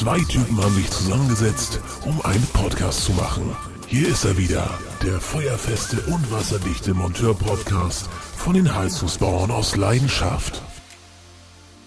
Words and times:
Zwei 0.00 0.18
Typen 0.20 0.56
haben 0.56 0.74
sich 0.76 0.90
zusammengesetzt, 0.90 1.78
um 2.06 2.22
einen 2.22 2.46
Podcast 2.54 3.04
zu 3.04 3.12
machen. 3.12 3.54
Hier 3.86 4.08
ist 4.08 4.24
er 4.24 4.38
wieder, 4.38 4.66
der 5.02 5.20
feuerfeste 5.20 6.00
und 6.10 6.32
wasserdichte 6.32 6.94
Monteur-Podcast 6.94 8.08
von 8.34 8.54
den 8.54 8.74
Heizungsbauern 8.74 9.50
aus 9.50 9.76
Leidenschaft. 9.76 10.62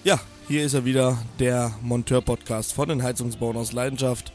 Ja, 0.03 0.19
hier 0.47 0.63
ist 0.63 0.75
er 0.75 0.85
wieder, 0.85 1.17
der 1.39 1.73
Monteur-Podcast 1.81 2.73
von 2.73 2.89
den 2.89 3.01
Heizungsbauern 3.01 3.57
aus 3.57 3.73
Leidenschaft. 3.73 4.31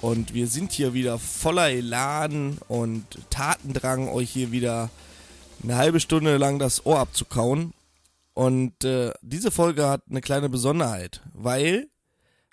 Und 0.00 0.32
wir 0.32 0.46
sind 0.46 0.70
hier 0.70 0.94
wieder 0.94 1.18
voller 1.18 1.70
Elan 1.70 2.58
und 2.68 3.18
Tatendrang, 3.30 4.08
euch 4.08 4.30
hier 4.30 4.52
wieder 4.52 4.88
eine 5.64 5.74
halbe 5.74 5.98
Stunde 5.98 6.36
lang 6.36 6.60
das 6.60 6.86
Ohr 6.86 7.00
abzukauen. 7.00 7.74
Und 8.34 8.84
äh, 8.84 9.10
diese 9.20 9.50
Folge 9.50 9.88
hat 9.88 10.02
eine 10.08 10.20
kleine 10.20 10.48
Besonderheit, 10.48 11.22
weil 11.34 11.88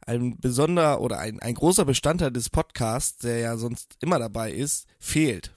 ein 0.08 0.38
besonderer 0.38 1.02
oder 1.02 1.20
ein, 1.20 1.40
ein 1.40 1.56
großer 1.56 1.86
Bestandteil 1.86 2.32
des 2.32 2.50
Podcasts, 2.50 3.20
der 3.20 3.40
ja 3.40 3.58
sonst 3.58 3.96
immer 4.02 4.20
dabei 4.20 4.52
ist, 4.52 4.88
fehlt. 5.00 5.56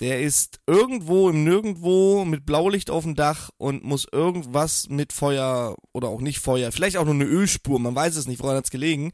Der 0.00 0.20
ist 0.22 0.60
irgendwo 0.66 1.28
im 1.28 1.42
Nirgendwo 1.42 2.24
mit 2.24 2.46
Blaulicht 2.46 2.88
auf 2.88 3.02
dem 3.02 3.16
Dach 3.16 3.50
und 3.58 3.82
muss 3.82 4.06
irgendwas 4.10 4.88
mit 4.88 5.12
Feuer 5.12 5.76
oder 5.92 6.08
auch 6.08 6.20
nicht 6.20 6.38
Feuer, 6.38 6.70
vielleicht 6.70 6.96
auch 6.96 7.04
nur 7.04 7.14
eine 7.14 7.24
Ölspur, 7.24 7.80
man 7.80 7.96
weiß 7.96 8.14
es 8.16 8.28
nicht, 8.28 8.40
woran 8.40 8.56
hat's 8.56 8.70
gelegen. 8.70 9.10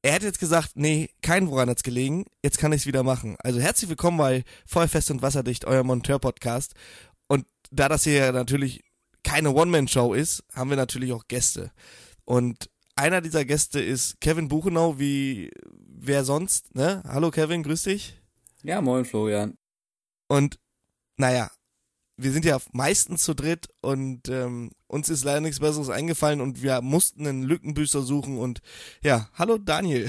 Er 0.00 0.12
hätte 0.12 0.26
jetzt 0.26 0.38
gesagt, 0.38 0.70
nee, 0.74 1.10
kein 1.22 1.50
woran 1.50 1.68
hat's 1.68 1.82
gelegen, 1.82 2.24
jetzt 2.42 2.58
kann 2.58 2.72
ich's 2.72 2.86
wieder 2.86 3.02
machen. 3.02 3.36
Also 3.40 3.60
herzlich 3.60 3.90
willkommen 3.90 4.16
bei 4.16 4.44
Feuerfest 4.64 5.10
und 5.10 5.20
Wasserdicht, 5.20 5.66
euer 5.66 5.84
Monteur-Podcast. 5.84 6.74
Und 7.26 7.44
da 7.70 7.90
das 7.90 8.04
hier 8.04 8.32
natürlich 8.32 8.82
keine 9.22 9.50
One-Man-Show 9.50 10.14
ist, 10.14 10.44
haben 10.54 10.70
wir 10.70 10.76
natürlich 10.78 11.12
auch 11.12 11.24
Gäste. 11.28 11.72
Und 12.24 12.70
einer 12.98 13.20
dieser 13.20 13.44
Gäste 13.44 13.80
ist 13.80 14.20
Kevin 14.20 14.48
Buchenau, 14.48 14.98
wie 14.98 15.50
wer 15.86 16.24
sonst, 16.24 16.74
ne? 16.74 17.02
Hallo 17.06 17.30
Kevin, 17.30 17.62
grüß 17.62 17.84
dich. 17.84 18.20
Ja, 18.62 18.80
moin 18.80 19.04
Florian. 19.04 19.56
Und 20.26 20.58
naja, 21.16 21.48
wir 22.16 22.32
sind 22.32 22.44
ja 22.44 22.58
meistens 22.72 23.22
zu 23.22 23.34
dritt 23.34 23.68
und 23.80 24.28
ähm, 24.28 24.72
uns 24.88 25.08
ist 25.08 25.24
leider 25.24 25.40
nichts 25.40 25.60
Besseres 25.60 25.90
eingefallen 25.90 26.40
und 26.40 26.60
wir 26.62 26.80
mussten 26.82 27.26
einen 27.26 27.44
Lückenbüßer 27.44 28.02
suchen 28.02 28.36
und 28.36 28.60
ja, 29.02 29.30
hallo 29.34 29.58
Daniel. 29.58 30.08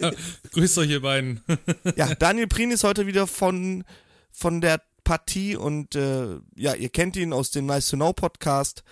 ja, 0.00 0.12
grüßt 0.52 0.78
euch 0.78 0.90
ihr 0.90 1.02
beiden. 1.02 1.42
ja, 1.96 2.14
Daniel 2.14 2.46
Prien 2.46 2.70
ist 2.70 2.84
heute 2.84 3.08
wieder 3.08 3.26
von, 3.26 3.82
von 4.30 4.60
der 4.60 4.80
Partie 5.02 5.56
und 5.56 5.96
äh, 5.96 6.38
ja, 6.54 6.74
ihr 6.74 6.90
kennt 6.90 7.16
ihn 7.16 7.32
aus 7.32 7.50
dem 7.50 7.66
Nice 7.66 7.88
to 7.88 7.96
Know 7.96 8.12
Podcast 8.12 8.84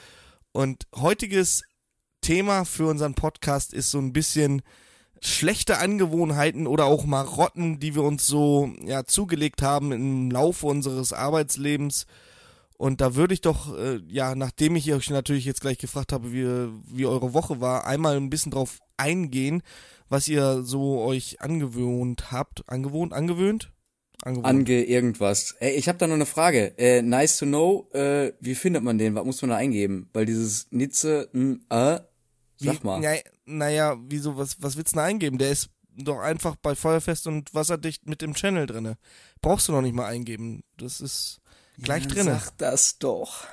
und 0.52 0.88
heutiges 0.96 1.62
Thema 2.20 2.64
für 2.64 2.86
unseren 2.86 3.14
Podcast 3.14 3.72
ist 3.72 3.90
so 3.90 3.98
ein 3.98 4.12
bisschen 4.12 4.62
schlechte 5.20 5.78
Angewohnheiten 5.78 6.66
oder 6.66 6.86
auch 6.86 7.04
Marotten, 7.04 7.78
die 7.78 7.94
wir 7.94 8.02
uns 8.02 8.26
so 8.26 8.72
ja 8.84 9.04
zugelegt 9.04 9.62
haben 9.62 9.92
im 9.92 10.30
Laufe 10.30 10.66
unseres 10.66 11.12
Arbeitslebens. 11.12 12.06
Und 12.78 13.02
da 13.02 13.14
würde 13.14 13.34
ich 13.34 13.42
doch, 13.42 13.76
äh, 13.76 14.00
ja, 14.08 14.34
nachdem 14.34 14.74
ich 14.74 14.90
euch 14.92 15.10
natürlich 15.10 15.44
jetzt 15.44 15.60
gleich 15.60 15.76
gefragt 15.76 16.12
habe, 16.12 16.32
wie, 16.32 16.46
wie 16.96 17.04
eure 17.04 17.34
Woche 17.34 17.60
war, 17.60 17.86
einmal 17.86 18.16
ein 18.16 18.30
bisschen 18.30 18.52
drauf 18.52 18.78
eingehen, 18.96 19.62
was 20.08 20.28
ihr 20.28 20.62
so 20.62 21.00
euch 21.00 21.42
angewöhnt 21.42 22.32
habt. 22.32 22.66
Angewohnt, 22.66 23.12
angewöhnt? 23.12 23.70
Angewohnt. 24.22 24.46
Ange 24.46 24.84
irgendwas. 24.84 25.56
Ey, 25.60 25.72
ich 25.76 25.88
habe 25.88 25.98
da 25.98 26.06
noch 26.06 26.14
eine 26.14 26.26
Frage. 26.26 26.78
Äh, 26.78 27.02
nice 27.02 27.38
to 27.38 27.46
know, 27.46 27.88
äh, 27.92 28.32
wie 28.40 28.54
findet 28.54 28.82
man 28.82 28.96
den? 28.96 29.14
Was 29.14 29.24
muss 29.24 29.42
man 29.42 29.50
da 29.50 29.56
eingeben? 29.56 30.08
Weil 30.12 30.26
dieses 30.26 30.66
Nitze, 30.70 31.28
n, 31.34 31.64
äh, 31.70 32.00
Sag 32.60 32.84
mal. 32.84 33.00
Na, 33.00 33.14
naja, 33.46 33.96
wieso, 34.08 34.36
was, 34.36 34.62
was 34.62 34.76
willst 34.76 34.92
du 34.92 34.96
denn 34.96 35.06
eingeben? 35.06 35.38
Der 35.38 35.50
ist 35.50 35.70
doch 35.96 36.20
einfach 36.20 36.56
bei 36.56 36.74
Feuerfest 36.74 37.26
und 37.26 37.52
wasserdicht 37.54 38.06
mit 38.06 38.22
dem 38.22 38.34
Channel 38.34 38.66
drinne. 38.66 38.96
Brauchst 39.40 39.68
du 39.68 39.72
noch 39.72 39.82
nicht 39.82 39.94
mal 39.94 40.06
eingeben. 40.06 40.62
Das 40.76 41.00
ist 41.00 41.40
gleich 41.82 42.04
ja, 42.04 42.10
drinne. 42.10 42.40
Sag 42.40 42.58
das 42.58 42.98
doch. 42.98 43.46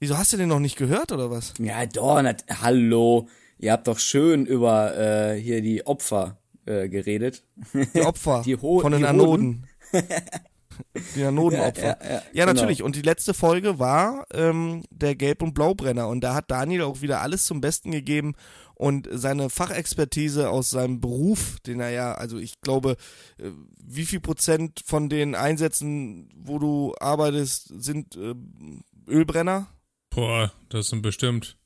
Wieso 0.00 0.18
hast 0.18 0.32
du 0.32 0.36
den 0.36 0.48
noch 0.48 0.58
nicht 0.58 0.76
gehört 0.76 1.12
oder 1.12 1.30
was? 1.30 1.54
Ja, 1.58 1.86
doch, 1.86 2.20
nat 2.22 2.44
hallo. 2.62 3.28
Ihr 3.58 3.72
habt 3.72 3.86
doch 3.86 4.00
schön 4.00 4.46
über 4.46 4.96
äh, 4.96 5.40
hier 5.40 5.62
die 5.62 5.86
Opfer 5.86 6.38
äh, 6.66 6.88
geredet. 6.88 7.44
Die 7.94 8.02
Opfer 8.02 8.42
die 8.44 8.56
von 8.56 8.92
den 8.92 9.04
Anoden. 9.04 9.68
Die 11.14 11.24
Anodenopfer. 11.24 11.82
Ja, 11.82 11.96
ja, 12.02 12.14
ja, 12.14 12.22
ja 12.32 12.44
genau. 12.44 12.52
natürlich. 12.52 12.82
Und 12.82 12.96
die 12.96 13.02
letzte 13.02 13.34
Folge 13.34 13.78
war 13.78 14.26
ähm, 14.32 14.84
der 14.90 15.14
Gelb- 15.14 15.42
und 15.42 15.54
Blaubrenner. 15.54 16.08
Und 16.08 16.22
da 16.22 16.34
hat 16.34 16.50
Daniel 16.50 16.82
auch 16.82 17.00
wieder 17.00 17.20
alles 17.20 17.46
zum 17.46 17.60
Besten 17.60 17.92
gegeben 17.92 18.34
und 18.74 19.08
seine 19.10 19.48
Fachexpertise 19.48 20.50
aus 20.50 20.70
seinem 20.70 21.00
Beruf, 21.00 21.60
den 21.60 21.80
er 21.80 21.90
ja, 21.90 22.14
also 22.14 22.38
ich 22.38 22.60
glaube, 22.60 22.96
äh, 23.38 23.50
wie 23.78 24.04
viel 24.04 24.20
Prozent 24.20 24.80
von 24.84 25.08
den 25.08 25.34
Einsätzen, 25.34 26.28
wo 26.34 26.58
du 26.58 26.94
arbeitest, 26.98 27.68
sind 27.80 28.16
äh, 28.16 28.34
Ölbrenner? 29.08 29.68
Boah, 30.10 30.52
das 30.68 30.88
sind 30.88 31.02
bestimmt 31.02 31.56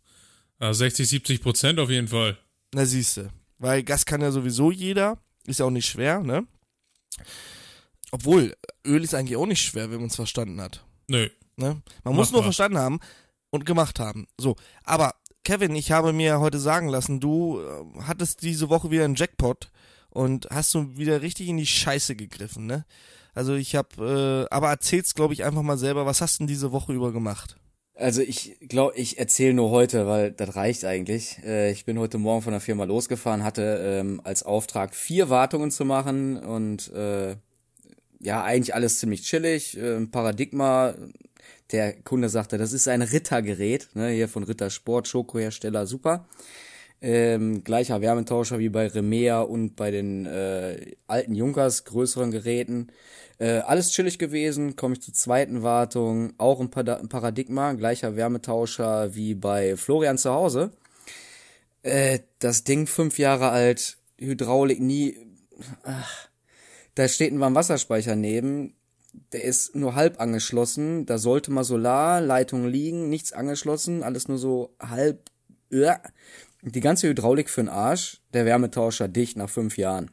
äh, 0.60 0.72
60, 0.72 1.08
70 1.08 1.42
Prozent 1.42 1.78
auf 1.78 1.90
jeden 1.90 2.08
Fall. 2.08 2.36
Na 2.74 2.84
siehste. 2.84 3.30
Weil 3.58 3.82
Gas 3.82 4.04
kann 4.04 4.20
ja 4.20 4.30
sowieso 4.30 4.70
jeder. 4.70 5.18
Ist 5.46 5.60
ja 5.60 5.66
auch 5.66 5.70
nicht 5.70 5.86
schwer, 5.86 6.20
ne? 6.20 6.46
Obwohl, 8.10 8.54
Öl 8.84 9.02
ist 9.04 9.14
eigentlich 9.14 9.36
auch 9.36 9.46
nicht 9.46 9.62
schwer, 9.62 9.90
wenn 9.90 9.98
man 9.98 10.08
es 10.08 10.16
verstanden 10.16 10.60
hat. 10.60 10.84
Nö. 11.08 11.28
Ne? 11.56 11.82
Man 12.04 12.14
muss 12.14 12.32
nur 12.32 12.42
verstanden 12.42 12.78
haben 12.78 13.00
und 13.50 13.64
gemacht 13.64 13.98
haben. 13.98 14.26
So, 14.38 14.56
aber 14.84 15.14
Kevin, 15.44 15.74
ich 15.74 15.92
habe 15.92 16.12
mir 16.12 16.40
heute 16.40 16.58
sagen 16.58 16.88
lassen, 16.88 17.20
du 17.20 17.60
äh, 17.60 18.02
hattest 18.02 18.42
diese 18.42 18.68
Woche 18.68 18.90
wieder 18.90 19.04
einen 19.04 19.14
Jackpot 19.14 19.70
und 20.10 20.48
hast 20.50 20.74
du 20.74 20.96
wieder 20.96 21.22
richtig 21.22 21.48
in 21.48 21.56
die 21.56 21.66
Scheiße 21.66 22.16
gegriffen, 22.16 22.66
ne? 22.66 22.84
Also 23.34 23.54
ich 23.54 23.76
habe, 23.76 24.48
äh, 24.50 24.54
aber 24.54 24.70
erzähl's, 24.70 25.14
glaube 25.14 25.34
ich, 25.34 25.44
einfach 25.44 25.62
mal 25.62 25.76
selber. 25.76 26.06
Was 26.06 26.22
hast 26.22 26.36
du 26.36 26.38
denn 26.38 26.46
diese 26.46 26.72
Woche 26.72 26.94
über 26.94 27.12
gemacht? 27.12 27.58
Also 27.94 28.22
ich 28.22 28.56
glaube, 28.60 28.96
ich 28.96 29.18
erzähle 29.18 29.54
nur 29.54 29.70
heute, 29.70 30.06
weil 30.06 30.32
das 30.32 30.56
reicht 30.56 30.84
eigentlich. 30.84 31.38
Äh, 31.44 31.70
ich 31.70 31.84
bin 31.84 31.98
heute 31.98 32.18
Morgen 32.18 32.42
von 32.42 32.52
der 32.52 32.60
Firma 32.60 32.84
losgefahren, 32.84 33.44
hatte 33.44 33.78
ähm, 33.82 34.20
als 34.24 34.42
Auftrag 34.42 34.94
vier 34.94 35.28
Wartungen 35.28 35.70
zu 35.70 35.84
machen 35.84 36.38
und 36.38 36.90
äh, 36.92 37.36
ja, 38.20 38.42
eigentlich 38.42 38.74
alles 38.74 38.98
ziemlich 38.98 39.22
chillig. 39.22 39.76
Äh, 39.76 40.06
Paradigma, 40.06 40.94
der 41.72 41.94
Kunde 42.02 42.28
sagte, 42.28 42.58
das 42.58 42.72
ist 42.72 42.88
ein 42.88 43.02
Rittergerät, 43.02 43.88
ne, 43.94 44.10
hier 44.10 44.28
von 44.28 44.44
Ritter 44.44 44.70
Sport, 44.70 45.08
Schokohersteller, 45.08 45.86
super. 45.86 46.26
Ähm, 47.02 47.62
gleicher 47.62 48.00
Wärmetauscher 48.00 48.58
wie 48.58 48.70
bei 48.70 48.86
Remea 48.86 49.42
und 49.42 49.76
bei 49.76 49.90
den 49.90 50.24
äh, 50.24 50.96
alten 51.06 51.34
Junkers, 51.34 51.84
größeren 51.84 52.30
Geräten. 52.30 52.88
Äh, 53.38 53.58
alles 53.58 53.92
chillig 53.92 54.18
gewesen, 54.18 54.76
komme 54.76 54.94
ich 54.94 55.02
zur 55.02 55.12
zweiten 55.12 55.62
Wartung, 55.62 56.32
auch 56.38 56.58
ein, 56.58 56.70
Paradigma, 56.70 57.74
gleicher 57.74 58.16
Wärmetauscher 58.16 59.14
wie 59.14 59.34
bei 59.34 59.76
Florian 59.76 60.16
zu 60.16 60.32
Hause. 60.32 60.70
Äh, 61.82 62.20
das 62.38 62.64
Ding 62.64 62.86
fünf 62.86 63.18
Jahre 63.18 63.50
alt, 63.50 63.98
Hydraulik 64.18 64.80
nie. 64.80 65.18
Ach, 65.82 66.25
da 66.96 67.06
steht 67.08 67.32
ein 67.32 67.40
Warmwasserspeicher 67.40 68.16
neben, 68.16 68.74
der 69.32 69.44
ist 69.44 69.76
nur 69.76 69.94
halb 69.94 70.18
angeschlossen, 70.18 71.06
da 71.06 71.18
sollte 71.18 71.50
mal 71.50 71.62
Solarleitung 71.62 72.66
liegen, 72.66 73.08
nichts 73.08 73.32
angeschlossen, 73.32 74.02
alles 74.02 74.28
nur 74.28 74.38
so 74.38 74.74
halb. 74.80 75.30
Ja. 75.70 76.00
Die 76.62 76.80
ganze 76.80 77.08
Hydraulik 77.08 77.50
für 77.50 77.62
den 77.62 77.68
Arsch, 77.68 78.22
der 78.32 78.44
Wärmetauscher 78.44 79.08
dicht 79.08 79.36
nach 79.36 79.50
fünf 79.50 79.76
Jahren. 79.76 80.10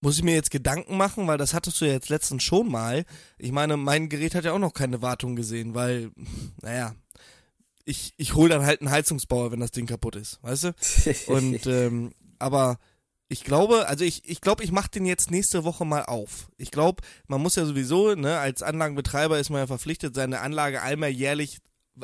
Muss 0.00 0.16
ich 0.16 0.24
mir 0.24 0.34
jetzt 0.34 0.50
Gedanken 0.50 0.96
machen, 0.96 1.26
weil 1.26 1.38
das 1.38 1.54
hattest 1.54 1.80
du 1.80 1.86
ja 1.86 1.92
jetzt 1.92 2.10
letztens 2.10 2.42
schon 2.42 2.70
mal. 2.70 3.04
Ich 3.38 3.52
meine, 3.52 3.76
mein 3.76 4.08
Gerät 4.08 4.34
hat 4.34 4.44
ja 4.44 4.52
auch 4.52 4.58
noch 4.58 4.74
keine 4.74 5.02
Wartung 5.02 5.36
gesehen, 5.36 5.74
weil, 5.74 6.10
naja, 6.60 6.94
ich, 7.84 8.12
ich 8.16 8.34
hole 8.34 8.50
dann 8.50 8.66
halt 8.66 8.80
einen 8.80 8.90
Heizungsbauer, 8.90 9.52
wenn 9.52 9.60
das 9.60 9.70
Ding 9.70 9.86
kaputt 9.86 10.16
ist, 10.16 10.42
weißt 10.42 10.64
du? 10.64 10.74
Und, 11.32 11.66
ähm, 11.66 12.12
aber 12.38 12.78
ich 13.34 13.42
glaube, 13.42 13.88
also 13.88 14.04
ich, 14.04 14.22
ich 14.30 14.40
glaube, 14.40 14.62
ich 14.62 14.70
mache 14.70 14.90
den 14.90 15.06
jetzt 15.06 15.32
nächste 15.32 15.64
Woche 15.64 15.84
mal 15.84 16.04
auf. 16.04 16.48
Ich 16.56 16.70
glaube, 16.70 17.02
man 17.26 17.42
muss 17.42 17.56
ja 17.56 17.64
sowieso, 17.66 18.14
ne, 18.14 18.38
als 18.38 18.62
Anlagenbetreiber 18.62 19.40
ist 19.40 19.50
man 19.50 19.58
ja 19.58 19.66
verpflichtet, 19.66 20.14
seine 20.14 20.40
Anlage 20.40 20.82
einmal 20.82 21.10
jährlich 21.10 21.58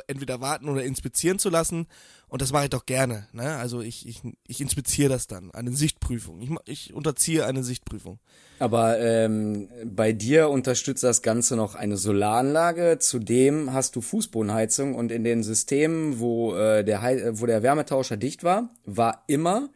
entweder 0.07 0.41
warten 0.41 0.67
oder 0.67 0.83
inspizieren 0.83 1.39
zu 1.39 1.49
lassen. 1.49 1.87
Und 2.27 2.41
das 2.41 2.51
mache 2.51 2.65
ich 2.65 2.69
doch 2.69 2.85
gerne. 2.85 3.27
Ne? 3.31 3.55
Also 3.55 3.79
ich, 3.79 4.05
ich, 4.09 4.21
ich 4.45 4.59
inspiziere 4.59 5.07
das 5.07 5.27
dann, 5.27 5.51
eine 5.51 5.71
Sichtprüfung. 5.71 6.41
Ich, 6.41 6.49
ich 6.65 6.93
unterziehe 6.93 7.45
eine 7.45 7.63
Sichtprüfung. 7.63 8.19
Aber 8.59 8.99
ähm, 8.99 9.69
bei 9.85 10.11
dir 10.11 10.49
unterstützt 10.49 11.03
das 11.03 11.21
Ganze 11.21 11.55
noch 11.55 11.75
eine 11.75 11.95
Solaranlage. 11.95 12.97
Zudem 12.99 13.71
hast 13.71 13.95
du 13.95 14.01
Fußbodenheizung 14.01 14.95
und 14.95 15.13
in 15.13 15.23
den 15.23 15.43
Systemen, 15.43 16.19
wo, 16.19 16.55
äh, 16.55 16.83
der, 16.83 17.39
wo 17.39 17.45
der 17.45 17.63
Wärmetauscher 17.63 18.17
dicht 18.17 18.43
war, 18.43 18.69
war 18.83 19.23
immer 19.27 19.69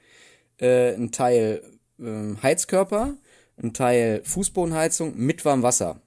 äh, 0.60 0.94
ein 0.94 1.12
Teil 1.12 1.62
äh, 2.00 2.36
Heizkörper, 2.42 3.16
ein 3.62 3.74
Teil 3.74 4.22
Fußbodenheizung 4.24 5.18
mit 5.18 5.46
warmem 5.46 5.64
Wasser. 5.64 6.02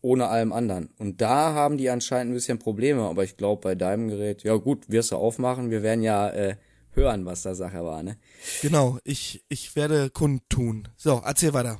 Ohne 0.00 0.28
allem 0.28 0.52
anderen. 0.52 0.90
Und 0.98 1.22
da 1.22 1.54
haben 1.54 1.78
die 1.78 1.88
anscheinend 1.88 2.32
ein 2.32 2.34
bisschen 2.34 2.58
Probleme, 2.58 3.02
aber 3.02 3.24
ich 3.24 3.38
glaube 3.38 3.62
bei 3.62 3.74
deinem 3.74 4.08
Gerät, 4.08 4.42
ja 4.42 4.54
gut, 4.56 4.90
wirst 4.90 5.12
du 5.12 5.16
aufmachen, 5.16 5.70
wir 5.70 5.82
werden 5.82 6.02
ja 6.02 6.28
äh, 6.28 6.56
hören, 6.92 7.24
was 7.24 7.42
da 7.42 7.54
Sache 7.54 7.82
war, 7.84 8.02
ne? 8.02 8.18
Genau, 8.60 8.98
ich, 9.04 9.44
ich 9.48 9.74
werde 9.76 10.10
kundtun. 10.10 10.88
So, 10.96 11.22
erzähl 11.24 11.54
weiter. 11.54 11.78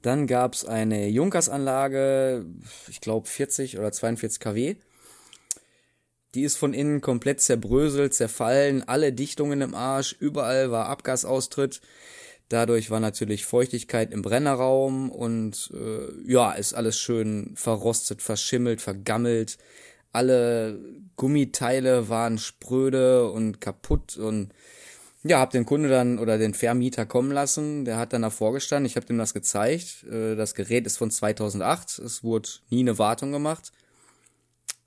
Dann 0.00 0.26
gab's 0.26 0.64
eine 0.64 1.08
Junkers-Anlage, 1.08 2.46
ich 2.88 3.00
glaube 3.00 3.28
40 3.28 3.78
oder 3.78 3.92
42 3.92 4.40
kW. 4.40 4.76
Die 6.34 6.42
ist 6.42 6.56
von 6.56 6.74
innen 6.74 7.00
komplett 7.00 7.40
zerbröselt, 7.40 8.14
zerfallen, 8.14 8.82
alle 8.86 9.12
Dichtungen 9.12 9.60
im 9.60 9.74
Arsch, 9.74 10.16
überall 10.18 10.70
war 10.70 10.86
Abgasaustritt. 10.86 11.80
Dadurch 12.48 12.90
war 12.90 13.00
natürlich 13.00 13.46
Feuchtigkeit 13.46 14.12
im 14.12 14.22
Brennerraum 14.22 15.10
und 15.10 15.72
äh, 15.74 16.30
ja, 16.30 16.52
ist 16.52 16.74
alles 16.74 16.98
schön 16.98 17.52
verrostet, 17.54 18.20
verschimmelt, 18.20 18.82
vergammelt. 18.82 19.56
Alle 20.12 20.78
Gummiteile 21.16 22.08
waren 22.08 22.38
spröde 22.38 23.30
und 23.30 23.60
kaputt 23.60 24.16
und 24.16 24.52
ja, 25.24 25.38
hab 25.40 25.50
den 25.50 25.64
Kunde 25.64 25.88
dann 25.88 26.18
oder 26.18 26.36
den 26.36 26.52
Vermieter 26.52 27.06
kommen 27.06 27.32
lassen. 27.32 27.86
Der 27.86 27.96
hat 27.96 28.12
dann 28.12 28.22
davor 28.22 28.52
gestanden. 28.52 28.86
Ich 28.86 28.96
habe 28.96 29.06
dem 29.06 29.16
das 29.16 29.32
gezeigt. 29.32 30.04
Äh, 30.04 30.36
das 30.36 30.54
Gerät 30.54 30.86
ist 30.86 30.98
von 30.98 31.10
2008. 31.10 31.98
Es 31.98 32.22
wurde 32.22 32.48
nie 32.68 32.80
eine 32.80 32.98
Wartung 32.98 33.32
gemacht. 33.32 33.72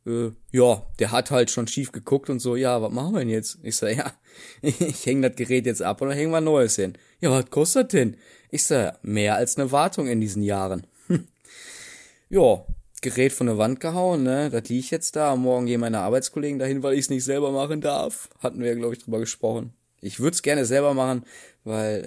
Äh, 0.08 0.32
ja, 0.52 0.84
der 1.00 1.12
hat 1.12 1.32
halt 1.32 1.52
schon 1.52 1.68
schief 1.68 1.92
geguckt 1.92 2.30
und 2.30 2.40
so. 2.40 2.56
Ja, 2.56 2.82
was 2.82 2.92
machen 2.92 3.14
wir 3.14 3.20
denn 3.20 3.30
jetzt? 3.30 3.60
Ich 3.62 3.76
sag, 3.76 3.96
ja, 3.96 4.14
ich 4.62 5.06
hänge 5.06 5.30
das 5.30 5.38
Gerät 5.38 5.66
jetzt 5.66 5.82
ab 5.82 6.02
und 6.02 6.10
dann 6.10 6.18
hängen 6.18 6.32
wir 6.32 6.38
ein 6.38 6.46
neues 6.46 6.78
hin. 6.78 6.94
Ja, 7.20 7.30
was 7.32 7.50
kostet 7.50 7.94
denn? 7.94 8.16
Ich 8.50 8.64
sag, 8.64 9.04
mehr 9.04 9.36
als 9.36 9.58
eine 9.58 9.72
Wartung 9.72 10.08
in 10.08 10.22
diesen 10.22 10.42
Jahren. 10.42 10.88
ja, 12.30 12.66
Gerät 13.02 13.34
von 13.34 13.48
der 13.48 13.58
Wand 13.58 13.80
gehauen, 13.80 14.24
ne? 14.24 14.50
Das 14.50 14.70
liegt 14.70 14.90
jetzt 14.90 15.16
da. 15.16 15.36
Morgen 15.36 15.68
gehen 15.68 15.82
meine 15.82 16.00
Arbeitskollegen 16.00 16.58
dahin, 16.58 16.82
weil 16.82 16.94
ich 16.94 17.02
es 17.02 17.10
nicht 17.10 17.24
selber 17.24 17.52
machen 17.52 17.82
darf. 17.82 18.30
Hatten 18.40 18.62
wir, 18.62 18.76
glaube 18.76 18.96
ich, 18.96 19.04
drüber 19.04 19.20
gesprochen. 19.20 19.74
Ich 20.02 20.20
würde 20.20 20.34
es 20.34 20.42
gerne 20.42 20.66
selber 20.66 20.94
machen, 20.94 21.24
weil, 21.64 22.04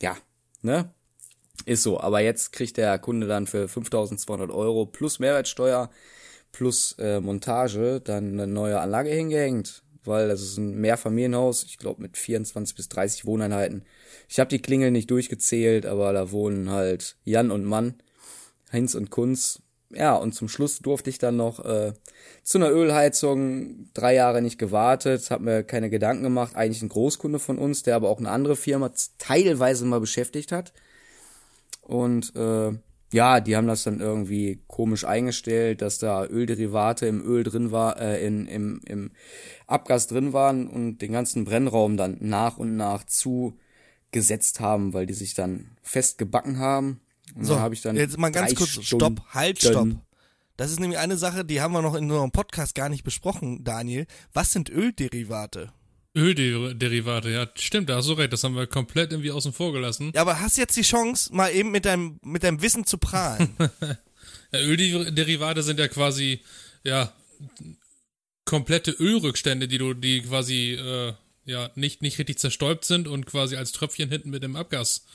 äh, 0.00 0.02
ja, 0.02 0.16
ne? 0.62 0.90
Ist 1.66 1.82
so. 1.82 2.00
Aber 2.00 2.20
jetzt 2.20 2.52
kriegt 2.52 2.78
der 2.78 2.98
Kunde 2.98 3.26
dann 3.26 3.46
für 3.46 3.68
5200 3.68 4.50
Euro 4.50 4.86
plus 4.86 5.18
Mehrwertsteuer 5.18 5.90
plus 6.54 6.94
äh, 7.00 7.20
Montage 7.20 8.00
dann 8.00 8.34
eine 8.34 8.46
neue 8.46 8.80
Anlage 8.80 9.10
hingehängt, 9.10 9.82
weil 10.04 10.28
das 10.28 10.40
ist 10.40 10.56
ein 10.56 10.80
Mehrfamilienhaus, 10.80 11.64
ich 11.64 11.78
glaube 11.78 12.00
mit 12.00 12.16
24 12.16 12.76
bis 12.76 12.88
30 12.88 13.26
Wohneinheiten. 13.26 13.84
Ich 14.28 14.38
habe 14.38 14.48
die 14.48 14.62
Klingel 14.62 14.92
nicht 14.92 15.10
durchgezählt, 15.10 15.84
aber 15.84 16.12
da 16.12 16.30
wohnen 16.30 16.70
halt 16.70 17.16
Jan 17.24 17.50
und 17.50 17.64
Mann, 17.64 17.94
Heinz 18.72 18.94
und 18.94 19.10
Kunz. 19.10 19.62
Ja, 19.90 20.14
und 20.14 20.32
zum 20.32 20.48
Schluss 20.48 20.78
durfte 20.78 21.10
ich 21.10 21.18
dann 21.18 21.36
noch 21.36 21.64
äh, 21.64 21.92
zu 22.44 22.58
einer 22.58 22.70
Ölheizung 22.70 23.90
drei 23.92 24.14
Jahre 24.14 24.40
nicht 24.40 24.58
gewartet, 24.58 25.30
habe 25.30 25.44
mir 25.44 25.64
keine 25.64 25.90
Gedanken 25.90 26.22
gemacht. 26.22 26.54
Eigentlich 26.54 26.82
ein 26.82 26.88
Großkunde 26.88 27.40
von 27.40 27.58
uns, 27.58 27.82
der 27.82 27.96
aber 27.96 28.08
auch 28.10 28.18
eine 28.18 28.30
andere 28.30 28.56
Firma 28.56 28.92
teilweise 29.18 29.84
mal 29.84 30.00
beschäftigt 30.00 30.52
hat. 30.52 30.72
Und 31.82 32.34
äh, 32.36 32.72
ja, 33.12 33.40
die 33.40 33.56
haben 33.56 33.66
das 33.66 33.84
dann 33.84 34.00
irgendwie 34.00 34.62
komisch 34.66 35.04
eingestellt, 35.04 35.82
dass 35.82 35.98
da 35.98 36.26
Ölderivate 36.26 37.06
im 37.06 37.24
Öl 37.24 37.44
drin 37.44 37.70
war, 37.70 38.00
äh, 38.00 38.26
in, 38.26 38.46
im, 38.46 38.80
im 38.86 39.12
Abgas 39.66 40.06
drin 40.06 40.32
waren 40.32 40.68
und 40.68 40.98
den 40.98 41.12
ganzen 41.12 41.44
Brennraum 41.44 41.96
dann 41.96 42.16
nach 42.20 42.56
und 42.58 42.76
nach 42.76 43.04
zugesetzt 43.04 44.60
haben, 44.60 44.94
weil 44.94 45.06
die 45.06 45.14
sich 45.14 45.34
dann 45.34 45.70
festgebacken 45.82 46.58
haben. 46.58 47.00
Und 47.36 47.44
So, 47.44 47.54
da 47.54 47.60
habe 47.60 47.74
ich 47.74 47.82
dann 47.82 47.96
jetzt 47.96 48.18
mal 48.18 48.30
ganz 48.30 48.54
kurz, 48.54 48.70
Stunden 48.70 48.86
stopp, 48.86 49.22
halt, 49.32 49.60
stopp. 49.62 49.88
Das 50.56 50.70
ist 50.70 50.78
nämlich 50.78 50.98
eine 50.98 51.16
Sache, 51.16 51.44
die 51.44 51.60
haben 51.60 51.72
wir 51.72 51.82
noch 51.82 51.94
in 51.94 52.04
unserem 52.04 52.30
Podcast 52.30 52.74
gar 52.74 52.88
nicht 52.88 53.02
besprochen, 53.02 53.64
Daniel. 53.64 54.06
Was 54.32 54.52
sind 54.52 54.70
Ölderivate? 54.70 55.72
Ölderivate, 56.16 57.30
ja, 57.30 57.48
stimmt, 57.56 57.88
da 57.88 57.96
hast 57.96 58.08
du 58.08 58.12
recht, 58.12 58.32
das 58.32 58.44
haben 58.44 58.54
wir 58.54 58.66
komplett 58.68 59.10
irgendwie 59.10 59.32
außen 59.32 59.52
vor 59.52 59.72
gelassen. 59.72 60.12
Ja, 60.14 60.20
aber 60.20 60.40
hast 60.40 60.56
jetzt 60.56 60.76
die 60.76 60.82
Chance, 60.82 61.34
mal 61.34 61.52
eben 61.52 61.72
mit 61.72 61.84
deinem, 61.84 62.20
mit 62.22 62.44
deinem 62.44 62.62
Wissen 62.62 62.86
zu 62.86 62.98
prahlen. 62.98 63.56
Ja, 64.52 64.60
Ölderivate 64.60 65.64
sind 65.64 65.80
ja 65.80 65.88
quasi, 65.88 66.40
ja, 66.84 67.12
komplette 68.44 68.92
Ölrückstände, 68.92 69.66
die 69.66 69.78
du, 69.78 69.94
die 69.94 70.22
quasi, 70.22 70.74
äh, 70.74 71.14
ja, 71.44 71.70
nicht, 71.74 72.02
nicht 72.02 72.18
richtig 72.18 72.38
zerstäubt 72.38 72.84
sind 72.84 73.08
und 73.08 73.26
quasi 73.26 73.56
als 73.56 73.72
Tröpfchen 73.72 74.10
hinten 74.10 74.30
mit 74.30 74.44
dem 74.44 74.54
Abgas 74.54 75.06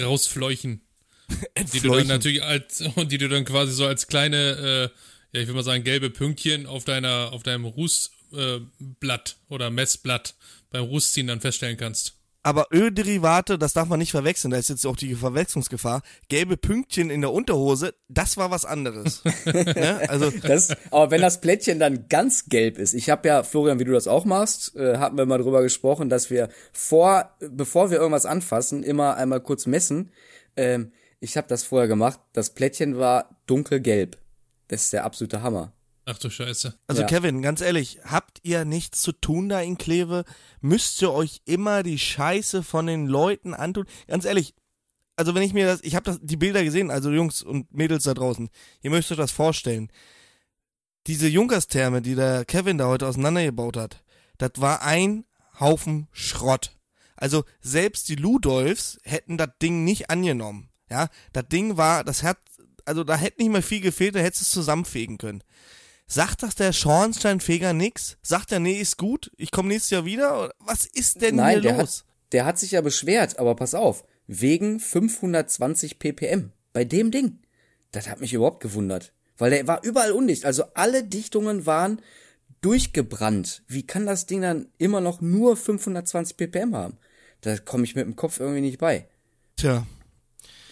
rausfleuchen. 0.00 0.80
Die 1.72 1.80
du 1.80 1.94
dann 1.94 2.08
natürlich 2.08 2.42
als, 2.42 2.80
und 2.96 3.12
die 3.12 3.18
du 3.18 3.28
dann 3.28 3.44
quasi 3.44 3.72
so 3.72 3.86
als 3.86 4.06
kleine, 4.06 4.90
äh, 5.32 5.36
ja, 5.36 5.42
ich 5.42 5.46
will 5.46 5.54
mal 5.54 5.62
sagen, 5.62 5.84
gelbe 5.84 6.10
Pünktchen 6.10 6.66
auf 6.66 6.84
deiner, 6.84 7.32
auf 7.32 7.42
deinem 7.42 7.64
äh, 7.64 7.72
Blatt 8.78 9.36
oder 9.48 9.70
Messblatt 9.70 10.34
beim 10.70 10.84
Rußziehen 10.84 11.26
dann 11.26 11.40
feststellen 11.40 11.76
kannst. 11.76 12.14
Aber 12.44 12.66
Ölderivate, 12.72 13.56
das 13.56 13.72
darf 13.72 13.88
man 13.88 14.00
nicht 14.00 14.10
verwechseln, 14.10 14.50
da 14.50 14.56
ist 14.56 14.68
jetzt 14.68 14.84
auch 14.84 14.96
die 14.96 15.14
Verwechslungsgefahr. 15.14 16.02
Gelbe 16.28 16.56
Pünktchen 16.56 17.08
in 17.08 17.20
der 17.20 17.32
Unterhose, 17.32 17.94
das 18.08 18.36
war 18.36 18.50
was 18.50 18.64
anderes. 18.64 19.22
ne? 19.44 20.00
Also, 20.08 20.32
Das, 20.42 20.70
aber 20.90 21.12
wenn 21.12 21.20
das 21.20 21.40
Plättchen 21.40 21.78
dann 21.78 22.08
ganz 22.08 22.46
gelb 22.46 22.78
ist, 22.78 22.94
ich 22.94 23.10
habe 23.10 23.28
ja, 23.28 23.44
Florian, 23.44 23.78
wie 23.78 23.84
du 23.84 23.92
das 23.92 24.08
auch 24.08 24.24
machst, 24.24 24.74
äh, 24.74 24.96
hatten 24.96 25.16
wir 25.16 25.26
mal 25.26 25.38
drüber 25.38 25.62
gesprochen, 25.62 26.08
dass 26.08 26.30
wir 26.30 26.48
vor, 26.72 27.30
bevor 27.38 27.92
wir 27.92 27.98
irgendwas 27.98 28.26
anfassen, 28.26 28.82
immer 28.82 29.16
einmal 29.16 29.40
kurz 29.40 29.66
messen. 29.66 30.10
Ähm, 30.56 30.90
ich 31.20 31.36
habe 31.36 31.46
das 31.46 31.62
vorher 31.62 31.86
gemacht. 31.86 32.18
Das 32.32 32.50
Plättchen 32.50 32.98
war 32.98 33.36
dunkelgelb. 33.46 34.18
Das 34.66 34.82
ist 34.82 34.92
der 34.92 35.04
absolute 35.04 35.42
Hammer. 35.42 35.72
Ach 36.04 36.18
du 36.18 36.30
Scheiße. 36.30 36.74
also 36.88 37.02
Ja. 37.02 37.06
Kevin, 37.06 37.42
ganz 37.42 37.60
ehrlich, 37.60 38.00
habt 38.04 38.40
ihr 38.42 38.64
nichts 38.64 39.00
zu 39.02 39.12
tun 39.12 39.48
da 39.48 39.60
in 39.60 39.78
Kleve? 39.78 40.24
Müsst 40.60 41.00
ihr 41.00 41.12
euch 41.12 41.42
immer 41.44 41.82
die 41.82 41.98
Scheiße 41.98 42.62
von 42.62 42.86
den 42.86 43.06
Leuten 43.06 43.54
antun? 43.54 43.86
Ganz 44.08 44.24
ehrlich, 44.24 44.54
also 45.16 45.34
wenn 45.34 45.42
ich 45.42 45.52
mir 45.52 45.66
das, 45.66 45.80
ich 45.82 45.94
habe 45.94 46.04
das 46.04 46.18
die 46.20 46.36
Bilder 46.36 46.64
gesehen, 46.64 46.90
also 46.90 47.10
Jungs 47.10 47.42
und 47.42 47.72
Mädels 47.72 48.04
da 48.04 48.14
draußen, 48.14 48.50
ihr 48.80 48.90
müsst 48.90 49.12
euch 49.12 49.18
das 49.18 49.30
vorstellen. 49.30 49.92
Diese 51.06 51.28
Junkerstherme, 51.28 52.02
die 52.02 52.14
der 52.14 52.44
Kevin 52.44 52.78
da 52.78 52.86
heute 52.86 53.06
auseinandergebaut 53.06 53.76
hat, 53.76 54.02
das 54.38 54.52
war 54.56 54.82
ein 54.82 55.24
Haufen 55.60 56.08
Schrott. 56.12 56.76
Also 57.16 57.44
selbst 57.60 58.08
die 58.08 58.16
Ludolfs 58.16 58.98
hätten 59.04 59.36
das 59.36 59.50
Ding 59.60 59.84
nicht 59.84 60.10
angenommen. 60.10 60.70
Ja, 60.90 61.08
das 61.32 61.48
Ding 61.48 61.76
war, 61.76 62.04
das 62.04 62.22
hat, 62.22 62.38
also 62.84 63.04
da 63.04 63.16
hätte 63.16 63.40
nicht 63.42 63.52
mehr 63.52 63.62
viel 63.62 63.80
gefehlt, 63.80 64.14
da 64.14 64.20
hättest 64.20 64.42
du 64.42 64.44
es 64.44 64.50
zusammenfegen 64.50 65.18
können. 65.18 65.44
Sagt 66.12 66.42
das 66.42 66.54
der 66.56 66.74
Schornsteinfeger 66.74 67.72
nix? 67.72 68.18
Sagt 68.20 68.52
er, 68.52 68.60
nee, 68.60 68.78
ist 68.78 68.98
gut, 68.98 69.32
ich 69.38 69.50
komme 69.50 69.68
nächstes 69.70 69.92
Jahr 69.92 70.04
wieder? 70.04 70.52
Was 70.58 70.84
ist 70.84 71.22
denn 71.22 71.36
Nein, 71.36 71.52
hier 71.54 71.62
der 71.62 71.78
los? 71.78 72.00
hat, 72.00 72.32
der 72.32 72.44
hat 72.44 72.58
sich 72.58 72.72
ja 72.72 72.82
beschwert, 72.82 73.38
aber 73.38 73.54
pass 73.56 73.74
auf, 73.74 74.04
wegen 74.26 74.78
520 74.78 75.98
ppm 75.98 76.52
bei 76.74 76.84
dem 76.84 77.12
Ding. 77.12 77.38
Das 77.92 78.10
hat 78.10 78.20
mich 78.20 78.34
überhaupt 78.34 78.60
gewundert, 78.60 79.14
weil 79.38 79.52
der 79.52 79.66
war 79.66 79.82
überall 79.84 80.12
undicht, 80.12 80.44
also 80.44 80.64
alle 80.74 81.02
Dichtungen 81.02 81.64
waren 81.64 82.02
durchgebrannt. 82.60 83.62
Wie 83.66 83.86
kann 83.86 84.04
das 84.04 84.26
Ding 84.26 84.42
dann 84.42 84.68
immer 84.76 85.00
noch 85.00 85.22
nur 85.22 85.56
520 85.56 86.36
ppm 86.36 86.76
haben? 86.76 86.98
Da 87.40 87.56
komme 87.56 87.84
ich 87.84 87.94
mit 87.94 88.04
dem 88.04 88.16
Kopf 88.16 88.38
irgendwie 88.38 88.60
nicht 88.60 88.78
bei. 88.78 89.08
Tja, 89.56 89.86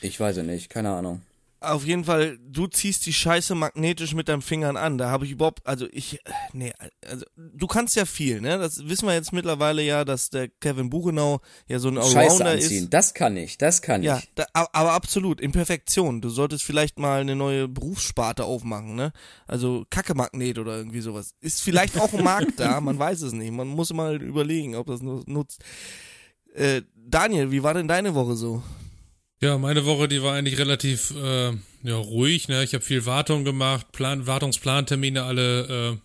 Ich 0.02 0.20
weiß 0.20 0.36
es 0.36 0.44
nicht, 0.44 0.68
keine 0.68 0.90
Ahnung. 0.90 1.22
Auf 1.60 1.84
jeden 1.86 2.04
Fall, 2.04 2.38
du 2.42 2.66
ziehst 2.66 3.04
die 3.06 3.12
Scheiße 3.12 3.54
magnetisch 3.54 4.14
mit 4.14 4.28
deinen 4.28 4.40
Fingern 4.42 4.76
an. 4.76 4.96
Da 4.98 5.10
habe 5.10 5.26
ich 5.26 5.30
überhaupt, 5.32 5.66
also 5.66 5.86
ich, 5.92 6.18
nee, 6.54 6.72
also 7.06 7.24
du 7.36 7.66
kannst 7.66 7.96
ja 7.96 8.06
viel, 8.06 8.40
ne? 8.40 8.58
Das 8.58 8.88
wissen 8.88 9.06
wir 9.06 9.14
jetzt 9.14 9.32
mittlerweile 9.32 9.82
ja, 9.82 10.04
dass 10.04 10.30
der 10.30 10.48
Kevin 10.48 10.88
Buchenau 10.90 11.40
ja 11.68 11.78
so 11.78 11.88
ein 11.88 11.96
Scheiße 11.96 12.18
Allrounder 12.18 12.50
anziehen, 12.52 12.84
ist. 12.84 12.94
das 12.94 13.12
kann 13.14 13.36
ich, 13.36 13.58
das 13.58 13.82
kann 13.82 14.02
Ja, 14.02 14.18
ich. 14.18 14.30
da, 14.34 14.46
a- 14.54 14.68
aber 14.72 14.92
absolut, 14.92 15.40
in 15.40 15.52
Perfektion. 15.52 16.20
Du 16.20 16.30
solltest 16.30 16.64
vielleicht 16.64 16.98
mal 16.98 17.20
eine 17.20 17.36
neue 17.36 17.68
Berufssparte 17.68 18.44
aufmachen, 18.44 18.94
ne? 18.94 19.12
Also 19.46 19.84
Kackemagnet 19.90 20.58
oder 20.58 20.76
irgendwie 20.76 21.00
sowas. 21.00 21.34
Ist 21.40 21.60
vielleicht 21.62 22.00
auch 22.00 22.12
ein 22.14 22.24
Markt 22.24 22.58
da, 22.58 22.80
man 22.80 22.98
weiß 22.98 23.20
es 23.22 23.32
nicht. 23.32 23.52
Man 23.52 23.68
muss 23.68 23.92
mal 23.92 24.22
überlegen, 24.22 24.76
ob 24.76 24.86
das 24.86 25.02
nu- 25.02 25.22
nutzt. 25.26 25.60
Äh, 26.54 26.82
Daniel, 26.96 27.50
wie 27.50 27.62
war 27.62 27.74
denn 27.74 27.86
deine 27.88 28.14
Woche 28.14 28.34
so? 28.34 28.62
Ja, 29.42 29.56
meine 29.56 29.86
Woche, 29.86 30.06
die 30.06 30.22
war 30.22 30.34
eigentlich 30.34 30.58
relativ 30.58 31.14
äh, 31.16 31.52
ja, 31.82 31.96
ruhig. 31.96 32.48
Ne? 32.48 32.62
Ich 32.62 32.74
habe 32.74 32.84
viel 32.84 33.06
Wartung 33.06 33.44
gemacht, 33.44 33.90
Plan, 33.90 34.26
Wartungsplantermine 34.26 35.22
alle 35.22 35.92
äh, 35.92 35.96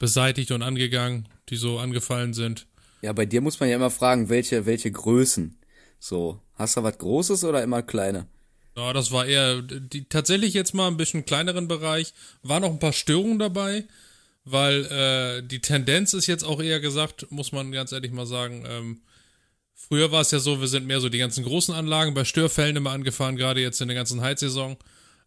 beseitigt 0.00 0.50
und 0.50 0.62
angegangen, 0.62 1.28
die 1.50 1.56
so 1.56 1.78
angefallen 1.78 2.34
sind. 2.34 2.66
Ja, 3.02 3.12
bei 3.12 3.26
dir 3.26 3.40
muss 3.40 3.60
man 3.60 3.68
ja 3.68 3.76
immer 3.76 3.90
fragen, 3.90 4.28
welche, 4.28 4.66
welche 4.66 4.90
Größen. 4.90 5.56
So, 6.00 6.40
hast 6.54 6.76
du 6.76 6.82
was 6.82 6.98
Großes 6.98 7.44
oder 7.44 7.62
immer 7.62 7.82
kleine? 7.82 8.26
Ja, 8.76 8.92
das 8.92 9.12
war 9.12 9.24
eher 9.24 9.62
die, 9.62 10.08
tatsächlich 10.08 10.52
jetzt 10.52 10.74
mal 10.74 10.88
ein 10.88 10.96
bisschen 10.96 11.24
kleineren 11.24 11.68
Bereich. 11.68 12.12
War 12.42 12.58
noch 12.58 12.70
ein 12.70 12.80
paar 12.80 12.92
Störungen 12.92 13.38
dabei, 13.38 13.84
weil 14.44 14.84
äh, 14.86 15.46
die 15.46 15.60
Tendenz 15.60 16.12
ist 16.12 16.26
jetzt 16.26 16.42
auch 16.42 16.60
eher 16.60 16.80
gesagt, 16.80 17.30
muss 17.30 17.52
man 17.52 17.70
ganz 17.70 17.92
ehrlich 17.92 18.10
mal 18.10 18.26
sagen. 18.26 18.64
Ähm, 18.66 19.00
früher 19.74 20.12
war 20.12 20.20
es 20.20 20.30
ja 20.30 20.38
so, 20.38 20.60
wir 20.60 20.68
sind 20.68 20.86
mehr 20.86 21.00
so 21.00 21.08
die 21.08 21.18
ganzen 21.18 21.44
großen 21.44 21.74
Anlagen 21.74 22.14
bei 22.14 22.24
Störfällen 22.24 22.76
immer 22.76 22.92
angefahren, 22.92 23.36
gerade 23.36 23.60
jetzt 23.60 23.80
in 23.80 23.88
der 23.88 23.96
ganzen 23.96 24.20
Heizsaison. 24.20 24.76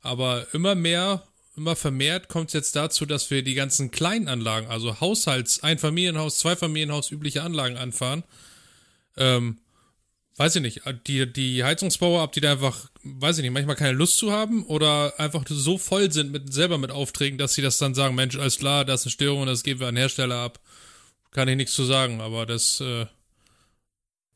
Aber 0.02 0.48
immer 0.54 0.76
mehr 0.76 1.24
immer 1.58 1.76
vermehrt 1.76 2.30
kommt 2.30 2.50
es 2.50 2.54
jetzt 2.54 2.76
dazu, 2.76 3.06
dass 3.06 3.32
wir 3.32 3.42
die 3.42 3.56
ganzen 3.56 3.90
kleinen 3.92 4.28
Anlagen, 4.28 4.68
also 4.68 5.02
Haushalts-, 5.02 5.64
Einfamilienhaus, 5.64 6.38
Zweifamilienhaus, 6.38 7.12
übliche 7.12 7.42
Anlagen 7.42 7.78
anfahren. 7.78 8.24
Ähm, 9.18 9.58
weiß 10.38 10.56
ich 10.58 10.62
nicht, 10.62 10.82
die, 11.08 11.32
die 11.32 11.64
Heizungsbauer, 11.64 12.24
ob 12.24 12.32
die 12.32 12.42
da 12.42 12.52
einfach, 12.52 12.92
weiß 13.04 13.40
ich 13.40 13.42
nicht, 13.42 13.54
manchmal 13.54 13.76
keine 13.76 13.98
Lust 13.98 14.18
zu 14.18 14.32
haben 14.32 14.64
oder 14.66 15.20
einfach 15.20 15.44
so 15.50 15.80
voll 15.80 16.12
sind 16.12 16.32
mit 16.32 16.54
selber 16.54 16.78
mit 16.78 16.92
Aufträgen, 16.92 17.40
dass 17.40 17.56
sie 17.56 17.64
das 17.64 17.80
dann 17.80 17.96
sagen, 17.96 18.14
Mensch, 18.14 18.38
alles 18.38 18.60
klar, 18.60 18.86
da 18.86 18.94
ist 18.94 19.06
eine 19.06 19.12
Störung, 19.12 19.48
das 19.48 19.64
geben 19.64 19.80
wir 19.80 19.88
an 19.88 19.98
Hersteller 19.98 20.36
ab. 20.36 20.60
Kann 21.32 21.48
ich 21.48 21.58
nichts 21.58 21.74
zu 21.74 21.84
sagen, 21.84 22.22
aber 22.22 22.46
das, 22.46 22.80
äh, 22.82 23.08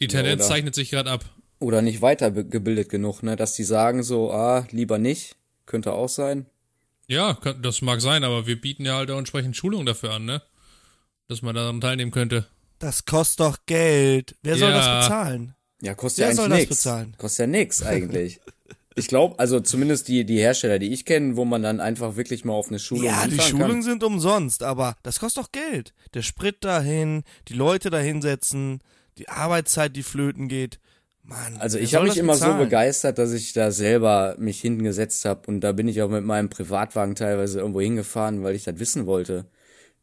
die 0.01 0.08
Tendenz 0.08 0.41
ja, 0.41 0.48
zeichnet 0.50 0.75
sich 0.75 0.89
gerade 0.91 1.10
ab. 1.12 1.24
Oder 1.60 1.81
nicht 1.81 2.01
weitergebildet 2.01 2.89
genug, 2.89 3.22
ne, 3.24 3.36
dass 3.36 3.53
die 3.53 3.63
sagen 3.63 4.03
so, 4.03 4.31
ah, 4.31 4.65
lieber 4.72 4.98
nicht, 4.98 5.36
könnte 5.65 5.93
auch 5.93 6.10
sein. 6.10 6.48
Ja, 7.08 7.38
das 7.62 7.81
mag 7.81 8.01
sein, 8.01 8.24
aber 8.24 8.48
wir 8.48 8.60
bieten 8.60 8.86
ja 8.86 8.96
halt 8.96 9.12
auch 9.12 9.17
entsprechend 9.17 9.55
Schulungen 9.55 9.86
dafür 9.86 10.12
an, 10.13 10.25
ne? 10.25 10.41
Dass 11.27 11.41
man 11.41 11.55
daran 11.55 11.81
teilnehmen 11.81 12.12
könnte. 12.12 12.48
Das 12.79 13.05
kostet 13.05 13.41
doch 13.41 13.58
Geld. 13.65 14.36
Wer 14.43 14.58
soll 14.58 14.72
Ja. 14.72 14.77
das 14.77 15.05
bezahlen? 15.08 15.53
Ja, 15.81 15.93
kostet 15.93 16.24
Wer 16.24 16.29
ja 16.29 16.36
soll 16.36 16.51
eigentlich 16.51 16.70
bezahlen? 16.70 17.15
Kostet 17.17 17.39
ja 17.39 17.48
nix 17.48 17.84
eigentlich. 17.84 18.39
ich 18.96 19.08
glaube, 19.08 19.38
also 19.39 19.60
zumindest 19.60 20.08
die, 20.08 20.25
die 20.25 20.39
Hersteller, 20.39 20.79
die 20.79 20.91
ich 20.93 21.05
kenne, 21.05 21.36
wo 21.36 21.46
man 21.46 21.62
dann 21.63 21.79
einfach 21.79 22.15
wirklich 22.15 22.43
mal 22.46 22.53
auf 22.53 22.70
eine 22.70 22.79
Schulung 22.79 23.05
Ja, 23.05 23.27
die 23.27 23.39
Schulungen 23.39 23.72
kann. 23.74 23.84
sind 23.84 24.03
umsonst, 24.03 24.63
aber 24.63 24.96
das 25.03 25.20
kostet 25.20 25.43
doch 25.43 25.51
Geld. 25.51 25.93
Der 26.13 26.22
Sprit 26.24 26.63
dahin, 26.63 27.24
die 27.50 27.53
Leute 27.53 27.89
da 27.89 28.00
hinsetzen, 28.00 28.79
die 29.22 29.30
Arbeitszeit, 29.30 29.96
die 29.96 30.04
flöten 30.04 30.48
geht. 30.48 30.80
Mann, 31.24 31.58
Also 31.60 31.78
ich 31.78 31.94
habe 31.96 32.06
mich 32.08 32.18
immer 32.18 32.34
so 32.34 32.46
bezahlen? 32.46 32.66
begeistert, 32.66 33.18
dass 33.20 33.32
ich 33.32 33.54
da 33.54 33.72
selber 33.72 34.36
mich 34.40 34.60
hinten 34.60 34.84
gesetzt 34.84 35.24
habe 35.25 35.42
und 35.48 35.62
da 35.62 35.72
bin 35.72 35.88
ich 35.88 36.01
auch 36.01 36.10
mit 36.10 36.24
meinem 36.25 36.50
Privatwagen 36.50 37.16
teilweise 37.16 37.60
irgendwo 37.60 37.80
hingefahren, 37.82 38.44
weil 38.44 38.56
ich 38.56 38.63
das 38.63 38.80
wissen 38.80 39.06
wollte. 39.06 39.46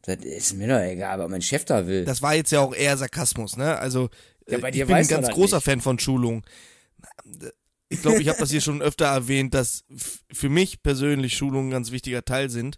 Das 0.03 0.15
ist 0.23 0.53
mir 0.55 0.67
doch 0.69 0.79
egal, 0.79 1.19
was 1.19 1.29
mein 1.29 1.41
Chef 1.41 1.65
da 1.65 1.85
will. 1.87 2.05
Das 2.05 2.21
war 2.21 2.33
jetzt 2.35 2.51
ja 2.51 2.61
auch 2.61 2.73
eher 2.73 2.95
Sarkasmus, 2.95 3.57
ne? 3.57 3.77
Also 3.77 4.09
Ja, 4.47 4.57
äh, 4.57 4.61
bei 4.61 4.69
ich 4.69 4.75
dir 4.75 4.85
bin 4.85 4.95
ein 4.95 5.07
ganz 5.07 5.27
großer 5.29 5.57
nicht. 5.57 5.65
Fan 5.65 5.81
von 5.81 5.99
Schulungen. 5.99 6.43
Ich 7.89 8.01
glaube, 8.01 8.21
ich 8.21 8.29
habe 8.29 8.39
das 8.39 8.51
hier 8.51 8.61
schon 8.61 8.81
öfter 8.81 9.05
erwähnt, 9.05 9.53
dass 9.53 9.83
für 10.31 10.47
mich 10.49 10.81
persönlich 10.83 11.35
Schulungen 11.35 11.67
ein 11.69 11.71
ganz 11.71 11.91
wichtiger 11.91 12.23
Teil 12.23 12.49
sind, 12.49 12.77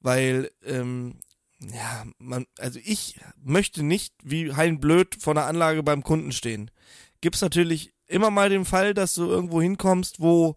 weil 0.00 0.50
ähm, 0.64 1.18
ja, 1.60 2.04
man, 2.18 2.46
also 2.58 2.78
ich 2.84 3.18
möchte 3.42 3.82
nicht 3.82 4.14
wie 4.22 4.52
Hein 4.52 4.80
Blöd 4.80 5.16
vor 5.18 5.34
einer 5.34 5.46
Anlage 5.46 5.82
beim 5.82 6.02
Kunden 6.02 6.32
stehen. 6.32 6.70
Gibt's 7.20 7.40
natürlich 7.40 7.92
immer 8.06 8.30
mal 8.30 8.50
den 8.50 8.64
Fall, 8.64 8.94
dass 8.94 9.14
du 9.14 9.26
irgendwo 9.26 9.60
hinkommst, 9.60 10.20
wo 10.20 10.56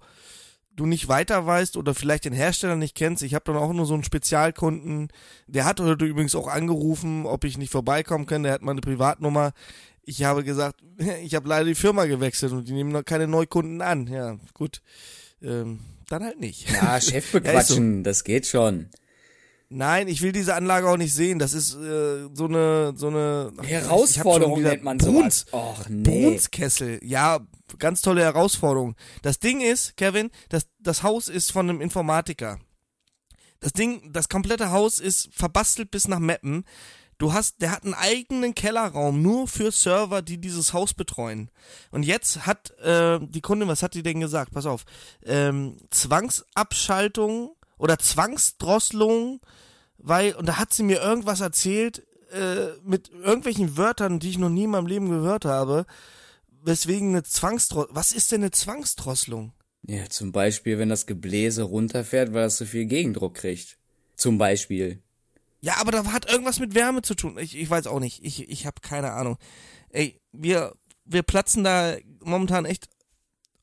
du 0.75 0.85
nicht 0.85 1.07
weiter 1.07 1.45
weißt 1.45 1.77
oder 1.77 1.93
vielleicht 1.93 2.25
den 2.25 2.33
Hersteller 2.33 2.75
nicht 2.75 2.95
kennst. 2.95 3.23
Ich 3.23 3.33
habe 3.33 3.45
dann 3.45 3.57
auch 3.57 3.73
nur 3.73 3.85
so 3.85 3.93
einen 3.93 4.03
Spezialkunden, 4.03 5.09
der 5.47 5.65
hat 5.65 5.79
heute 5.79 6.05
übrigens 6.05 6.35
auch 6.35 6.47
angerufen, 6.47 7.25
ob 7.25 7.43
ich 7.43 7.57
nicht 7.57 7.71
vorbeikommen 7.71 8.25
kann. 8.25 8.43
Der 8.43 8.53
hat 8.53 8.61
meine 8.61 8.81
Privatnummer. 8.81 9.53
Ich 10.03 10.23
habe 10.23 10.43
gesagt, 10.43 10.81
ich 11.23 11.35
habe 11.35 11.47
leider 11.47 11.65
die 11.65 11.75
Firma 11.75 12.05
gewechselt 12.05 12.51
und 12.51 12.67
die 12.67 12.73
nehmen 12.73 12.91
noch 12.91 13.05
keine 13.05 13.27
Neukunden 13.27 13.81
an. 13.81 14.07
Ja, 14.07 14.37
gut. 14.53 14.81
Ähm, 15.41 15.79
dann 16.07 16.23
halt 16.23 16.39
nicht. 16.39 16.69
ja, 16.69 16.99
Chef 17.01 17.33
Ja, 17.33 17.39
bequatschen, 17.39 18.03
das 18.03 18.23
geht 18.23 18.47
schon. 18.47 18.89
Nein, 19.71 20.07
ich 20.07 20.23
will 20.23 20.31
diese 20.31 20.55
Anlage 20.55 20.89
auch 20.89 20.97
nicht 20.97 21.13
sehen. 21.13 21.37
Das 21.37 21.53
ist 21.53 21.75
äh, 21.75 22.27
so 22.33 22.45
eine 22.45 22.93
so 22.95 23.07
eine 23.07 23.51
Herausforderung 23.61 24.63
nennt 24.63 24.83
man 24.83 24.97
Bruns, 24.97 25.45
sowas. 25.51 25.53
Och, 25.53 25.89
nee. 25.89 26.03
Brunnskessel. 26.03 26.99
Ja, 27.03 27.39
ganz 27.77 28.01
tolle 28.01 28.23
Herausforderung. 28.23 28.95
Das 29.21 29.37
Ding 29.39 29.61
ist, 29.61 29.95
Kevin, 29.95 30.31
das 30.49 30.67
das 30.79 31.03
Haus 31.03 31.27
ist 31.27 31.51
von 31.51 31.69
einem 31.69 31.81
Informatiker. 31.81 32.57
Das 33.59 33.73
Ding, 33.73 34.11
das 34.11 34.27
komplette 34.27 34.71
Haus 34.71 34.99
ist 34.99 35.29
verbastelt 35.33 35.91
bis 35.91 36.07
nach 36.07 36.19
Meppen. 36.19 36.63
Du 37.19 37.33
hast, 37.33 37.61
der 37.61 37.71
hat 37.71 37.83
einen 37.83 37.93
eigenen 37.93 38.55
Kellerraum 38.55 39.21
nur 39.21 39.47
für 39.49 39.71
Server, 39.71 40.21
die 40.21 40.39
dieses 40.39 40.71
Haus 40.71 40.93
betreuen. 40.93 41.51
Und 41.91 42.03
jetzt 42.03 42.47
hat 42.47 42.71
äh, 42.79 43.19
die 43.21 43.41
Kundin, 43.41 43.67
was 43.67 43.83
hat 43.83 43.93
die 43.93 44.03
denn 44.03 44.21
gesagt? 44.21 44.53
Pass 44.53 44.65
auf, 44.65 44.85
ähm, 45.25 45.75
Zwangsabschaltung 45.91 47.57
oder 47.79 47.97
Zwangsdrosselung, 47.97 49.41
weil 49.97 50.35
und 50.35 50.47
da 50.47 50.57
hat 50.57 50.73
sie 50.73 50.83
mir 50.83 51.01
irgendwas 51.01 51.41
erzählt 51.41 52.03
äh, 52.31 52.67
mit 52.83 53.09
irgendwelchen 53.09 53.77
Wörtern, 53.77 54.19
die 54.19 54.29
ich 54.29 54.37
noch 54.37 54.49
nie 54.49 54.65
in 54.65 54.69
meinem 54.69 54.85
Leben 54.85 55.09
gehört 55.09 55.45
habe. 55.45 55.87
Weswegen 56.61 57.09
eine 57.09 57.23
Zwangsdrosselung. 57.23 57.95
Was 57.95 58.11
ist 58.11 58.31
denn 58.31 58.41
eine 58.41 58.51
Zwangsdrosselung? 58.51 59.53
Ja, 59.87 60.07
zum 60.09 60.31
Beispiel, 60.31 60.77
wenn 60.77 60.89
das 60.89 61.07
Gebläse 61.07 61.63
runterfährt, 61.63 62.33
weil 62.33 62.45
es 62.45 62.57
so 62.57 62.65
viel 62.65 62.85
Gegendruck 62.85 63.35
kriegt. 63.35 63.77
Zum 64.15 64.37
Beispiel. 64.37 65.01
Ja, 65.61 65.77
aber 65.77 65.91
da 65.91 66.05
hat 66.11 66.29
irgendwas 66.29 66.59
mit 66.59 66.75
Wärme 66.75 67.01
zu 67.01 67.15
tun. 67.15 67.37
Ich, 67.39 67.57
ich 67.57 67.69
weiß 67.69 67.87
auch 67.87 67.99
nicht. 67.99 68.23
Ich, 68.23 68.49
ich 68.49 68.65
habe 68.65 68.81
keine 68.81 69.13
Ahnung. 69.13 69.37
Ey, 69.89 70.19
wir, 70.33 70.75
wir 71.05 71.23
platzen 71.23 71.63
da 71.63 71.95
momentan 72.21 72.65
echt 72.65 72.89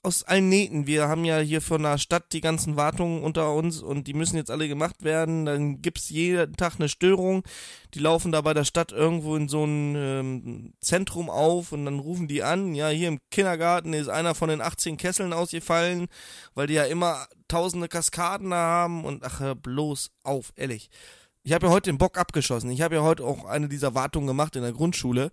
aus 0.07 0.23
allen 0.23 0.49
Nähten. 0.49 0.87
Wir 0.87 1.09
haben 1.09 1.25
ja 1.25 1.41
hier 1.41 1.61
von 1.61 1.83
der 1.83 1.99
Stadt 1.99 2.33
die 2.33 2.41
ganzen 2.41 2.77
Wartungen 2.77 3.25
unter 3.25 3.53
uns 3.53 3.83
und 3.83 4.07
die 4.07 4.15
müssen 4.15 4.37
jetzt 4.37 4.53
alle 4.53 4.69
gemacht 4.69 5.03
werden. 5.03 5.45
Dann 5.47 5.83
gibt's 5.83 6.11
jeden 6.11 6.55
Tag 6.55 6.75
eine 6.79 6.89
Störung. 6.89 7.43
Die 7.93 7.99
laufen 7.99 8.31
da 8.31 8.41
bei 8.41 8.55
der 8.55 8.63
Stadt 8.63 8.93
irgendwo 8.93 9.35
in 9.35 9.49
so 9.49 9.65
ein 9.65 9.97
ähm, 9.97 10.75
Zentrum 10.81 11.29
auf 11.29 11.73
und 11.73 11.85
dann 11.87 11.99
rufen 11.99 12.29
die 12.29 12.45
an. 12.45 12.77
Ja, 12.77 12.89
hier 12.89 13.09
im 13.09 13.19
Kindergarten 13.33 13.95
ist 13.95 14.09
einer 14.09 14.37
von 14.37 14.49
den 14.49 14.61
18 14.61 14.97
Kesseln 14.97 15.33
ausgefallen, 15.33 16.07
weil 16.55 16.69
die 16.69 16.75
ja 16.75 16.85
immer 16.85 17.27
tausende 17.49 17.89
Kaskaden 17.89 18.51
da 18.51 18.57
haben 18.57 19.05
und 19.05 19.25
ach, 19.25 19.41
hör 19.41 19.57
bloß 19.57 20.13
auf, 20.23 20.53
ehrlich. 20.55 20.89
Ich 21.43 21.53
habe 21.53 21.67
ja 21.67 21.73
heute 21.73 21.91
den 21.91 21.99
Bock 21.99 22.17
abgeschossen. 22.17 22.71
Ich 22.71 22.81
habe 22.81 22.95
ja 22.95 23.03
heute 23.03 23.25
auch 23.25 23.45
eine 23.45 23.69
dieser 23.69 23.97
Wartungen 23.97 24.29
gemacht 24.29 24.55
in 24.55 24.63
der 24.63 24.73
Grundschule. 24.73 25.33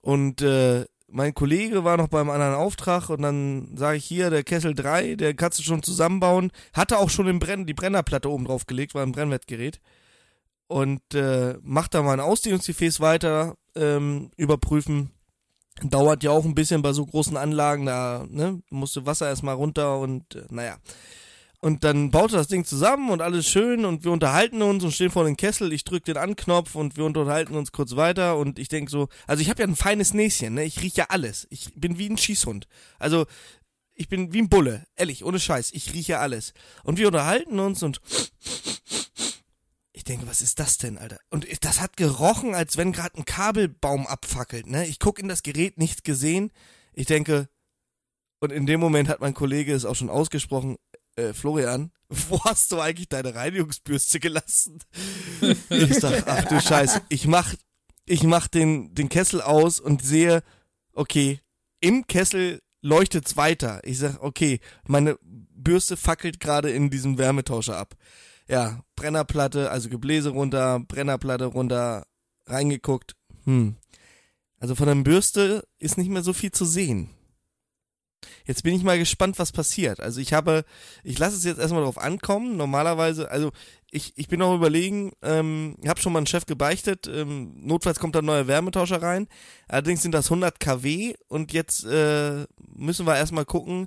Und 0.00 0.42
äh, 0.42 0.84
mein 1.14 1.32
Kollege 1.32 1.84
war 1.84 1.96
noch 1.96 2.08
beim 2.08 2.28
anderen 2.28 2.56
Auftrag 2.56 3.08
und 3.08 3.22
dann 3.22 3.76
sage 3.76 3.98
ich 3.98 4.04
hier, 4.04 4.30
der 4.30 4.42
Kessel 4.42 4.74
3, 4.74 5.14
der 5.14 5.34
kannst 5.34 5.60
du 5.60 5.62
schon 5.62 5.80
zusammenbauen. 5.80 6.50
Hatte 6.72 6.98
auch 6.98 7.08
schon 7.08 7.26
den 7.26 7.38
Brenn, 7.38 7.66
die 7.66 7.72
Brennerplatte 7.74 8.28
oben 8.28 8.46
drauf 8.46 8.66
gelegt, 8.66 8.96
war 8.96 9.04
ein 9.04 9.12
Brennwertgerät. 9.12 9.80
Und 10.66 11.02
äh, 11.14 11.54
macht 11.62 11.94
da 11.94 12.02
mal 12.02 12.14
ein 12.14 12.20
Ausdehnungsgefäß 12.20 12.98
weiter, 12.98 13.54
ähm, 13.76 14.32
überprüfen. 14.36 15.12
Dauert 15.84 16.24
ja 16.24 16.32
auch 16.32 16.44
ein 16.44 16.56
bisschen 16.56 16.82
bei 16.82 16.92
so 16.92 17.06
großen 17.06 17.36
Anlagen, 17.36 17.86
da 17.86 18.26
ne, 18.28 18.60
musste 18.70 19.06
Wasser 19.06 19.28
erstmal 19.28 19.54
runter 19.54 20.00
und 20.00 20.34
äh, 20.34 20.46
naja. 20.50 20.78
Und 21.64 21.82
dann 21.82 22.10
baut 22.10 22.32
er 22.32 22.36
das 22.40 22.48
Ding 22.48 22.66
zusammen 22.66 23.08
und 23.08 23.22
alles 23.22 23.48
schön 23.48 23.86
und 23.86 24.04
wir 24.04 24.12
unterhalten 24.12 24.60
uns 24.60 24.84
und 24.84 24.92
stehen 24.92 25.10
vor 25.10 25.24
dem 25.24 25.38
Kessel. 25.38 25.72
Ich 25.72 25.82
drück 25.84 26.04
den 26.04 26.18
Anknopf 26.18 26.74
und 26.74 26.98
wir 26.98 27.06
unterhalten 27.06 27.54
uns 27.54 27.72
kurz 27.72 27.96
weiter 27.96 28.36
und 28.36 28.58
ich 28.58 28.68
denk 28.68 28.90
so, 28.90 29.08
also 29.26 29.40
ich 29.40 29.48
habe 29.48 29.62
ja 29.62 29.66
ein 29.66 29.74
feines 29.74 30.12
Näschen, 30.12 30.52
ne? 30.52 30.64
Ich 30.64 30.82
riech 30.82 30.94
ja 30.96 31.06
alles. 31.08 31.46
Ich 31.48 31.72
bin 31.74 31.96
wie 31.96 32.10
ein 32.10 32.18
Schießhund. 32.18 32.68
Also 32.98 33.24
ich 33.94 34.10
bin 34.10 34.34
wie 34.34 34.42
ein 34.42 34.50
Bulle, 34.50 34.84
ehrlich, 34.94 35.24
ohne 35.24 35.40
Scheiß. 35.40 35.70
Ich 35.72 35.94
rieche 35.94 36.18
alles. 36.18 36.52
Und 36.82 36.98
wir 36.98 37.06
unterhalten 37.06 37.58
uns 37.58 37.82
und 37.82 38.02
ich 39.94 40.04
denke, 40.04 40.26
was 40.26 40.42
ist 40.42 40.58
das 40.58 40.76
denn, 40.76 40.98
Alter? 40.98 41.18
Und 41.30 41.46
das 41.64 41.80
hat 41.80 41.96
gerochen, 41.96 42.54
als 42.54 42.76
wenn 42.76 42.92
gerade 42.92 43.16
ein 43.16 43.24
Kabelbaum 43.24 44.06
abfackelt, 44.06 44.66
ne? 44.66 44.86
Ich 44.86 44.98
guck 44.98 45.18
in 45.18 45.28
das 45.28 45.42
Gerät, 45.42 45.78
nichts 45.78 46.02
gesehen. 46.02 46.52
Ich 46.92 47.06
denke, 47.06 47.48
und 48.40 48.52
in 48.52 48.66
dem 48.66 48.80
Moment 48.80 49.08
hat 49.08 49.22
mein 49.22 49.32
Kollege 49.32 49.72
es 49.72 49.86
auch 49.86 49.94
schon 49.94 50.10
ausgesprochen, 50.10 50.76
äh, 51.16 51.32
Florian, 51.32 51.90
wo 52.08 52.42
hast 52.44 52.72
du 52.72 52.80
eigentlich 52.80 53.08
deine 53.08 53.34
Reinigungsbürste 53.34 54.20
gelassen? 54.20 54.78
ich 55.70 55.94
sag, 55.94 56.26
ach 56.26 56.44
du 56.44 56.60
Scheiße, 56.60 57.02
ich 57.08 57.26
mach, 57.26 57.54
ich 58.06 58.22
mach 58.22 58.48
den, 58.48 58.94
den 58.94 59.08
Kessel 59.08 59.40
aus 59.40 59.80
und 59.80 60.02
sehe, 60.02 60.42
okay, 60.92 61.40
im 61.80 62.06
Kessel 62.06 62.60
leuchtet's 62.82 63.36
weiter. 63.36 63.80
Ich 63.84 63.98
sag, 63.98 64.22
okay, 64.22 64.60
meine 64.86 65.18
Bürste 65.22 65.96
fackelt 65.96 66.40
gerade 66.40 66.70
in 66.70 66.90
diesem 66.90 67.18
Wärmetauscher 67.18 67.76
ab. 67.76 67.94
Ja, 68.46 68.82
Brennerplatte, 68.94 69.70
also 69.70 69.88
Gebläse 69.88 70.30
runter, 70.30 70.80
Brennerplatte 70.80 71.46
runter, 71.46 72.06
reingeguckt. 72.46 73.16
Hm. 73.44 73.76
Also 74.58 74.74
von 74.74 74.86
der 74.86 74.94
Bürste 74.96 75.66
ist 75.78 75.98
nicht 75.98 76.10
mehr 76.10 76.22
so 76.22 76.32
viel 76.32 76.52
zu 76.52 76.64
sehen. 76.64 77.10
Jetzt 78.46 78.62
bin 78.62 78.74
ich 78.74 78.82
mal 78.82 78.98
gespannt, 78.98 79.38
was 79.38 79.52
passiert. 79.52 80.00
Also 80.00 80.20
ich 80.20 80.32
habe, 80.32 80.64
ich 81.02 81.18
lasse 81.18 81.36
es 81.36 81.44
jetzt 81.44 81.58
erstmal 81.58 81.82
drauf 81.82 81.98
ankommen. 81.98 82.56
Normalerweise, 82.56 83.30
also 83.30 83.52
ich, 83.90 84.12
ich 84.16 84.28
bin 84.28 84.42
auch 84.42 84.54
überlegen, 84.54 85.12
ähm, 85.22 85.76
ich 85.82 85.88
habe 85.88 86.00
schon 86.00 86.12
mal 86.12 86.18
einen 86.18 86.26
Chef 86.26 86.46
gebeichtet, 86.46 87.06
ähm, 87.06 87.54
notfalls 87.60 88.00
kommt 88.00 88.14
da 88.14 88.18
ein 88.20 88.24
neuer 88.24 88.46
Wärmetauscher 88.46 89.00
rein. 89.00 89.28
Allerdings 89.68 90.02
sind 90.02 90.12
das 90.12 90.26
100 90.26 90.58
kW 90.58 91.14
und 91.28 91.52
jetzt 91.52 91.84
äh, 91.84 92.44
müssen 92.74 93.06
wir 93.06 93.16
erstmal 93.16 93.44
gucken, 93.44 93.86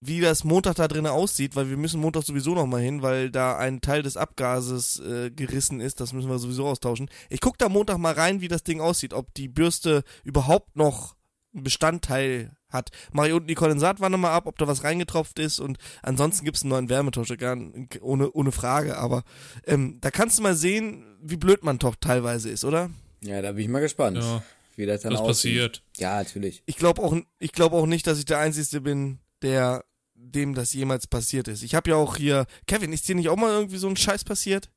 wie 0.00 0.20
das 0.20 0.44
Montag 0.44 0.76
da 0.76 0.86
drin 0.86 1.06
aussieht, 1.06 1.56
weil 1.56 1.70
wir 1.70 1.76
müssen 1.76 2.00
Montag 2.00 2.22
sowieso 2.22 2.54
nochmal 2.54 2.82
hin, 2.82 3.02
weil 3.02 3.30
da 3.30 3.56
ein 3.56 3.80
Teil 3.80 4.02
des 4.02 4.16
Abgases 4.16 5.00
äh, 5.00 5.30
gerissen 5.30 5.80
ist, 5.80 6.00
das 6.00 6.12
müssen 6.12 6.30
wir 6.30 6.38
sowieso 6.38 6.66
austauschen. 6.66 7.10
Ich 7.30 7.40
guck 7.40 7.58
da 7.58 7.68
Montag 7.68 7.98
mal 7.98 8.14
rein, 8.14 8.40
wie 8.40 8.48
das 8.48 8.62
Ding 8.62 8.80
aussieht, 8.80 9.12
ob 9.12 9.34
die 9.34 9.48
Bürste 9.48 10.04
überhaupt 10.22 10.76
noch 10.76 11.16
Bestandteil 11.62 12.52
hat. 12.68 12.90
Mach 13.12 13.24
ich 13.26 13.32
unten 13.32 13.48
die 13.48 13.54
Kondensatwanne 13.54 14.16
mal 14.18 14.32
ab, 14.32 14.46
ob 14.46 14.58
da 14.58 14.66
was 14.66 14.84
reingetropft 14.84 15.38
ist 15.38 15.58
und 15.58 15.78
ansonsten 16.02 16.44
gibt's 16.44 16.62
einen 16.62 16.70
neuen 16.70 16.88
Wärmetauscher, 16.90 17.36
gar, 17.36 17.56
ohne, 18.00 18.30
ohne 18.32 18.52
Frage. 18.52 18.98
Aber 18.98 19.22
ähm, 19.66 19.98
da 20.00 20.10
kannst 20.10 20.38
du 20.38 20.42
mal 20.42 20.54
sehen, 20.54 21.16
wie 21.22 21.36
blöd 21.36 21.64
man 21.64 21.78
doch 21.78 21.96
teilweise 21.96 22.50
ist, 22.50 22.64
oder? 22.64 22.90
Ja, 23.22 23.40
da 23.42 23.52
bin 23.52 23.62
ich 23.64 23.68
mal 23.68 23.80
gespannt, 23.80 24.18
Ja, 24.18 24.42
wie 24.76 24.86
das 24.86 25.02
dann 25.02 25.12
das 25.12 25.20
aussieht. 25.20 25.54
passiert. 25.72 25.82
Ja, 25.96 26.18
natürlich. 26.18 26.62
Ich 26.66 26.76
glaube 26.76 27.02
auch, 27.02 27.16
ich 27.38 27.52
glaube 27.52 27.76
auch 27.76 27.86
nicht, 27.86 28.06
dass 28.06 28.18
ich 28.18 28.26
der 28.26 28.38
Einzige 28.38 28.80
bin, 28.80 29.18
der 29.42 29.84
dem 30.14 30.54
das 30.54 30.72
jemals 30.72 31.06
passiert 31.06 31.48
ist. 31.48 31.62
Ich 31.62 31.74
habe 31.74 31.90
ja 31.90 31.96
auch 31.96 32.16
hier, 32.16 32.46
Kevin, 32.66 32.92
ist 32.92 33.08
dir 33.08 33.14
nicht 33.14 33.28
auch 33.28 33.36
mal 33.36 33.52
irgendwie 33.52 33.78
so 33.78 33.88
ein 33.88 33.96
Scheiß 33.96 34.24
passiert? 34.24 34.68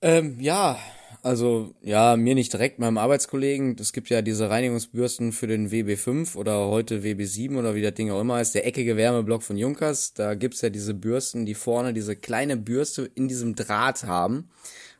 Ähm, 0.00 0.40
ja, 0.40 0.78
also 1.22 1.74
ja, 1.82 2.16
mir 2.16 2.34
nicht 2.34 2.52
direkt, 2.52 2.78
meinem 2.78 2.98
Arbeitskollegen. 2.98 3.76
Es 3.80 3.92
gibt 3.92 4.08
ja 4.10 4.22
diese 4.22 4.48
Reinigungsbürsten 4.48 5.32
für 5.32 5.46
den 5.46 5.70
WB5 5.70 6.36
oder 6.36 6.68
heute 6.68 7.00
WB7 7.02 7.58
oder 7.58 7.74
wie 7.74 7.82
das 7.82 7.94
Ding 7.94 8.10
auch 8.10 8.20
immer 8.20 8.36
heißt, 8.36 8.54
der 8.54 8.66
eckige 8.66 8.96
Wärmeblock 8.96 9.42
von 9.42 9.56
Junkers. 9.56 10.14
Da 10.14 10.34
gibt's 10.34 10.60
ja 10.60 10.70
diese 10.70 10.94
Bürsten, 10.94 11.44
die 11.44 11.54
vorne 11.54 11.92
diese 11.92 12.16
kleine 12.16 12.56
Bürste 12.56 13.10
in 13.14 13.28
diesem 13.28 13.54
Draht 13.54 14.04
haben. 14.04 14.50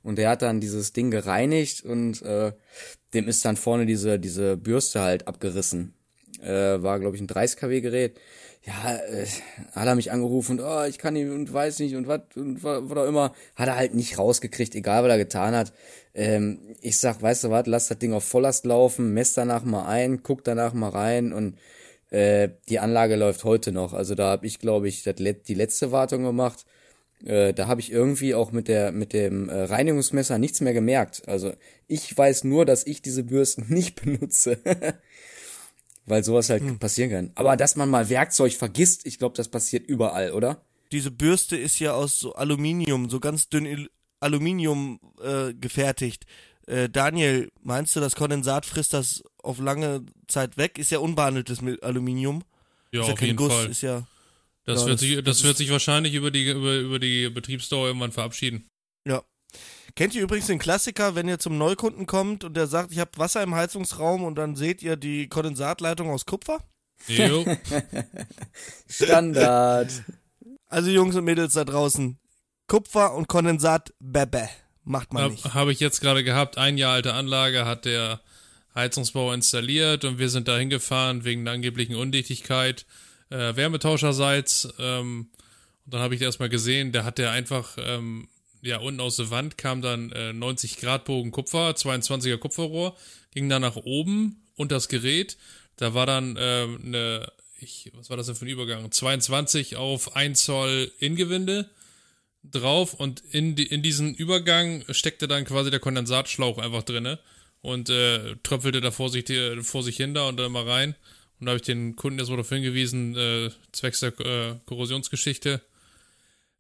Und 0.03 0.19
der 0.19 0.31
hat 0.31 0.43
dann 0.43 0.61
dieses 0.61 0.93
Ding 0.93 1.11
gereinigt 1.11 1.85
und 1.85 2.23
äh, 2.23 2.53
dem 3.15 3.29
ist 3.29 3.45
dann 3.45 3.57
vorne 3.57 3.87
diese, 3.87 4.19
diese 4.19 4.57
Bürste 4.57 5.01
halt 5.01 5.27
abgerissen. 5.27 5.95
Äh, 6.41 6.83
war, 6.83 7.01
glaube 7.01 7.17
ich, 7.17 7.23
ein 7.23 7.27
30 7.27 7.59
kW 7.59 7.81
Gerät. 7.81 8.21
Ja, 8.67 8.97
äh, 8.97 9.27
hat 9.77 9.87
er 9.87 9.95
mich 9.95 10.11
angerufen 10.11 10.59
und 10.59 10.65
oh, 10.65 10.83
ich 10.85 10.99
kann 10.99 11.15
ihn 11.15 11.31
und 11.31 11.53
weiß 11.53 11.79
nicht 11.79 11.95
und 11.95 12.09
was 12.09 12.23
und 12.35 12.65
was 12.65 12.83
auch 12.97 13.07
immer. 13.07 13.33
Hat 13.55 13.69
er 13.69 13.77
halt 13.77 13.95
nicht 13.95 14.19
rausgekriegt, 14.19 14.75
egal 14.75 15.05
was 15.05 15.11
er 15.11 15.19
getan 15.19 15.55
hat. 15.55 15.73
Ähm, 16.15 16.59
ich 16.81 16.99
sag, 16.99 17.23
weißt 17.23 17.45
du 17.45 17.51
was, 17.51 17.67
lass 17.67 17.87
das 17.87 17.99
Ding 17.99 18.13
auf 18.13 18.25
Volllast 18.25 18.67
laufen, 18.67 19.15
mess 19.15 19.35
danach 19.35 19.63
mal 19.65 19.87
ein, 19.87 20.25
guck 20.25 20.43
danach 20.43 20.73
mal 20.75 20.89
rein 20.89 21.33
und 21.33 21.59
äh, 22.11 22.49
die 22.69 22.81
Anlage 22.81 23.15
läuft 23.15 23.45
heute 23.45 23.71
noch. 23.71 23.93
Also 23.93 24.17
da 24.17 24.31
habe 24.31 24.47
ich, 24.47 24.59
glaube 24.59 24.89
ich, 24.89 25.05
das, 25.05 25.15
die 25.17 25.55
letzte 25.55 25.93
Wartung 25.93 26.25
gemacht. 26.25 26.67
Äh, 27.25 27.55
da 27.55 27.69
habe 27.69 27.81
ich 27.81 27.93
irgendwie 27.93 28.35
auch 28.35 28.51
mit 28.53 28.69
der 28.69 28.93
mit 28.93 29.13
dem 29.13 29.49
äh, 29.49 29.63
Reinigungsmesser 29.63 30.39
nichts 30.39 30.61
mehr 30.61 30.75
gemerkt. 30.75 31.23
Also 31.29 31.53
ich 31.87 32.17
weiß 32.17 32.45
nur, 32.45 32.65
dass 32.67 32.87
ich 32.87 33.01
diese 33.01 33.23
Bürsten 33.23 33.67
nicht 33.73 34.03
benutze. 34.03 34.59
Weil 36.07 36.23
sowas 36.25 36.49
halt 36.51 36.79
passieren 36.79 37.11
kann. 37.11 37.31
Aber 37.35 37.57
dass 37.57 37.75
man 37.77 37.91
mal 37.91 38.09
Werkzeug 38.09 38.53
vergisst, 38.55 39.07
ich 39.07 39.19
glaube, 39.19 39.37
das 39.37 39.49
passiert 39.49 39.87
überall, 39.89 40.33
oder? 40.33 40.63
Diese 40.93 41.11
Bürste 41.11 41.57
ist 41.57 41.81
ja 41.81 41.95
aus 41.95 42.21
so 42.21 42.35
Aluminium, 42.35 43.11
so 43.11 43.19
ganz 43.19 43.49
dünn 43.49 43.89
Aluminium 44.21 45.01
äh, 45.23 45.53
gefertigt. 45.55 46.25
Äh, 46.69 46.89
Daniel, 46.89 47.51
meinst 47.63 47.95
du, 47.97 48.01
das 48.01 48.15
Kondensat 48.15 48.67
frisst 48.67 48.93
das 48.93 49.23
auf 49.43 49.59
lange 49.59 50.05
Zeit 50.29 50.57
weg? 50.57 50.79
Ist 50.79 50.91
ja 50.93 50.99
unbehandeltes 51.01 51.61
mit 51.61 51.83
Aluminium. 51.83 52.45
Ja, 52.93 53.01
ist 53.01 53.07
ja 53.09 53.13
auf 53.13 53.19
kein 53.19 53.27
jeden 53.27 53.37
Guss, 53.39 53.53
Fall. 53.53 53.67
ist 53.71 53.83
ja. 53.83 54.07
Das, 54.65 54.81
Ja, 54.83 54.87
wird 54.87 54.95
das- 54.95 55.01
sich, 55.01 55.25
das 55.25 55.45
wird 55.45 55.57
sich 55.57 55.71
wahrscheinlich 55.71 56.15
über 56.15 56.31
die, 56.31 56.49
über, 56.51 56.75
über 56.77 56.99
die 57.01 57.29
Betriebsdauer 57.31 57.87
irgendwann 57.89 58.13
verabschieden. 58.13 58.69
Ja. 59.07 59.23
Kennt 59.95 60.15
ihr 60.15 60.23
übrigens 60.23 60.47
den 60.47 60.59
Klassiker, 60.59 61.15
wenn 61.15 61.29
ihr 61.29 61.39
zum 61.39 61.57
Neukunden 61.57 62.07
kommt 62.07 62.45
und 62.45 62.55
der 62.55 62.67
sagt, 62.67 62.93
ich 62.93 62.99
habe 62.99 63.13
Wasser 63.17 63.43
im 63.43 63.55
Heizungsraum 63.55 64.25
und 64.25 64.37
dann 64.37 64.55
seht 64.57 64.83
ihr 64.83 64.97
die 64.97 65.29
Kondensatleitung 65.29 66.11
aus 66.11 66.27
Kupfer? 66.27 66.59
Jo, 67.09 67.45
Standard. 68.89 69.91
Also 70.69 70.91
Jungs 70.91 71.15
und 71.17 71.25
Mädels 71.25 71.55
da 71.55 71.65
draußen, 71.65 72.19
Kupfer 72.67 73.15
und 73.15 73.29
Kondensat, 73.29 73.95
bäbä. 74.01 74.49
Macht 74.85 75.13
man 75.13 75.33
nicht. 75.33 75.45
habe 75.45 75.55
hab 75.55 75.69
ich 75.69 75.81
jetzt 75.81 76.01
gerade 76.01 76.23
gehabt. 76.23 76.59
Ein 76.59 76.79
Jahr 76.79 76.93
alte 76.95 77.13
Anlage 77.13 77.65
hat 77.65 77.85
der 77.87 78.21
Heizungsbauer 78.75 79.35
installiert 79.35 80.05
und 80.05 80.19
wir 80.19 80.29
sind 80.29 80.47
da 80.47 80.57
hingefahren 80.57 81.25
wegen 81.25 81.45
der 81.45 81.55
angeblichen 81.55 81.97
Undichtigkeit. 81.97 82.87
Äh, 83.31 83.57
Wärmetauscherseits. 83.57 84.69
Ähm, 84.79 85.31
und 85.85 85.95
dann 85.95 86.03
habe 86.03 86.15
ich 86.15 86.23
erstmal 86.23 86.49
gesehen, 86.49 86.93
der 86.93 87.05
hat 87.05 87.19
der 87.19 87.33
einfach, 87.33 87.77
ähm, 87.81 88.29
ja, 88.63 88.79
unten 88.79 89.01
aus 89.01 89.17
der 89.17 89.31
Wand 89.31 89.59
kam 89.59 89.83
dann 89.83 90.11
äh, 90.13 90.33
90 90.33 90.79
Grad 90.79 91.05
Bogen 91.05 91.31
Kupfer, 91.31 91.71
22er 91.71 92.39
Kupferrohr, 92.39 92.97
ging 93.33 93.49
dann 93.49 93.63
nach 93.63 93.77
oben 93.77 94.43
und 94.57 94.73
das 94.73 94.89
Gerät. 94.89 95.37
Da 95.77 95.95
war 95.95 96.07
dann 96.07 96.37
ähm, 96.39 96.81
eine, 96.85 97.33
ich, 97.61 97.91
was 97.95 98.11
war 98.11 98.17
das 98.17 98.27
denn 98.27 98.35
für 98.35 98.47
ein 98.47 98.49
Übergang? 98.49 98.91
22 98.91 99.77
auf 99.77 100.17
1 100.17 100.45
Zoll 100.45 100.91
Ingewinde 100.99 101.71
drauf 102.43 102.95
und 102.95 103.23
in, 103.31 103.57
die, 103.57 103.67
in 103.67 103.83
diesen 103.83 104.15
Übergang 104.15 104.85
steckte 104.91 105.29
dann 105.29 105.45
quasi 105.45 105.71
der 105.71 105.81
Kondensatschlauch 105.81 106.59
einfach 106.59 106.83
drinne 106.83 107.19
und 107.61 107.91
äh, 107.91 108.37
tröpfelte 108.43 108.81
da 108.81 108.91
vor 108.91 109.11
sich, 109.11 109.29
äh, 109.31 109.63
vor 109.63 109.83
sich 109.83 109.97
hin 109.97 110.15
da 110.15 110.29
und 110.29 110.37
dann 110.37 110.53
mal 110.53 110.69
rein. 110.69 110.95
Und 111.39 111.47
da 111.47 111.51
habe 111.51 111.57
ich 111.57 111.67
den 111.67 111.97
Kunden 111.97 112.19
jetzt 112.19 112.29
mal 112.29 112.37
darauf 112.37 112.49
hingewiesen, 112.49 113.17
äh, 113.17 113.51
zwecks 113.73 114.01
der 114.01 114.19
äh, 114.21 114.55
Korrosionsgeschichte, 114.65 115.61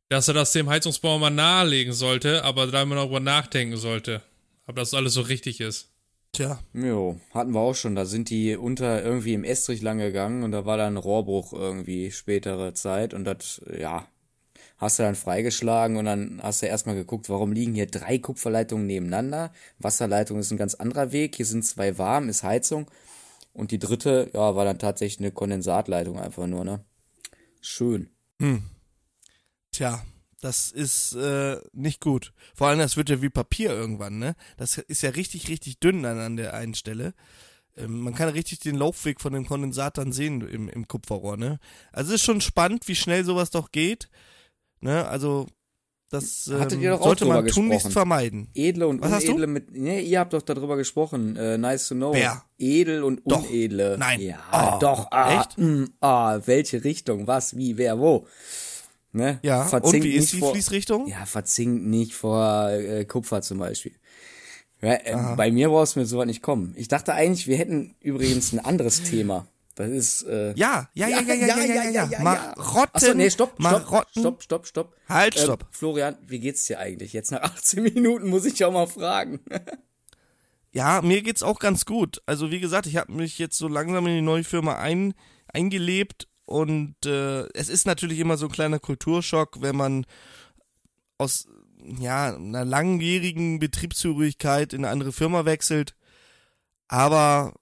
dass 0.08 0.28
er 0.28 0.34
das 0.34 0.52
dem 0.52 0.68
Heizungsbauer 0.68 1.18
mal 1.18 1.30
nahelegen 1.30 1.92
sollte, 1.92 2.44
aber 2.44 2.66
da 2.66 2.84
mal 2.84 2.96
darüber 2.96 3.20
nachdenken 3.20 3.76
sollte, 3.76 4.22
ob 4.66 4.76
das 4.76 4.94
alles 4.94 5.14
so 5.14 5.22
richtig 5.22 5.60
ist. 5.60 5.90
Tja, 6.32 6.58
Jo, 6.74 7.18
hatten 7.32 7.52
wir 7.52 7.60
auch 7.60 7.74
schon. 7.74 7.94
Da 7.94 8.04
sind 8.04 8.28
die 8.28 8.56
unter 8.56 9.02
irgendwie 9.02 9.34
im 9.34 9.44
Estrich 9.44 9.80
lang 9.80 9.98
gegangen 9.98 10.42
und 10.42 10.52
da 10.52 10.66
war 10.66 10.76
dann 10.76 10.94
ein 10.94 10.98
Rohrbruch 10.98 11.52
irgendwie 11.52 12.10
spätere 12.10 12.74
Zeit 12.74 13.14
und 13.14 13.24
das, 13.24 13.62
ja, 13.78 14.06
hast 14.78 14.98
du 14.98 15.02
dann 15.02 15.14
freigeschlagen 15.14 15.96
und 15.96 16.04
dann 16.04 16.40
hast 16.42 16.62
du 16.62 16.66
erstmal 16.66 16.94
geguckt, 16.94 17.28
warum 17.28 17.52
liegen 17.52 17.74
hier 17.74 17.86
drei 17.86 18.18
Kupferleitungen 18.18 18.86
nebeneinander. 18.86 19.52
Wasserleitung 19.78 20.38
ist 20.38 20.50
ein 20.50 20.58
ganz 20.58 20.74
anderer 20.74 21.12
Weg. 21.12 21.36
Hier 21.36 21.46
sind 21.46 21.64
zwei 21.64 21.96
warm, 21.98 22.28
ist 22.28 22.42
Heizung. 22.42 22.90
Und 23.52 23.70
die 23.70 23.78
dritte, 23.78 24.30
ja, 24.34 24.54
war 24.54 24.66
dann 24.66 24.78
tatsächlich 24.78 25.20
eine 25.20 25.32
Kondensatleitung 25.32 26.18
einfach 26.20 26.46
nur, 26.46 26.64
ne? 26.64 26.84
Schön. 27.62 28.10
Tja, 29.76 30.02
das 30.40 30.70
ist 30.70 31.14
äh, 31.14 31.56
nicht 31.72 32.00
gut. 32.00 32.32
Vor 32.54 32.68
allem, 32.68 32.78
das 32.78 32.96
wird 32.96 33.08
ja 33.08 33.22
wie 33.22 33.30
Papier 33.30 33.70
irgendwann, 33.70 34.18
ne? 34.18 34.34
Das 34.56 34.78
ist 34.78 35.02
ja 35.02 35.10
richtig, 35.10 35.48
richtig 35.48 35.80
dünn 35.80 36.02
dann 36.02 36.18
an 36.18 36.36
der 36.36 36.54
einen 36.54 36.74
Stelle. 36.74 37.14
Ähm, 37.76 38.00
man 38.00 38.14
kann 38.14 38.28
richtig 38.28 38.60
den 38.60 38.76
Laufweg 38.76 39.20
von 39.20 39.32
dem 39.32 39.46
Kondensat 39.46 39.98
dann 39.98 40.12
sehen 40.12 40.40
im, 40.42 40.68
im 40.68 40.88
Kupferrohr, 40.88 41.36
ne? 41.36 41.58
Also 41.92 42.10
es 42.14 42.20
ist 42.20 42.26
schon 42.26 42.40
spannend, 42.40 42.86
wie 42.88 42.94
schnell 42.94 43.24
sowas 43.24 43.50
doch 43.50 43.72
geht. 43.72 44.08
Ne? 44.80 45.06
Also 45.08 45.46
das 46.08 46.46
ähm, 46.46 46.80
sollte 47.02 47.24
man 47.24 47.46
tunlichst 47.46 47.92
vermeiden. 47.92 48.48
Edle 48.54 48.86
und 48.86 49.00
Was 49.00 49.10
hast 49.10 49.28
unedle 49.28 49.48
mit. 49.48 49.72
Nee, 49.72 50.00
ihr 50.02 50.20
habt 50.20 50.32
doch 50.32 50.42
darüber 50.42 50.76
gesprochen. 50.76 51.34
Äh, 51.36 51.58
nice 51.58 51.88
to 51.88 51.94
know. 51.96 52.14
Wer? 52.14 52.44
Edel 52.58 53.02
und 53.02 53.22
Doch. 53.24 53.42
unedle. 53.48 53.96
Nein. 53.98 54.20
Ja, 54.20 54.38
Oh, 54.52 54.78
doch. 54.78 55.10
Ah, 55.10 55.40
echt? 55.40 55.58
mm, 55.58 55.84
ah, 56.00 56.38
welche 56.46 56.84
Richtung? 56.84 57.26
Was, 57.26 57.56
wie, 57.56 57.76
wer, 57.76 57.98
wo? 57.98 58.26
Ne? 59.16 59.38
Ja, 59.42 59.62
und 59.62 59.68
Verzinkt 59.70 60.04
wie 60.04 60.12
ist 60.12 60.24
nicht 60.24 60.34
die 60.34 60.38
vor, 60.40 60.52
Fließrichtung? 60.52 61.06
Ja, 61.08 61.24
verzinkt 61.24 61.86
nicht 61.86 62.12
vor 62.14 62.68
äh, 62.70 63.04
Kupfer 63.06 63.40
zum 63.40 63.58
Beispiel. 63.58 63.94
Ja, 64.82 64.92
äh, 64.92 65.34
bei 65.36 65.50
mir 65.50 65.70
brauchst 65.70 65.96
du 65.96 66.00
mit 66.00 66.08
sowas 66.08 66.26
nicht 66.26 66.42
kommen. 66.42 66.74
Ich 66.76 66.88
dachte 66.88 67.14
eigentlich, 67.14 67.46
wir 67.46 67.56
hätten 67.56 67.96
übrigens 68.00 68.52
ein 68.52 68.58
anderes 68.58 69.02
Thema. 69.04 69.46
Das 69.74 69.88
ist, 69.88 70.22
äh, 70.24 70.52
Ja, 70.54 70.88
ja, 70.92 71.08
ja, 71.08 71.20
ja, 71.22 71.34
ja, 71.34 71.46
ja, 71.46 71.64
ja, 71.64 71.90
ja, 71.90 72.08
ja. 72.10 72.20
Marotten, 72.22 72.90
Achso, 72.92 73.14
nee, 73.14 73.30
stopp, 73.30 73.52
stopp, 73.52 73.60
Marotten. 73.62 74.20
stopp, 74.22 74.42
stopp, 74.42 74.66
stopp. 74.66 74.96
Halt, 75.08 75.36
Ähm, 75.36 75.42
stopp. 75.44 75.66
Florian, 75.70 76.16
wie 76.26 76.38
geht's 76.38 76.64
dir 76.66 76.78
eigentlich? 76.78 77.14
Jetzt 77.14 77.30
nach 77.30 77.40
18 77.56 77.82
Minuten 77.84 78.28
muss 78.28 78.44
ich 78.44 78.62
auch 78.66 78.72
mal 78.72 78.86
fragen. 78.86 79.40
Ja, 80.72 81.00
mir 81.00 81.22
geht's 81.22 81.42
auch 81.42 81.58
ganz 81.58 81.86
gut. 81.86 82.20
Also 82.26 82.50
wie 82.50 82.60
gesagt, 82.60 82.86
ich 82.86 82.96
habe 82.98 83.12
mich 83.12 83.38
jetzt 83.38 83.56
so 83.56 83.66
langsam 83.68 84.06
in 84.06 84.14
die 84.14 84.20
neue 84.22 84.44
Firma 84.44 84.76
ein, 84.76 85.14
eingelebt 85.48 86.28
und 86.46 86.94
äh, 87.04 87.46
es 87.52 87.68
ist 87.68 87.86
natürlich 87.86 88.20
immer 88.20 88.36
so 88.36 88.46
ein 88.46 88.52
kleiner 88.52 88.78
Kulturschock, 88.78 89.60
wenn 89.60 89.76
man 89.76 90.06
aus 91.18 91.48
ja, 91.98 92.34
einer 92.34 92.64
langjährigen 92.64 93.58
Betriebszugehörigkeit 93.58 94.72
in 94.72 94.84
eine 94.84 94.92
andere 94.92 95.12
Firma 95.12 95.44
wechselt. 95.44 95.94
Aber 96.88 97.54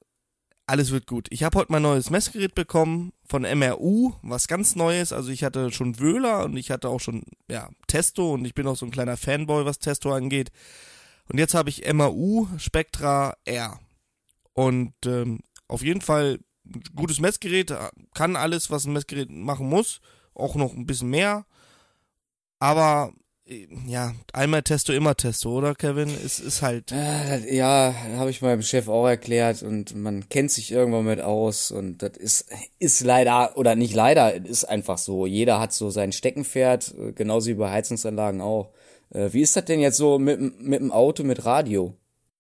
alles 0.66 0.90
wird 0.90 1.06
gut. 1.06 1.28
Ich 1.30 1.42
habe 1.42 1.58
heute 1.58 1.72
mein 1.72 1.82
neues 1.82 2.10
Messgerät 2.10 2.54
bekommen 2.54 3.12
von 3.26 3.42
MRU, 3.42 4.12
was 4.22 4.48
ganz 4.48 4.76
Neues. 4.76 5.12
Also 5.12 5.30
ich 5.30 5.44
hatte 5.44 5.72
schon 5.72 5.98
Wöhler 5.98 6.44
und 6.44 6.56
ich 6.56 6.70
hatte 6.70 6.88
auch 6.88 7.00
schon 7.00 7.24
ja, 7.50 7.70
Testo 7.86 8.34
und 8.34 8.44
ich 8.44 8.54
bin 8.54 8.66
auch 8.66 8.76
so 8.76 8.86
ein 8.86 8.92
kleiner 8.92 9.16
Fanboy, 9.16 9.64
was 9.64 9.78
Testo 9.78 10.12
angeht. 10.12 10.50
Und 11.28 11.38
jetzt 11.38 11.54
habe 11.54 11.70
ich 11.70 11.90
MAU 11.92 12.48
Spectra 12.58 13.34
R. 13.44 13.78
Und 14.52 14.94
ähm, 15.06 15.40
auf 15.68 15.82
jeden 15.82 16.00
Fall 16.02 16.38
gutes 16.94 17.20
Messgerät, 17.20 17.70
äh, 17.70 17.90
kann 18.14 18.36
alles, 18.36 18.70
was 18.70 18.84
ein 18.84 18.92
Messgerät 18.92 19.30
machen 19.30 19.68
muss, 19.68 20.00
auch 20.34 20.54
noch 20.54 20.72
ein 20.72 20.86
bisschen 20.86 21.10
mehr. 21.10 21.46
Aber 22.58 23.12
äh, 23.46 23.66
ja, 23.86 24.14
einmal 24.32 24.62
Testo, 24.62 24.92
immer 24.92 25.16
Testo, 25.16 25.50
oder 25.50 25.74
Kevin? 25.74 26.08
Es 26.08 26.40
ist 26.40 26.62
halt. 26.62 26.90
Ja, 26.90 27.94
habe 28.16 28.30
ich 28.30 28.42
meinem 28.42 28.62
Chef 28.62 28.88
auch 28.88 29.06
erklärt 29.06 29.62
und 29.62 29.94
man 29.94 30.28
kennt 30.28 30.50
sich 30.50 30.72
irgendwann 30.72 31.04
mit 31.04 31.20
aus 31.20 31.70
und 31.70 32.02
das 32.02 32.16
ist, 32.16 32.46
ist 32.78 33.02
leider, 33.02 33.56
oder 33.56 33.76
nicht 33.76 33.94
leider, 33.94 34.34
ist 34.34 34.64
einfach 34.64 34.98
so. 34.98 35.26
Jeder 35.26 35.60
hat 35.60 35.72
so 35.72 35.90
sein 35.90 36.12
Steckenpferd, 36.12 36.94
äh, 36.98 37.12
genauso 37.12 37.48
wie 37.48 37.54
bei 37.54 37.70
Heizungsanlagen 37.70 38.40
auch. 38.40 38.70
Wie 39.10 39.42
ist 39.42 39.54
das 39.54 39.66
denn 39.66 39.78
jetzt 39.78 39.98
so 39.98 40.18
mit, 40.18 40.40
mit 40.40 40.80
dem 40.80 40.90
Auto, 40.90 41.22
mit 41.22 41.44
Radio? 41.44 41.94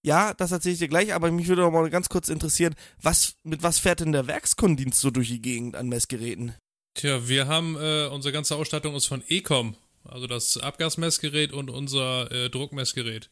Ja, 0.04 0.34
das 0.34 0.52
erzähle 0.52 0.74
ich 0.74 0.78
dir 0.80 0.88
gleich, 0.88 1.14
aber 1.14 1.30
mich 1.32 1.48
würde 1.48 1.62
noch 1.62 1.70
mal 1.70 1.88
ganz 1.88 2.10
kurz 2.10 2.28
interessieren, 2.28 2.74
was, 3.00 3.36
mit 3.42 3.62
was 3.62 3.78
fährt 3.78 4.00
denn 4.00 4.12
der 4.12 4.26
Werkskundendienst 4.26 5.00
so 5.00 5.10
durch 5.10 5.28
die 5.28 5.40
Gegend 5.40 5.76
an 5.76 5.88
Messgeräten? 5.88 6.54
Tja, 6.94 7.26
wir 7.26 7.46
haben, 7.48 7.76
äh, 7.76 8.06
unsere 8.08 8.32
ganze 8.32 8.54
Ausstattung 8.56 8.94
ist 8.94 9.06
von 9.06 9.22
Ecom. 9.28 9.76
Also 10.04 10.26
das 10.26 10.58
Abgasmessgerät 10.58 11.54
und 11.54 11.70
unser 11.70 12.30
äh, 12.30 12.50
Druckmessgerät. 12.50 13.30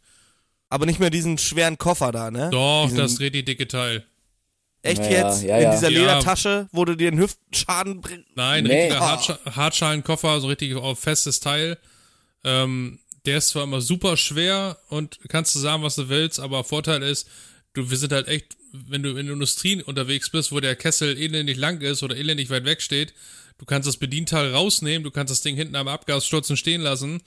Aber 0.70 0.86
nicht 0.86 0.98
mehr 0.98 1.10
diesen 1.10 1.36
schweren 1.36 1.76
Koffer 1.76 2.10
da, 2.12 2.30
ne? 2.30 2.48
Doch, 2.50 2.84
diesen, 2.84 2.96
das 2.96 3.20
richtig 3.20 3.44
dicke 3.44 3.68
Teil. 3.68 4.04
Echt 4.80 5.02
Ja, 5.04 5.10
jetzt? 5.28 5.42
ja, 5.42 5.56
In 5.58 5.62
ja. 5.64 5.70
dieser 5.72 5.90
Ja. 5.90 6.00
Ledertasche, 6.00 6.68
wo 6.72 6.86
du 6.86 6.96
dir 6.96 7.08
einen 7.08 7.20
Hüftschaden 7.20 8.00
bringst? 8.00 8.26
Nein, 8.34 8.64
Nee. 8.64 8.84
richtiger. 8.84 9.00
Hartscha 9.00 9.38
Hartschalenkoffer, 9.54 10.40
so 10.40 10.46
richtig 10.48 10.74
auf 10.74 10.98
festes 10.98 11.40
Teil. 11.40 11.76
Ähm, 12.44 12.98
der 13.24 13.38
ist 13.38 13.48
zwar 13.48 13.64
immer 13.64 13.80
super 13.80 14.16
schwer 14.16 14.78
und 14.88 15.18
kannst 15.28 15.54
du 15.54 15.58
sagen, 15.58 15.82
was 15.82 15.96
du 15.96 16.08
willst, 16.08 16.40
aber 16.40 16.64
Vorteil 16.64 17.02
ist, 17.02 17.28
du, 17.74 17.90
wir 17.90 17.96
sind 17.96 18.12
halt 18.12 18.28
echt, 18.28 18.56
wenn 18.72 19.02
du 19.02 19.10
in 19.10 19.26
der 19.26 19.34
Industrie 19.34 19.82
unterwegs 19.82 20.30
bist, 20.30 20.52
wo 20.52 20.60
der 20.60 20.76
Kessel 20.76 21.16
elendig 21.16 21.56
lang 21.56 21.80
ist 21.80 22.02
oder 22.02 22.16
elendig 22.16 22.50
weit 22.50 22.64
weg 22.64 22.82
steht, 22.82 23.14
du 23.58 23.64
kannst 23.64 23.86
das 23.86 23.96
Bedienteil 23.96 24.52
rausnehmen, 24.52 25.04
du 25.04 25.10
kannst 25.10 25.30
das 25.30 25.40
Ding 25.40 25.56
hinten 25.56 25.76
am 25.76 25.88
Abgasstutzen 25.88 26.56
stehen 26.56 26.80
lassen, 26.80 27.22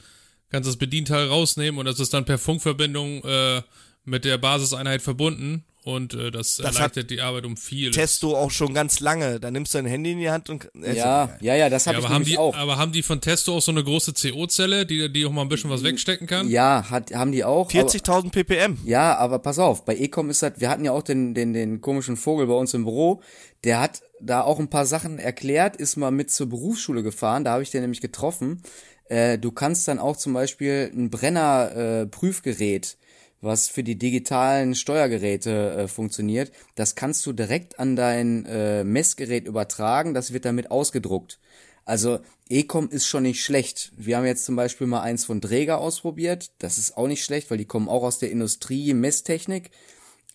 kannst 0.49 0.67
das 0.67 0.77
Bedienteil 0.77 1.27
rausnehmen 1.27 1.79
und 1.79 1.85
das 1.85 1.99
ist 1.99 2.13
dann 2.13 2.25
per 2.25 2.37
Funkverbindung 2.37 3.23
äh, 3.23 3.61
mit 4.03 4.25
der 4.25 4.37
Basiseinheit 4.37 5.01
verbunden 5.01 5.63
und 5.85 6.15
äh, 6.15 6.31
das, 6.31 6.57
Das 6.57 6.65
hat 6.67 6.75
erleichtert 6.75 7.11
die 7.11 7.21
Arbeit 7.21 7.45
um 7.45 7.55
viel. 7.57 7.91
Testo 7.91 8.35
auch 8.35 8.49
schon 8.49 8.73
ganz 8.73 8.99
lange. 8.99 9.39
Da 9.39 9.51
nimmst 9.51 9.73
du 9.73 9.77
dein 9.77 9.85
Handy 9.85 10.13
in 10.13 10.19
die 10.19 10.29
Hand 10.31 10.49
und. 10.49 10.67
äh, 10.83 10.95
Ja, 10.97 11.29
ja, 11.41 11.55
ja, 11.55 11.69
das 11.69 11.85
habe 11.85 11.95
Ja, 11.95 11.99
ich 11.99 12.05
aber 12.07 12.13
haben, 12.15 12.25
die, 12.25 12.37
auch. 12.39 12.55
aber 12.55 12.77
haben 12.77 12.91
die 12.91 13.03
von 13.03 13.21
Testo 13.21 13.55
auch 13.55 13.61
so 13.61 13.71
eine 13.71 13.83
große 13.83 14.13
CO-Zelle, 14.13 14.85
die, 14.87 15.13
die 15.13 15.25
auch 15.27 15.31
mal 15.31 15.43
ein 15.43 15.47
bisschen 15.47 15.69
was 15.69 15.83
wegstecken 15.83 16.25
kann? 16.27 16.49
Ja, 16.49 16.89
hat, 16.89 17.13
haben 17.13 17.31
die 17.31 17.43
auch. 17.43 17.69
aber- 17.73 17.87
40.000 17.87 18.31
ppm. 18.31 18.79
Ja, 18.83 19.15
aber 19.15 19.37
pass 19.39 19.59
auf, 19.59 19.85
bei 19.85 19.95
Ecom 19.95 20.31
ist 20.31 20.41
das, 20.41 20.53
wir 20.57 20.69
hatten 20.69 20.83
ja 20.85 20.91
auch 20.91 21.03
den, 21.03 21.33
den, 21.35 21.53
den 21.53 21.81
komischen 21.81 22.17
Vogel 22.17 22.47
bei 22.47 22.53
uns 22.55 22.73
im 22.73 22.83
Büro, 22.83 23.21
der 23.63 23.79
hat 23.79 24.01
da 24.19 24.41
auch 24.41 24.57
ein 24.59 24.69
paar 24.71 24.87
Sachen 24.87 25.19
erklärt, 25.19 25.75
ist 25.75 25.97
mal 25.97 26.09
mit 26.09 26.31
zur 26.31 26.49
Berufsschule 26.49 27.03
gefahren, 27.03 27.43
da 27.43 27.51
habe 27.51 27.61
ich 27.63 27.69
den 27.69 27.81
nämlich 27.81 28.01
getroffen. 28.01 28.63
Äh, 29.07 29.37
du 29.37 29.51
kannst 29.51 29.87
dann 29.87 29.99
auch 29.99 30.17
zum 30.17 30.33
Beispiel 30.33 30.89
ein 30.91 31.11
Brenner-Prüfgerät, 31.11 32.97
was 33.45 33.67
für 33.67 33.83
die 33.83 33.97
digitalen 33.97 34.75
Steuergeräte 34.75 35.71
äh, 35.71 35.87
funktioniert, 35.87 36.51
das 36.75 36.95
kannst 36.95 37.25
du 37.25 37.31
direkt 37.31 37.79
an 37.79 37.95
dein 37.95 38.45
äh, 38.45 38.83
Messgerät 38.83 39.45
übertragen, 39.47 40.13
das 40.13 40.33
wird 40.33 40.45
damit 40.45 40.71
ausgedruckt. 40.71 41.39
Also 41.85 42.19
Ecom 42.49 42.89
ist 42.89 43.05
schon 43.05 43.23
nicht 43.23 43.43
schlecht. 43.43 43.93
Wir 43.95 44.17
haben 44.17 44.25
jetzt 44.25 44.45
zum 44.45 44.55
Beispiel 44.55 44.87
mal 44.87 45.01
eins 45.01 45.23
von 45.23 45.39
Dräger 45.39 45.77
ausprobiert. 45.77 46.51
Das 46.57 46.79
ist 46.79 46.97
auch 46.97 47.07
nicht 47.07 47.23
schlecht, 47.23 47.51
weil 47.51 47.59
die 47.59 47.65
kommen 47.65 47.87
auch 47.87 48.01
aus 48.01 48.17
der 48.17 48.31
Industrie, 48.31 48.93
Messtechnik. 48.95 49.69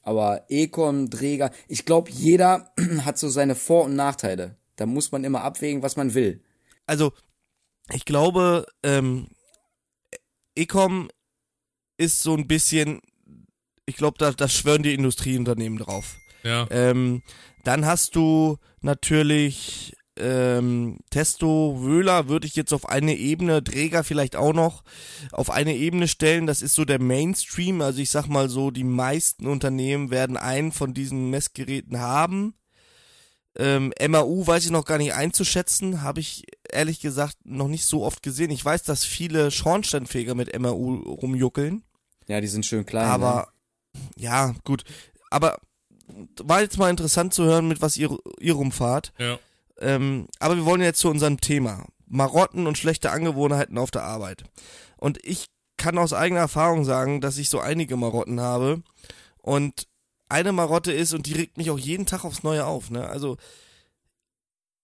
Aber 0.02 0.44
Ecom, 0.48 1.10
Dräger, 1.10 1.50
ich 1.66 1.84
glaube, 1.84 2.10
jeder 2.10 2.72
hat 3.04 3.18
so 3.18 3.28
seine 3.28 3.56
Vor- 3.56 3.84
und 3.84 3.96
Nachteile. 3.96 4.56
Da 4.76 4.86
muss 4.86 5.10
man 5.10 5.24
immer 5.24 5.42
abwägen, 5.42 5.82
was 5.82 5.96
man 5.96 6.14
will. 6.14 6.42
Also, 6.86 7.12
ich 7.92 8.04
glaube, 8.04 8.66
ähm, 8.84 9.26
Ecom 10.54 11.10
ist 12.00 12.22
so 12.22 12.34
ein 12.34 12.46
bisschen, 12.46 13.00
ich 13.84 13.96
glaube, 13.96 14.16
da, 14.18 14.32
da 14.32 14.48
schwören 14.48 14.82
die 14.82 14.94
Industrieunternehmen 14.94 15.78
drauf. 15.78 16.16
Ja. 16.42 16.66
Ähm, 16.70 17.22
dann 17.64 17.84
hast 17.84 18.16
du 18.16 18.56
natürlich 18.80 19.94
ähm, 20.16 20.98
Testo, 21.10 21.82
Wöhler 21.82 22.28
würde 22.28 22.46
ich 22.46 22.56
jetzt 22.56 22.72
auf 22.72 22.88
eine 22.88 23.16
Ebene, 23.16 23.62
Träger 23.62 24.02
vielleicht 24.02 24.34
auch 24.34 24.54
noch, 24.54 24.82
auf 25.30 25.50
eine 25.50 25.76
Ebene 25.76 26.08
stellen. 26.08 26.46
Das 26.46 26.62
ist 26.62 26.74
so 26.74 26.86
der 26.86 27.00
Mainstream. 27.00 27.82
Also 27.82 28.00
ich 28.00 28.10
sag 28.10 28.28
mal 28.28 28.48
so, 28.48 28.70
die 28.70 28.84
meisten 28.84 29.46
Unternehmen 29.46 30.10
werden 30.10 30.38
einen 30.38 30.72
von 30.72 30.94
diesen 30.94 31.28
Messgeräten 31.28 32.00
haben. 32.00 32.54
Ähm, 33.58 33.92
MAU 34.08 34.46
weiß 34.46 34.64
ich 34.64 34.70
noch 34.70 34.84
gar 34.84 34.96
nicht 34.96 35.12
einzuschätzen, 35.12 36.02
habe 36.02 36.20
ich 36.20 36.44
ehrlich 36.70 37.00
gesagt 37.00 37.36
noch 37.44 37.68
nicht 37.68 37.84
so 37.84 38.04
oft 38.04 38.22
gesehen. 38.22 38.50
Ich 38.50 38.64
weiß, 38.64 38.84
dass 38.84 39.04
viele 39.04 39.50
Schornsteinfeger 39.50 40.34
mit 40.34 40.58
MAU 40.58 40.94
rumjuckeln. 40.94 41.82
Ja, 42.30 42.40
die 42.40 42.46
sind 42.46 42.64
schön 42.64 42.86
klein. 42.86 43.06
ne? 43.06 43.12
Aber 43.12 43.48
ja, 44.16 44.54
gut. 44.64 44.84
Aber 45.30 45.58
war 46.42 46.60
jetzt 46.60 46.78
mal 46.78 46.90
interessant 46.90 47.34
zu 47.34 47.44
hören, 47.44 47.66
mit 47.66 47.82
was 47.82 47.96
ihr, 47.96 48.16
ihr 48.38 48.54
rumfahrt. 48.54 49.12
Ja. 49.18 49.38
Ähm, 49.78 50.28
aber 50.38 50.56
wir 50.56 50.64
wollen 50.64 50.80
jetzt 50.80 51.00
zu 51.00 51.08
unserem 51.10 51.40
Thema. 51.40 51.86
Marotten 52.06 52.68
und 52.68 52.78
schlechte 52.78 53.10
Angewohnheiten 53.10 53.78
auf 53.78 53.90
der 53.90 54.04
Arbeit. 54.04 54.44
Und 54.96 55.18
ich 55.24 55.46
kann 55.76 55.98
aus 55.98 56.12
eigener 56.12 56.40
Erfahrung 56.40 56.84
sagen, 56.84 57.20
dass 57.20 57.36
ich 57.36 57.50
so 57.50 57.58
einige 57.58 57.96
Marotten 57.96 58.40
habe. 58.40 58.82
Und 59.38 59.88
eine 60.28 60.52
Marotte 60.52 60.92
ist, 60.92 61.12
und 61.12 61.26
die 61.26 61.34
regt 61.34 61.56
mich 61.56 61.70
auch 61.70 61.78
jeden 61.78 62.06
Tag 62.06 62.24
aufs 62.24 62.44
Neue 62.44 62.64
auf. 62.64 62.90
Ne? 62.90 63.08
Also 63.08 63.38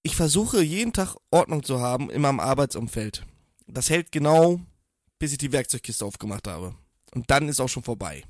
ich 0.03 0.17
versuche 0.17 0.63
jeden 0.63 0.93
Tag 0.93 1.15
Ordnung 1.31 1.63
zu 1.63 1.81
haben 1.81 2.11
in 2.11 2.23
meinem 2.23 2.41
Arbeitsumfeld. 2.41 3.23
Das 3.69 3.89
hält 3.89 4.11
genau, 4.11 4.61
bis 5.21 5.31
ich 5.33 5.39
die 5.39 5.53
Werkzeugkiste 5.53 6.05
aufgemacht 6.05 6.49
habe. 6.49 6.75
Und 7.17 7.31
dann 7.31 7.49
ist 7.49 7.61
auch 7.61 7.69
schon 7.69 7.83
vorbei. 7.83 8.23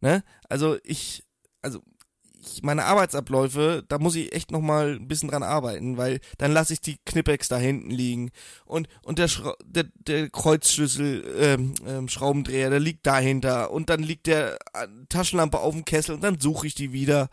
Ne? 0.00 0.24
Also 0.48 0.78
ich, 0.84 1.22
also 1.60 1.82
ich, 2.40 2.62
meine 2.62 2.86
Arbeitsabläufe, 2.86 3.84
da 3.86 3.98
muss 3.98 4.14
ich 4.14 4.34
echt 4.34 4.50
noch 4.50 4.62
mal 4.62 4.94
ein 4.94 5.06
bisschen 5.06 5.28
dran 5.28 5.42
arbeiten, 5.42 5.98
weil 5.98 6.20
dann 6.38 6.52
lasse 6.52 6.72
ich 6.72 6.80
die 6.80 6.96
Knipex 7.04 7.48
da 7.48 7.58
hinten 7.58 7.90
liegen 7.90 8.30
und 8.64 8.88
und 9.02 9.18
der 9.18 9.28
Schra 9.28 9.54
der, 9.62 9.84
der 9.94 10.30
Kreuzschlüssel 10.30 11.24
ähm, 11.38 11.74
ähm, 11.86 12.08
Schraubendreher, 12.08 12.70
der 12.70 12.80
liegt 12.80 13.06
dahinter 13.06 13.70
und 13.70 13.90
dann 13.90 14.02
liegt 14.02 14.26
der 14.26 14.54
äh, 14.72 14.88
Taschenlampe 15.10 15.58
auf 15.58 15.74
dem 15.74 15.84
Kessel 15.84 16.14
und 16.14 16.24
dann 16.24 16.40
suche 16.40 16.66
ich 16.66 16.74
die 16.74 16.94
wieder 16.94 17.28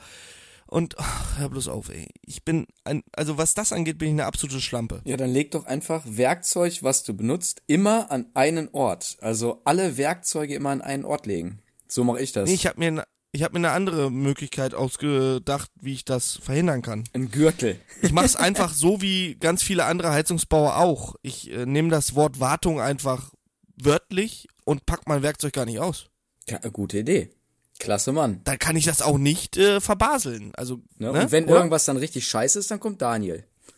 und 0.68 0.98
ach, 0.98 1.40
hör 1.40 1.50
bloß 1.50 1.68
auf, 1.68 1.90
ey. 1.90 2.08
Ich 2.22 2.44
bin 2.44 2.68
ein 2.84 3.04
also 3.14 3.38
was 3.38 3.54
das 3.54 3.74
angeht, 3.74 3.98
bin 3.98 4.10
ich 4.10 4.14
eine 4.14 4.26
absolute 4.26 4.62
Schlampe. 4.62 5.02
Ja, 5.06 5.18
dann 5.18 5.32
leg 5.32 5.52
doch 5.52 5.66
einfach 5.66 6.04
Werkzeug, 6.06 6.84
was 6.84 7.04
du 7.04 7.14
benutzt, 7.14 7.62
immer 7.68 8.12
an 8.12 8.28
einen 8.34 8.70
Ort. 8.72 9.18
Also 9.22 9.62
alle 9.66 9.98
Werkzeuge 9.98 10.56
immer 10.56 10.70
an 10.70 10.82
einen 10.82 11.06
Ort 11.06 11.26
legen. 11.26 11.60
So 11.88 12.04
mache 12.04 12.22
ich 12.22 12.32
das. 12.32 12.50
Nee, 12.50 12.56
ich 12.56 12.68
habe 12.68 12.80
mir 12.80 13.06
ich 13.32 13.44
habe 13.44 13.60
mir 13.60 13.68
eine 13.68 13.76
andere 13.76 14.10
Möglichkeit 14.10 14.74
ausgedacht, 14.74 15.70
wie 15.80 15.94
ich 15.94 16.06
das 16.06 16.38
verhindern 16.38 16.82
kann. 16.82 17.04
Ein 17.14 17.30
Gürtel. 17.30 17.80
Ich 18.02 18.12
mache 18.12 18.26
es 18.26 18.36
einfach 18.38 18.74
so 18.74 19.02
wie 19.02 19.36
ganz 19.36 19.62
viele 19.64 19.86
andere 19.86 20.12
Heizungsbauer 20.12 20.78
auch. 20.78 21.16
Ich 21.22 21.52
äh, 21.52 21.66
nehme 21.66 21.90
das 21.90 22.16
Wort 22.16 22.40
Wartung 22.40 22.80
einfach 22.82 23.32
wörtlich 23.76 24.48
und 24.66 24.86
pack 24.86 25.08
mein 25.08 25.22
Werkzeug 25.22 25.54
gar 25.54 25.66
nicht 25.66 25.80
aus. 25.80 26.08
Ja, 26.50 26.58
gute 26.70 27.00
Idee. 27.00 27.30
Klasse 27.80 28.12
Mann. 28.12 28.42
Dann 28.44 28.58
kann 28.60 28.76
ich 28.76 28.86
das 28.86 29.02
auch 29.02 29.18
nicht 29.18 29.56
äh, 29.58 29.80
verbaseln. 29.82 30.54
Also, 30.56 30.82
Ne? 30.98 31.12
ne? 31.12 31.22
Und 31.24 31.32
wenn 31.32 31.46
Oder? 31.46 31.58
irgendwas 31.58 31.86
dann 31.86 31.98
richtig 31.98 32.28
scheiße 32.28 32.60
ist, 32.60 32.72
dann 32.72 32.80
kommt 32.80 33.02
Daniel. 33.02 33.46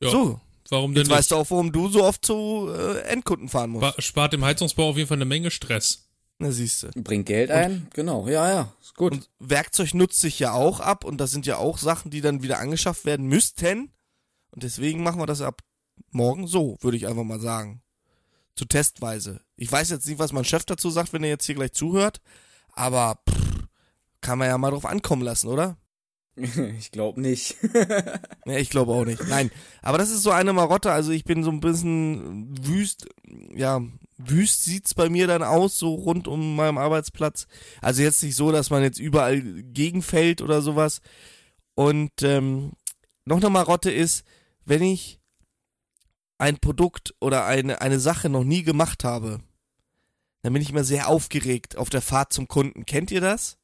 ja. 0.00 0.10
So, 0.10 0.40
Warum 0.70 0.92
denn 0.94 1.02
jetzt 1.02 1.08
nicht? 1.08 1.16
weißt 1.18 1.30
du 1.30 1.36
auch, 1.36 1.50
warum 1.50 1.72
du 1.72 1.88
so 1.88 2.04
oft 2.04 2.24
zu 2.24 2.68
äh, 2.74 3.00
Endkunden 3.02 3.48
fahren 3.48 3.70
musst. 3.70 3.86
Spa- 3.86 4.02
Spart 4.02 4.32
dem 4.32 4.44
Heizungsbau 4.44 4.90
auf 4.90 4.96
jeden 4.96 5.08
Fall 5.08 5.18
eine 5.18 5.24
Menge 5.24 5.50
Stress. 5.50 6.04
Na, 6.38 6.50
siehst 6.52 6.84
du. 6.84 6.88
Bringt 7.02 7.26
Geld 7.26 7.50
ein. 7.50 7.88
Genau. 7.94 8.28
Ja, 8.28 8.48
ja. 8.48 8.72
Ist 8.80 8.94
gut. 8.94 9.12
Und 9.12 9.28
Werkzeug 9.40 9.92
nutzt 9.94 10.20
sich 10.20 10.38
ja 10.38 10.52
auch 10.52 10.78
ab 10.80 11.04
und 11.04 11.18
das 11.18 11.30
sind 11.32 11.46
ja 11.46 11.56
auch 11.56 11.78
Sachen, 11.78 12.10
die 12.10 12.20
dann 12.20 12.42
wieder 12.42 12.58
angeschafft 12.60 13.04
werden 13.06 13.26
müssten. 13.26 13.90
Und 14.52 14.62
deswegen 14.62 15.02
machen 15.02 15.20
wir 15.20 15.26
das 15.26 15.40
ab 15.40 15.62
morgen 16.12 16.46
so, 16.46 16.78
würde 16.80 16.96
ich 16.96 17.06
einfach 17.08 17.24
mal 17.24 17.40
sagen. 17.40 17.82
Zu 18.54 18.66
Testweise. 18.66 19.40
Ich 19.56 19.70
weiß 19.70 19.90
jetzt 19.90 20.06
nicht, 20.06 20.18
was 20.18 20.32
mein 20.32 20.44
Chef 20.44 20.64
dazu 20.64 20.90
sagt, 20.90 21.12
wenn 21.12 21.22
er 21.24 21.28
jetzt 21.30 21.46
hier 21.46 21.54
gleich 21.56 21.72
zuhört, 21.72 22.20
aber 22.78 23.18
pff, 23.28 23.66
kann 24.20 24.38
man 24.38 24.48
ja 24.48 24.56
mal 24.56 24.70
drauf 24.70 24.86
ankommen 24.86 25.22
lassen, 25.22 25.48
oder? 25.48 25.76
ich 26.36 26.90
glaube 26.90 27.20
nicht. 27.20 27.56
Ja, 28.46 28.56
ich 28.56 28.70
glaube 28.70 28.92
auch 28.92 29.04
nicht. 29.04 29.28
Nein. 29.28 29.50
Aber 29.82 29.98
das 29.98 30.08
ist 30.08 30.22
so 30.22 30.30
eine 30.30 30.54
Marotte. 30.54 30.90
Also 30.90 31.12
ich 31.12 31.24
bin 31.24 31.44
so 31.44 31.50
ein 31.50 31.60
bisschen 31.60 32.56
wüst, 32.66 33.06
ja, 33.54 33.82
wüst 34.16 34.64
sieht's 34.64 34.94
bei 34.94 35.10
mir 35.10 35.26
dann 35.26 35.42
aus, 35.42 35.78
so 35.78 35.94
rund 35.94 36.26
um 36.26 36.56
meinem 36.56 36.78
Arbeitsplatz. 36.78 37.46
Also 37.82 38.02
jetzt 38.02 38.22
nicht 38.22 38.36
so, 38.36 38.52
dass 38.52 38.70
man 38.70 38.82
jetzt 38.82 38.98
überall 38.98 39.42
gegenfällt 39.42 40.40
oder 40.40 40.62
sowas. 40.62 41.02
Und 41.74 42.22
ähm, 42.22 42.72
noch 43.26 43.36
eine 43.36 43.50
Marotte 43.50 43.90
ist, 43.90 44.24
wenn 44.64 44.82
ich 44.82 45.20
ein 46.38 46.56
Produkt 46.56 47.14
oder 47.20 47.44
eine, 47.44 47.82
eine 47.82 48.00
Sache 48.00 48.30
noch 48.30 48.44
nie 48.44 48.62
gemacht 48.62 49.04
habe, 49.04 49.40
dann 50.42 50.52
bin 50.52 50.62
ich 50.62 50.70
immer 50.70 50.84
sehr 50.84 51.08
aufgeregt 51.08 51.76
auf 51.76 51.90
der 51.90 52.02
Fahrt 52.02 52.32
zum 52.32 52.48
Kunden. 52.48 52.86
Kennt 52.86 53.10
ihr 53.10 53.20
das? 53.20 53.58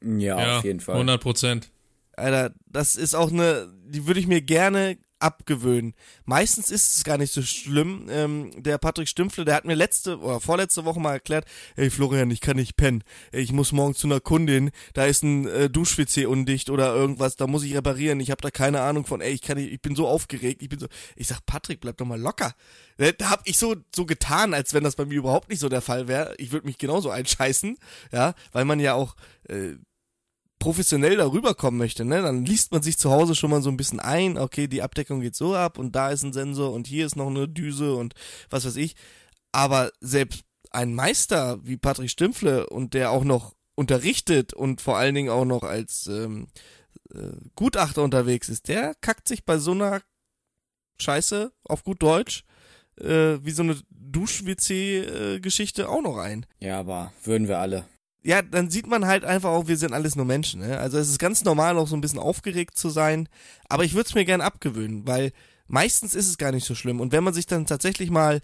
ja, 0.00 0.40
ja, 0.40 0.58
auf 0.58 0.64
jeden 0.64 0.80
Fall. 0.80 0.94
100 0.94 1.20
Prozent. 1.20 1.70
Alter, 2.12 2.54
das 2.66 2.96
ist 2.96 3.14
auch 3.14 3.32
eine, 3.32 3.72
die 3.86 4.06
würde 4.06 4.20
ich 4.20 4.26
mir 4.26 4.42
gerne 4.42 4.98
abgewöhnen. 5.20 5.94
Meistens 6.24 6.70
ist 6.70 6.96
es 6.96 7.04
gar 7.04 7.18
nicht 7.18 7.32
so 7.32 7.42
schlimm. 7.42 8.06
Ähm, 8.10 8.50
der 8.56 8.78
Patrick 8.78 9.08
Stümpfle, 9.08 9.44
der 9.44 9.56
hat 9.56 9.64
mir 9.64 9.74
letzte 9.74 10.18
oder 10.18 10.40
vorletzte 10.40 10.84
Woche 10.84 11.00
mal 11.00 11.14
erklärt, 11.14 11.44
ey 11.76 11.90
Florian, 11.90 12.30
ich 12.30 12.40
kann 12.40 12.56
nicht 12.56 12.76
pennen. 12.76 13.02
Ich 13.32 13.52
muss 13.52 13.72
morgen 13.72 13.94
zu 13.94 14.06
einer 14.06 14.20
Kundin, 14.20 14.70
da 14.94 15.06
ist 15.06 15.22
ein 15.22 15.46
äh, 15.46 15.70
Dusch-WC 15.70 16.26
undicht 16.26 16.70
oder 16.70 16.94
irgendwas, 16.94 17.36
da 17.36 17.46
muss 17.46 17.64
ich 17.64 17.74
reparieren. 17.74 18.20
Ich 18.20 18.30
habe 18.30 18.42
da 18.42 18.50
keine 18.50 18.80
Ahnung 18.82 19.04
von, 19.04 19.20
ey, 19.20 19.32
ich 19.32 19.42
kann 19.42 19.58
nicht, 19.58 19.72
ich 19.72 19.82
bin 19.82 19.96
so 19.96 20.06
aufgeregt, 20.06 20.62
ich 20.62 20.68
bin 20.68 20.78
so. 20.78 20.86
Ich 21.16 21.28
sag, 21.28 21.44
Patrick, 21.46 21.80
bleib 21.80 21.96
doch 21.96 22.06
mal 22.06 22.20
locker. 22.20 22.54
Da, 22.96 23.12
da 23.12 23.30
hab 23.30 23.46
ich 23.46 23.58
so 23.58 23.76
so 23.94 24.06
getan, 24.06 24.54
als 24.54 24.74
wenn 24.74 24.84
das 24.84 24.96
bei 24.96 25.04
mir 25.04 25.18
überhaupt 25.18 25.48
nicht 25.48 25.60
so 25.60 25.68
der 25.68 25.82
Fall 25.82 26.08
wäre. 26.08 26.34
Ich 26.38 26.52
würde 26.52 26.66
mich 26.66 26.78
genauso 26.78 27.10
einscheißen, 27.10 27.76
ja, 28.12 28.34
weil 28.52 28.64
man 28.64 28.80
ja 28.80 28.94
auch 28.94 29.16
äh, 29.48 29.74
professionell 30.58 31.16
darüber 31.16 31.54
kommen 31.54 31.78
möchte, 31.78 32.04
ne, 32.04 32.22
dann 32.22 32.44
liest 32.44 32.72
man 32.72 32.82
sich 32.82 32.98
zu 32.98 33.10
Hause 33.10 33.34
schon 33.34 33.50
mal 33.50 33.62
so 33.62 33.70
ein 33.70 33.76
bisschen 33.76 34.00
ein, 34.00 34.38
okay, 34.38 34.66
die 34.66 34.82
Abdeckung 34.82 35.20
geht 35.20 35.36
so 35.36 35.54
ab 35.54 35.78
und 35.78 35.94
da 35.94 36.10
ist 36.10 36.22
ein 36.22 36.32
Sensor 36.32 36.72
und 36.72 36.86
hier 36.86 37.06
ist 37.06 37.16
noch 37.16 37.28
eine 37.28 37.48
Düse 37.48 37.94
und 37.94 38.14
was 38.50 38.64
weiß 38.64 38.76
ich. 38.76 38.96
Aber 39.52 39.90
selbst 40.00 40.44
ein 40.70 40.94
Meister 40.94 41.58
wie 41.64 41.76
Patrick 41.76 42.10
Stümpfle 42.10 42.68
und 42.68 42.94
der 42.94 43.10
auch 43.10 43.24
noch 43.24 43.54
unterrichtet 43.74 44.52
und 44.52 44.80
vor 44.80 44.98
allen 44.98 45.14
Dingen 45.14 45.30
auch 45.30 45.44
noch 45.44 45.62
als 45.62 46.06
ähm, 46.08 46.48
äh, 47.14 47.32
Gutachter 47.54 48.02
unterwegs 48.02 48.48
ist, 48.48 48.68
der 48.68 48.94
kackt 49.00 49.28
sich 49.28 49.44
bei 49.44 49.58
so 49.58 49.72
einer 49.72 50.02
Scheiße 51.00 51.52
auf 51.64 51.84
gut 51.84 52.02
Deutsch 52.02 52.44
äh, 53.00 53.38
wie 53.42 53.52
so 53.52 53.62
eine 53.62 53.80
Dusch-WC-Geschichte 53.90 55.82
äh, 55.82 55.86
auch 55.86 56.02
noch 56.02 56.18
ein. 56.18 56.46
Ja, 56.60 56.80
aber 56.80 57.12
würden 57.24 57.48
wir 57.48 57.58
alle 57.58 57.86
ja, 58.22 58.42
dann 58.42 58.70
sieht 58.70 58.86
man 58.86 59.06
halt 59.06 59.24
einfach 59.24 59.50
auch, 59.50 59.68
wir 59.68 59.76
sind 59.76 59.92
alles 59.92 60.16
nur 60.16 60.24
Menschen. 60.24 60.60
Ne? 60.60 60.78
Also 60.78 60.98
es 60.98 61.08
ist 61.08 61.18
ganz 61.18 61.44
normal, 61.44 61.78
auch 61.78 61.88
so 61.88 61.96
ein 61.96 62.00
bisschen 62.00 62.18
aufgeregt 62.18 62.76
zu 62.76 62.90
sein. 62.90 63.28
Aber 63.68 63.84
ich 63.84 63.94
würde 63.94 64.08
es 64.08 64.14
mir 64.14 64.24
gern 64.24 64.40
abgewöhnen, 64.40 65.06
weil 65.06 65.32
meistens 65.66 66.14
ist 66.14 66.28
es 66.28 66.38
gar 66.38 66.52
nicht 66.52 66.66
so 66.66 66.74
schlimm. 66.74 67.00
Und 67.00 67.12
wenn 67.12 67.24
man 67.24 67.34
sich 67.34 67.46
dann 67.46 67.66
tatsächlich 67.66 68.10
mal, 68.10 68.40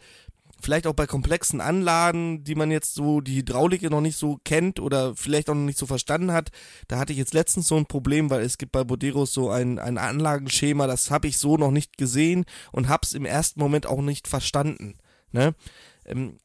vielleicht 0.61 0.87
auch 0.87 0.95
bei 0.95 1.07
komplexen 1.07 1.61
Anlagen, 1.61 2.45
die 2.45 2.55
man 2.55 2.71
jetzt 2.71 2.95
so, 2.95 3.21
die 3.21 3.37
Hydraulik 3.37 3.83
noch 3.83 4.01
nicht 4.01 4.17
so 4.17 4.39
kennt 4.45 4.81
oder 4.81 5.15
vielleicht 5.15 5.51
auch 5.51 5.55
noch 5.55 5.63
nicht 5.63 5.79
so 5.79 5.87
verstanden 5.87 6.33
hat, 6.33 6.51
da 6.89 6.99
hatte 6.99 7.13
ich 7.13 7.19
jetzt 7.19 7.35
letztens 7.35 7.69
so 7.69 7.77
ein 7.77 7.87
Problem, 7.87 8.31
weil 8.31 8.43
es 8.43 8.59
gibt 8.59 8.73
bei 8.73 8.85
Boderos 8.85 9.33
so 9.33 9.51
ein, 9.51 9.79
ein 9.79 9.99
Anlagenschema, 9.99 10.87
das 10.87 11.11
habe 11.11 11.29
ich 11.29 11.39
so 11.39 11.57
noch 11.57 11.71
nicht 11.71 11.99
gesehen 11.99 12.45
und 12.73 12.89
hab's 12.89 13.13
im 13.13 13.27
ersten 13.27 13.61
Moment 13.61 13.87
auch 13.87 14.01
nicht 14.01 14.27
verstanden. 14.27 14.97
Ne? 15.33 15.55
Ähm, 16.07 16.39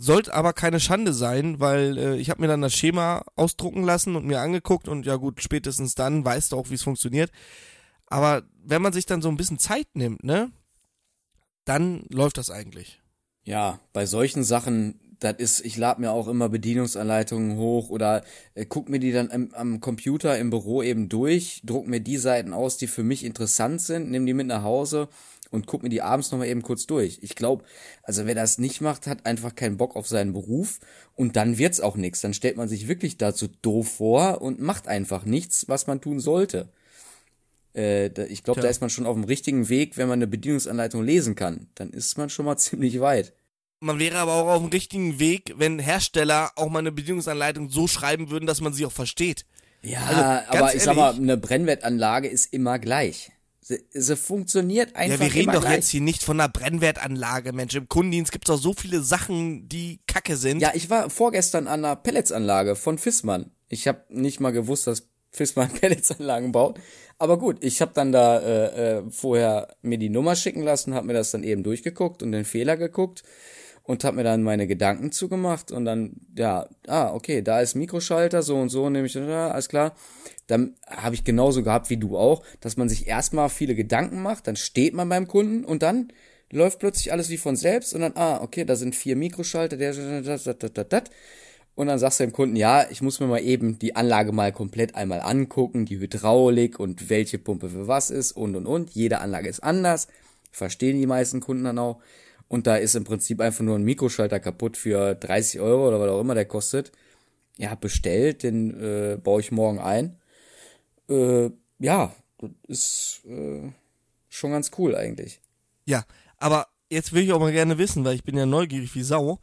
sollte 0.00 0.32
aber 0.32 0.54
keine 0.54 0.80
Schande 0.80 1.12
sein, 1.12 1.60
weil 1.60 1.98
äh, 1.98 2.16
ich 2.16 2.30
habe 2.30 2.40
mir 2.40 2.48
dann 2.48 2.62
das 2.62 2.72
Schema 2.72 3.22
ausdrucken 3.36 3.82
lassen 3.82 4.16
und 4.16 4.24
mir 4.24 4.40
angeguckt 4.40 4.88
und 4.88 5.04
ja 5.04 5.16
gut, 5.16 5.42
spätestens 5.42 5.94
dann 5.94 6.24
weißt 6.24 6.52
du 6.52 6.56
auch, 6.56 6.70
wie 6.70 6.74
es 6.74 6.82
funktioniert. 6.82 7.30
Aber 8.06 8.42
wenn 8.64 8.80
man 8.80 8.94
sich 8.94 9.04
dann 9.04 9.20
so 9.20 9.28
ein 9.28 9.36
bisschen 9.36 9.58
Zeit 9.58 9.88
nimmt, 9.92 10.24
ne, 10.24 10.50
dann 11.66 12.06
läuft 12.08 12.38
das 12.38 12.50
eigentlich. 12.50 13.02
Ja, 13.44 13.78
bei 13.92 14.06
solchen 14.06 14.42
Sachen, 14.42 14.98
das 15.20 15.34
ist, 15.36 15.66
ich 15.66 15.76
lade 15.76 16.00
mir 16.00 16.12
auch 16.12 16.28
immer 16.28 16.48
Bedienungsanleitungen 16.48 17.58
hoch 17.58 17.90
oder 17.90 18.24
äh, 18.54 18.64
guck 18.64 18.88
mir 18.88 19.00
die 19.00 19.12
dann 19.12 19.28
im, 19.28 19.52
am 19.54 19.80
Computer 19.80 20.38
im 20.38 20.48
Büro 20.48 20.82
eben 20.82 21.10
durch, 21.10 21.60
druck 21.62 21.86
mir 21.86 22.00
die 22.00 22.16
Seiten 22.16 22.54
aus, 22.54 22.78
die 22.78 22.86
für 22.86 23.02
mich 23.02 23.22
interessant 23.22 23.82
sind, 23.82 24.10
nimm 24.10 24.24
die 24.24 24.34
mit 24.34 24.46
nach 24.46 24.62
Hause 24.62 25.10
und 25.50 25.66
guck 25.66 25.82
mir 25.82 25.88
die 25.88 26.02
abends 26.02 26.30
nochmal 26.30 26.48
eben 26.48 26.62
kurz 26.62 26.86
durch. 26.86 27.18
Ich 27.22 27.34
glaube, 27.34 27.64
also 28.02 28.26
wer 28.26 28.34
das 28.34 28.58
nicht 28.58 28.80
macht, 28.80 29.06
hat 29.06 29.26
einfach 29.26 29.54
keinen 29.54 29.76
Bock 29.76 29.96
auf 29.96 30.06
seinen 30.06 30.32
Beruf 30.32 30.78
und 31.14 31.36
dann 31.36 31.58
wird's 31.58 31.80
auch 31.80 31.96
nichts. 31.96 32.20
Dann 32.20 32.34
stellt 32.34 32.56
man 32.56 32.68
sich 32.68 32.88
wirklich 32.88 33.18
dazu 33.18 33.48
doof 33.62 33.88
vor 33.96 34.40
und 34.42 34.60
macht 34.60 34.88
einfach 34.88 35.24
nichts, 35.24 35.68
was 35.68 35.86
man 35.86 36.00
tun 36.00 36.20
sollte. 36.20 36.68
Äh, 37.72 38.10
da, 38.10 38.24
ich 38.24 38.42
glaube, 38.42 38.60
da 38.60 38.68
ist 38.68 38.80
man 38.80 38.90
schon 38.90 39.06
auf 39.06 39.14
dem 39.14 39.24
richtigen 39.24 39.68
Weg, 39.68 39.96
wenn 39.96 40.08
man 40.08 40.18
eine 40.18 40.26
Bedienungsanleitung 40.26 41.04
lesen 41.04 41.34
kann. 41.34 41.68
Dann 41.74 41.90
ist 41.90 42.18
man 42.18 42.30
schon 42.30 42.46
mal 42.46 42.56
ziemlich 42.58 43.00
weit. 43.00 43.32
Man 43.82 43.98
wäre 43.98 44.18
aber 44.18 44.34
auch 44.34 44.48
auf 44.48 44.62
dem 44.62 44.70
richtigen 44.70 45.18
Weg, 45.18 45.54
wenn 45.56 45.78
Hersteller 45.78 46.52
auch 46.56 46.68
mal 46.68 46.80
eine 46.80 46.92
Bedienungsanleitung 46.92 47.70
so 47.70 47.88
schreiben 47.88 48.30
würden, 48.30 48.46
dass 48.46 48.60
man 48.60 48.74
sie 48.74 48.84
auch 48.84 48.92
versteht. 48.92 49.46
Ja, 49.82 50.00
also, 50.00 50.20
aber 50.20 50.58
ich 50.58 50.66
ehrlich, 50.66 50.82
sag 50.82 50.96
mal, 50.96 51.14
eine 51.14 51.38
Brennwertanlage 51.38 52.28
ist 52.28 52.52
immer 52.52 52.78
gleich. 52.78 53.32
Sie, 53.62 53.78
sie 53.90 54.16
funktioniert 54.16 54.96
einfach. 54.96 55.20
Ja, 55.20 55.26
wir 55.26 55.34
reden 55.34 55.52
doch 55.52 55.60
gleich. 55.60 55.76
jetzt 55.76 55.90
hier 55.90 56.00
nicht 56.00 56.22
von 56.22 56.40
einer 56.40 56.48
Brennwertanlage, 56.48 57.52
Mensch. 57.52 57.74
Im 57.74 57.88
Kundendienst 57.88 58.32
gibt's 58.32 58.48
doch 58.48 58.58
so 58.58 58.72
viele 58.72 59.02
Sachen, 59.02 59.68
die 59.68 60.00
kacke 60.06 60.36
sind. 60.36 60.60
Ja, 60.60 60.72
ich 60.74 60.88
war 60.88 61.10
vorgestern 61.10 61.66
an 61.68 61.84
einer 61.84 61.96
Pelletsanlage 61.96 62.74
von 62.74 62.96
Fissmann. 62.96 63.50
Ich 63.68 63.86
habe 63.86 64.04
nicht 64.08 64.40
mal 64.40 64.50
gewusst, 64.50 64.86
dass 64.86 65.08
Fissmann 65.30 65.70
Pelletsanlagen 65.80 66.52
baut. 66.52 66.80
Aber 67.18 67.38
gut, 67.38 67.62
ich 67.62 67.82
habe 67.82 67.92
dann 67.94 68.12
da 68.12 68.38
äh, 68.38 68.98
äh, 68.98 69.02
vorher 69.10 69.76
mir 69.82 69.98
die 69.98 70.08
Nummer 70.08 70.36
schicken 70.36 70.62
lassen, 70.62 70.94
habe 70.94 71.06
mir 71.06 71.12
das 71.12 71.30
dann 71.30 71.44
eben 71.44 71.62
durchgeguckt 71.62 72.22
und 72.22 72.32
den 72.32 72.46
Fehler 72.46 72.78
geguckt 72.78 73.22
und 73.90 74.04
habe 74.04 74.18
mir 74.18 74.22
dann 74.22 74.44
meine 74.44 74.68
Gedanken 74.68 75.10
zugemacht 75.10 75.72
und 75.72 75.84
dann, 75.84 76.12
ja, 76.38 76.68
ah, 76.86 77.12
okay, 77.12 77.42
da 77.42 77.60
ist 77.60 77.74
Mikroschalter, 77.74 78.40
so 78.40 78.56
und 78.56 78.68
so, 78.68 78.88
nehme 78.88 79.06
ich, 79.06 79.14
ja, 79.14 79.50
alles 79.50 79.68
klar. 79.68 79.96
Dann 80.46 80.76
habe 80.86 81.16
ich 81.16 81.24
genauso 81.24 81.64
gehabt 81.64 81.90
wie 81.90 81.96
du 81.96 82.16
auch, 82.16 82.44
dass 82.60 82.76
man 82.76 82.88
sich 82.88 83.08
erstmal 83.08 83.48
viele 83.48 83.74
Gedanken 83.74 84.22
macht, 84.22 84.46
dann 84.46 84.54
steht 84.54 84.94
man 84.94 85.08
beim 85.08 85.26
Kunden 85.26 85.64
und 85.64 85.82
dann 85.82 86.12
läuft 86.52 86.78
plötzlich 86.78 87.12
alles 87.12 87.30
wie 87.30 87.36
von 87.36 87.56
selbst 87.56 87.92
und 87.92 88.02
dann, 88.02 88.12
ah, 88.14 88.40
okay, 88.40 88.64
da 88.64 88.76
sind 88.76 88.94
vier 88.94 89.16
Mikroschalter, 89.16 89.76
der, 89.76 89.92
das, 89.92 90.44
das, 90.44 90.58
das, 90.58 90.88
das, 90.88 91.02
und 91.74 91.88
dann 91.88 91.98
sagst 91.98 92.20
du 92.20 92.24
dem 92.24 92.32
Kunden, 92.32 92.54
ja, 92.54 92.86
ich 92.90 93.02
muss 93.02 93.18
mir 93.18 93.26
mal 93.26 93.42
eben 93.42 93.80
die 93.80 93.96
Anlage 93.96 94.30
mal 94.30 94.52
komplett 94.52 94.94
einmal 94.94 95.20
angucken, 95.20 95.84
die 95.84 95.98
Hydraulik 95.98 96.78
und 96.78 97.10
welche 97.10 97.38
Pumpe 97.38 97.70
für 97.70 97.88
was 97.88 98.10
ist 98.10 98.32
und 98.32 98.54
und 98.54 98.66
und. 98.66 98.90
Jede 98.90 99.18
Anlage 99.18 99.48
ist 99.48 99.64
anders. 99.64 100.06
Verstehen 100.52 101.00
die 101.00 101.06
meisten 101.06 101.40
Kunden 101.40 101.64
dann 101.64 101.78
auch 101.78 102.00
und 102.50 102.66
da 102.66 102.74
ist 102.74 102.96
im 102.96 103.04
Prinzip 103.04 103.40
einfach 103.40 103.62
nur 103.62 103.78
ein 103.78 103.84
Mikroschalter 103.84 104.40
kaputt 104.40 104.76
für 104.76 105.14
30 105.14 105.60
Euro 105.60 105.86
oder 105.86 106.00
was 106.00 106.10
auch 106.10 106.20
immer 106.20 106.34
der 106.34 106.46
kostet. 106.46 106.90
Ja, 107.56 107.76
bestellt, 107.76 108.42
den 108.42 108.74
äh, 108.74 109.16
baue 109.22 109.40
ich 109.40 109.52
morgen 109.52 109.78
ein. 109.78 110.16
Äh, 111.08 111.50
ja, 111.78 112.12
ist 112.66 113.22
äh, 113.28 113.70
schon 114.28 114.50
ganz 114.50 114.72
cool 114.78 114.96
eigentlich. 114.96 115.40
Ja, 115.84 116.04
aber 116.38 116.66
jetzt 116.90 117.12
will 117.12 117.22
ich 117.22 117.32
auch 117.32 117.38
mal 117.38 117.52
gerne 117.52 117.78
wissen, 117.78 118.04
weil 118.04 118.16
ich 118.16 118.24
bin 118.24 118.36
ja 118.36 118.46
neugierig 118.46 118.96
wie 118.96 119.04
Sau. 119.04 119.38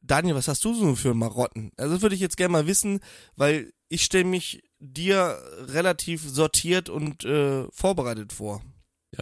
Daniel, 0.00 0.36
was 0.36 0.48
hast 0.48 0.64
du 0.64 0.72
so 0.72 0.94
für 0.94 1.12
Marotten? 1.12 1.72
Also 1.76 2.00
würde 2.00 2.14
ich 2.14 2.22
jetzt 2.22 2.38
gerne 2.38 2.52
mal 2.52 2.66
wissen, 2.66 3.00
weil 3.36 3.70
ich 3.90 4.02
stelle 4.02 4.24
mich 4.24 4.62
dir 4.78 5.36
relativ 5.68 6.26
sortiert 6.26 6.88
und 6.88 7.22
äh, 7.26 7.64
vorbereitet 7.70 8.32
vor. 8.32 8.62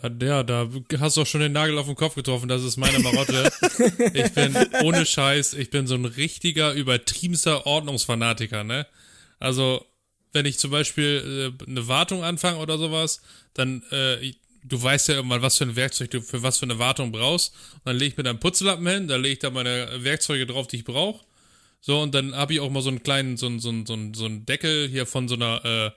Ja, 0.02 0.08
der, 0.08 0.44
da 0.44 0.68
hast 0.98 1.16
du 1.16 1.22
auch 1.22 1.26
schon 1.26 1.40
den 1.40 1.52
Nagel 1.52 1.78
auf 1.78 1.86
den 1.86 1.94
Kopf 1.94 2.14
getroffen, 2.14 2.48
das 2.48 2.62
ist 2.62 2.76
meine 2.76 2.98
Marotte. 2.98 3.50
ich 4.14 4.32
bin 4.32 4.56
ohne 4.82 5.06
Scheiß, 5.06 5.54
ich 5.54 5.70
bin 5.70 5.86
so 5.86 5.94
ein 5.94 6.04
richtiger, 6.04 6.72
übertriebenster 6.72 7.66
Ordnungsfanatiker, 7.66 8.64
ne? 8.64 8.86
Also, 9.38 9.84
wenn 10.32 10.46
ich 10.46 10.58
zum 10.58 10.70
Beispiel 10.70 11.54
äh, 11.60 11.64
eine 11.70 11.86
Wartung 11.86 12.24
anfange 12.24 12.58
oder 12.58 12.78
sowas, 12.78 13.22
dann, 13.54 13.82
äh, 13.90 14.32
du 14.64 14.82
weißt 14.82 15.08
ja 15.08 15.14
irgendwann, 15.16 15.42
was 15.42 15.58
für 15.58 15.64
ein 15.64 15.76
Werkzeug 15.76 16.10
du 16.10 16.20
für 16.20 16.42
was 16.42 16.58
für 16.58 16.64
eine 16.64 16.78
Wartung 16.78 17.12
brauchst. 17.12 17.54
Und 17.74 17.82
dann 17.84 17.96
lege 17.96 18.12
ich 18.12 18.16
mir 18.16 18.24
da 18.24 18.30
einen 18.30 18.40
Putzlappen 18.40 18.86
hin, 18.86 19.08
da 19.08 19.16
lege 19.16 19.34
ich 19.34 19.38
da 19.38 19.50
meine 19.50 19.88
Werkzeuge 19.98 20.46
drauf, 20.46 20.66
die 20.66 20.76
ich 20.76 20.84
brauche. 20.84 21.24
So, 21.80 22.00
und 22.00 22.14
dann 22.14 22.34
habe 22.34 22.54
ich 22.54 22.60
auch 22.60 22.70
mal 22.70 22.82
so 22.82 22.88
einen 22.88 23.02
kleinen, 23.02 23.36
so 23.36 23.58
so 23.58 23.70
so 23.84 23.98
so 24.14 24.24
einen 24.24 24.46
Deckel 24.46 24.88
hier 24.88 25.06
von 25.06 25.28
so 25.28 25.34
einer, 25.34 25.64
äh, 25.64 25.90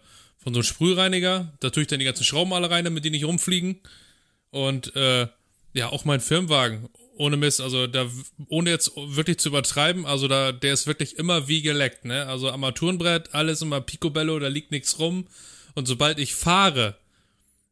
von 0.47 0.53
so 0.53 0.61
einem 0.61 0.63
Sprühreiniger. 0.63 1.51
Da 1.59 1.71
tue 1.71 1.81
ich 1.81 1.89
dann 1.89 1.99
die 1.99 2.05
ganzen 2.05 2.23
Schrauben 2.23 2.53
alle 2.53 2.69
rein, 2.69 2.85
damit 2.85 3.03
die 3.03 3.09
nicht 3.09 3.25
rumfliegen. 3.25 3.81
Und 4.49 4.95
äh, 4.95 5.27
ja, 5.73 5.89
auch 5.89 6.05
mein 6.05 6.21
Firmenwagen. 6.21 6.87
Ohne 7.17 7.35
Mist, 7.35 7.59
also 7.59 7.85
da, 7.85 8.05
ohne 8.47 8.69
jetzt 8.69 8.93
wirklich 8.95 9.39
zu 9.39 9.49
übertreiben, 9.49 10.05
also 10.05 10.29
da, 10.29 10.53
der 10.53 10.71
ist 10.71 10.87
wirklich 10.87 11.17
immer 11.17 11.49
wie 11.49 11.61
geleckt, 11.61 12.05
ne? 12.05 12.27
Also 12.27 12.49
Armaturenbrett, 12.49 13.35
alles 13.35 13.61
immer 13.61 13.81
Picobello, 13.81 14.39
da 14.39 14.47
liegt 14.47 14.71
nichts 14.71 14.99
rum. 14.99 15.27
Und 15.75 15.85
sobald 15.85 16.17
ich 16.17 16.33
fahre 16.33 16.95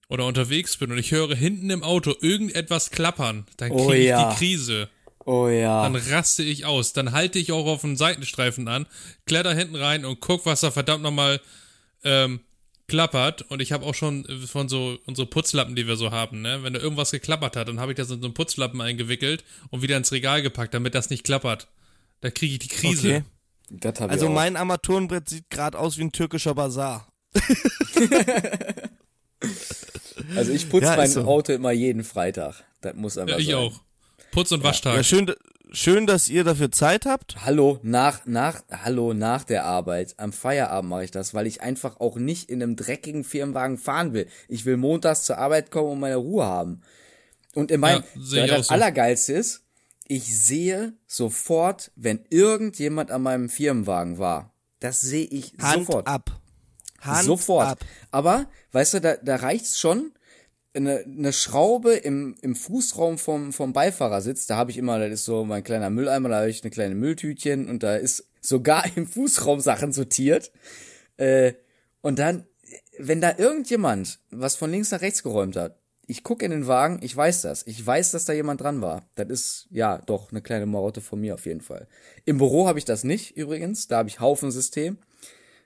oder 0.09 0.25
unterwegs 0.25 0.75
bin 0.75 0.91
und 0.91 0.97
ich 0.97 1.13
höre 1.13 1.33
hinten 1.33 1.69
im 1.69 1.81
Auto 1.81 2.13
irgendetwas 2.19 2.91
klappern, 2.91 3.45
dann 3.55 3.69
kriege 3.69 3.83
oh, 3.83 3.93
ich 3.93 4.05
ja. 4.07 4.31
die 4.31 4.35
Krise. 4.35 4.89
Oh 5.23 5.47
ja. 5.47 5.83
Dann 5.83 5.95
raste 5.95 6.43
ich 6.43 6.65
aus. 6.65 6.91
Dann 6.91 7.13
halte 7.13 7.39
ich 7.39 7.53
auch 7.53 7.67
auf 7.67 7.81
den 7.81 7.95
Seitenstreifen 7.95 8.67
an, 8.67 8.85
kletter 9.25 9.53
hinten 9.53 9.77
rein 9.77 10.03
und 10.03 10.19
guck, 10.19 10.45
was 10.45 10.59
da 10.59 10.71
verdammt 10.71 11.03
nochmal 11.03 11.39
ähm, 12.03 12.41
klappert 12.87 13.41
und 13.43 13.61
ich 13.61 13.71
habe 13.71 13.85
auch 13.85 13.95
schon 13.95 14.25
von 14.47 14.69
so 14.69 14.97
unsere 15.05 15.27
Putzlappen, 15.27 15.75
die 15.75 15.87
wir 15.87 15.95
so 15.95 16.11
haben, 16.11 16.41
ne, 16.41 16.63
wenn 16.63 16.73
da 16.73 16.79
irgendwas 16.79 17.11
geklappert 17.11 17.55
hat, 17.55 17.67
dann 17.67 17.79
habe 17.79 17.93
ich 17.93 17.97
das 17.97 18.11
in 18.11 18.21
so 18.21 18.27
einen 18.27 18.33
Putzlappen 18.33 18.79
eingewickelt 18.81 19.43
und 19.71 19.81
wieder 19.81 19.97
ins 19.97 20.11
Regal 20.11 20.41
gepackt, 20.41 20.73
damit 20.73 20.93
das 20.95 21.09
nicht 21.09 21.23
klappert. 21.23 21.67
Da 22.21 22.29
kriege 22.29 22.53
ich 22.53 22.59
die 22.59 22.67
Krise. 22.67 23.23
Okay. 23.73 23.93
also 24.07 24.29
mein 24.29 24.55
Armaturenbrett 24.55 25.29
sieht 25.29 25.49
gerade 25.49 25.77
aus 25.77 25.97
wie 25.97 26.03
ein 26.03 26.11
türkischer 26.11 26.53
Bazar. 26.53 27.07
also 30.35 30.51
ich 30.51 30.69
putze 30.69 30.85
ja, 30.85 30.95
mein 30.95 31.09
so. 31.09 31.25
Auto 31.25 31.53
immer 31.53 31.71
jeden 31.71 32.03
Freitag. 32.03 32.63
Das 32.81 32.95
muss 32.95 33.17
einfach 33.17 33.35
ja, 33.35 33.39
ich 33.39 33.47
sein. 33.47 33.55
auch. 33.55 33.81
Putz- 34.31 34.51
und 34.53 34.63
Waschtag. 34.63 34.95
Ja, 34.95 35.03
schön, 35.03 35.33
schön, 35.71 36.07
dass 36.07 36.29
ihr 36.29 36.43
dafür 36.43 36.71
Zeit 36.71 37.05
habt. 37.05 37.37
Hallo, 37.45 37.79
nach, 37.83 38.25
nach, 38.25 38.61
hallo, 38.71 39.13
nach 39.13 39.43
der 39.43 39.65
Arbeit. 39.65 40.15
Am 40.17 40.33
Feierabend 40.33 40.89
mache 40.89 41.05
ich 41.05 41.11
das, 41.11 41.33
weil 41.33 41.47
ich 41.47 41.61
einfach 41.61 41.99
auch 41.99 42.17
nicht 42.17 42.49
in 42.49 42.61
einem 42.61 42.75
dreckigen 42.75 43.23
Firmenwagen 43.23 43.77
fahren 43.77 44.13
will. 44.13 44.27
Ich 44.47 44.65
will 44.65 44.77
montags 44.77 45.23
zur 45.23 45.37
Arbeit 45.37 45.71
kommen 45.71 45.91
und 45.91 45.99
meine 45.99 46.15
Ruhe 46.17 46.45
haben. 46.45 46.81
Und 47.53 47.71
in 47.71 47.79
meinem, 47.79 48.03
Ja, 48.15 48.47
das 48.47 48.67
so. 48.67 48.73
Allergeilste 48.73 49.33
ist, 49.33 49.63
ich 50.07 50.37
sehe 50.37 50.93
sofort, 51.07 51.91
wenn 51.95 52.25
irgendjemand 52.29 53.11
an 53.11 53.23
meinem 53.23 53.49
Firmenwagen 53.49 54.19
war. 54.19 54.53
Das 54.79 55.01
sehe 55.01 55.25
ich 55.25 55.53
Hand 55.59 55.87
sofort. 55.87 56.07
ab. 56.07 56.39
Hand 57.01 57.25
sofort. 57.25 57.67
ab. 57.67 57.79
Aber, 58.11 58.47
weißt 58.71 58.95
du, 58.95 59.01
da, 59.01 59.15
da 59.15 59.37
reicht's 59.37 59.79
schon, 59.79 60.11
eine, 60.75 60.99
eine 60.99 61.33
Schraube 61.33 61.93
im, 61.93 62.35
im 62.41 62.55
Fußraum 62.55 63.17
vom, 63.17 63.53
vom 63.53 63.73
Beifahrersitz, 63.73 64.47
da 64.47 64.57
habe 64.57 64.71
ich 64.71 64.77
immer, 64.77 64.99
das 64.99 65.11
ist 65.11 65.25
so 65.25 65.45
mein 65.45 65.63
kleiner 65.63 65.89
Mülleimer, 65.89 66.29
da 66.29 66.39
habe 66.39 66.49
ich 66.49 66.63
eine 66.63 66.71
kleine 66.71 66.95
Mülltütchen 66.95 67.69
und 67.69 67.83
da 67.83 67.95
ist 67.95 68.27
sogar 68.41 68.85
im 68.95 69.07
Fußraum 69.07 69.59
Sachen 69.59 69.91
sortiert. 69.91 70.51
Äh, 71.17 71.53
und 72.01 72.19
dann, 72.19 72.45
wenn 72.99 73.21
da 73.21 73.33
irgendjemand 73.37 74.19
was 74.31 74.55
von 74.55 74.71
links 74.71 74.91
nach 74.91 75.01
rechts 75.01 75.23
geräumt 75.23 75.55
hat, 75.55 75.77
ich 76.07 76.23
gucke 76.23 76.45
in 76.45 76.51
den 76.51 76.67
Wagen, 76.67 76.99
ich 77.01 77.15
weiß 77.15 77.41
das. 77.41 77.65
Ich 77.65 77.83
weiß, 77.83 78.11
dass 78.11 78.25
da 78.25 78.33
jemand 78.33 78.61
dran 78.61 78.81
war. 78.81 79.03
Das 79.15 79.27
ist, 79.29 79.67
ja, 79.71 79.97
doch, 79.97 80.31
eine 80.31 80.41
kleine 80.41 80.65
Marotte 80.65 81.01
von 81.01 81.19
mir 81.19 81.33
auf 81.33 81.45
jeden 81.45 81.61
Fall. 81.61 81.87
Im 82.25 82.37
Büro 82.37 82.67
habe 82.67 82.77
ich 82.77 82.85
das 82.85 83.03
nicht 83.03 83.35
übrigens, 83.35 83.87
da 83.87 83.97
habe 83.97 84.09
ich 84.09 84.19
Haufensystem. 84.19 84.97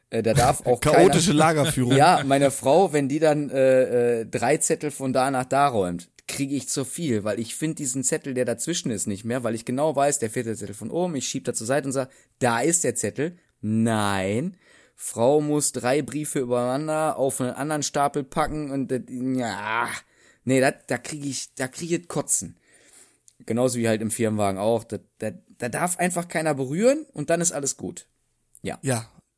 Äh, 0.09 0.23
da 0.23 0.33
darf 0.33 0.65
auch 0.65 0.79
Chaotische 0.79 1.31
keiner, 1.31 1.39
Lagerführung. 1.39 1.91
ja, 1.95 2.23
meine 2.25 2.51
Frau, 2.51 2.93
wenn 2.93 3.09
die 3.09 3.19
dann 3.19 3.49
äh, 3.49 4.21
äh, 4.21 4.25
drei 4.25 4.57
Zettel 4.57 4.91
von 4.91 5.13
da 5.13 5.29
nach 5.31 5.45
da 5.45 5.67
räumt, 5.67 6.09
kriege 6.27 6.55
ich 6.55 6.69
zu 6.69 6.85
viel, 6.85 7.23
weil 7.23 7.39
ich 7.39 7.55
finde 7.55 7.75
diesen 7.75 8.03
Zettel, 8.03 8.33
der 8.33 8.45
dazwischen 8.45 8.91
ist, 8.91 9.07
nicht 9.07 9.25
mehr, 9.25 9.43
weil 9.43 9.55
ich 9.55 9.65
genau 9.65 9.95
weiß, 9.95 10.19
der 10.19 10.29
vierte 10.29 10.55
Zettel 10.55 10.75
von 10.75 10.91
oben, 10.91 11.15
ich 11.15 11.27
schieb 11.27 11.45
da 11.45 11.53
zur 11.53 11.67
Seite 11.67 11.87
und 11.87 11.91
sage, 11.91 12.11
da 12.39 12.59
ist 12.59 12.83
der 12.83 12.95
Zettel. 12.95 13.37
Nein, 13.61 14.55
Frau 14.95 15.41
muss 15.41 15.71
drei 15.71 16.01
Briefe 16.01 16.39
übereinander 16.39 17.17
auf 17.17 17.41
einen 17.41 17.51
anderen 17.51 17.83
Stapel 17.83 18.23
packen 18.23 18.71
und 18.71 18.91
ja, 19.37 19.89
nee, 20.43 20.59
dat, 20.59 20.89
da 20.91 20.97
kriege 20.97 21.27
ich, 21.27 21.53
da 21.55 21.67
kriege 21.67 21.97
ich 21.97 22.07
Kotzen. 22.07 22.57
Genauso 23.45 23.79
wie 23.79 23.87
halt 23.87 24.01
im 24.01 24.11
Firmenwagen 24.11 24.59
auch. 24.59 24.83
Da, 24.83 24.99
da, 25.19 25.31
da 25.57 25.69
darf 25.69 25.97
einfach 25.97 26.27
keiner 26.27 26.53
berühren 26.53 27.05
und 27.13 27.29
dann 27.29 27.41
ist 27.41 27.53
alles 27.53 27.77
gut. 27.77 28.07
Ja, 28.61 28.77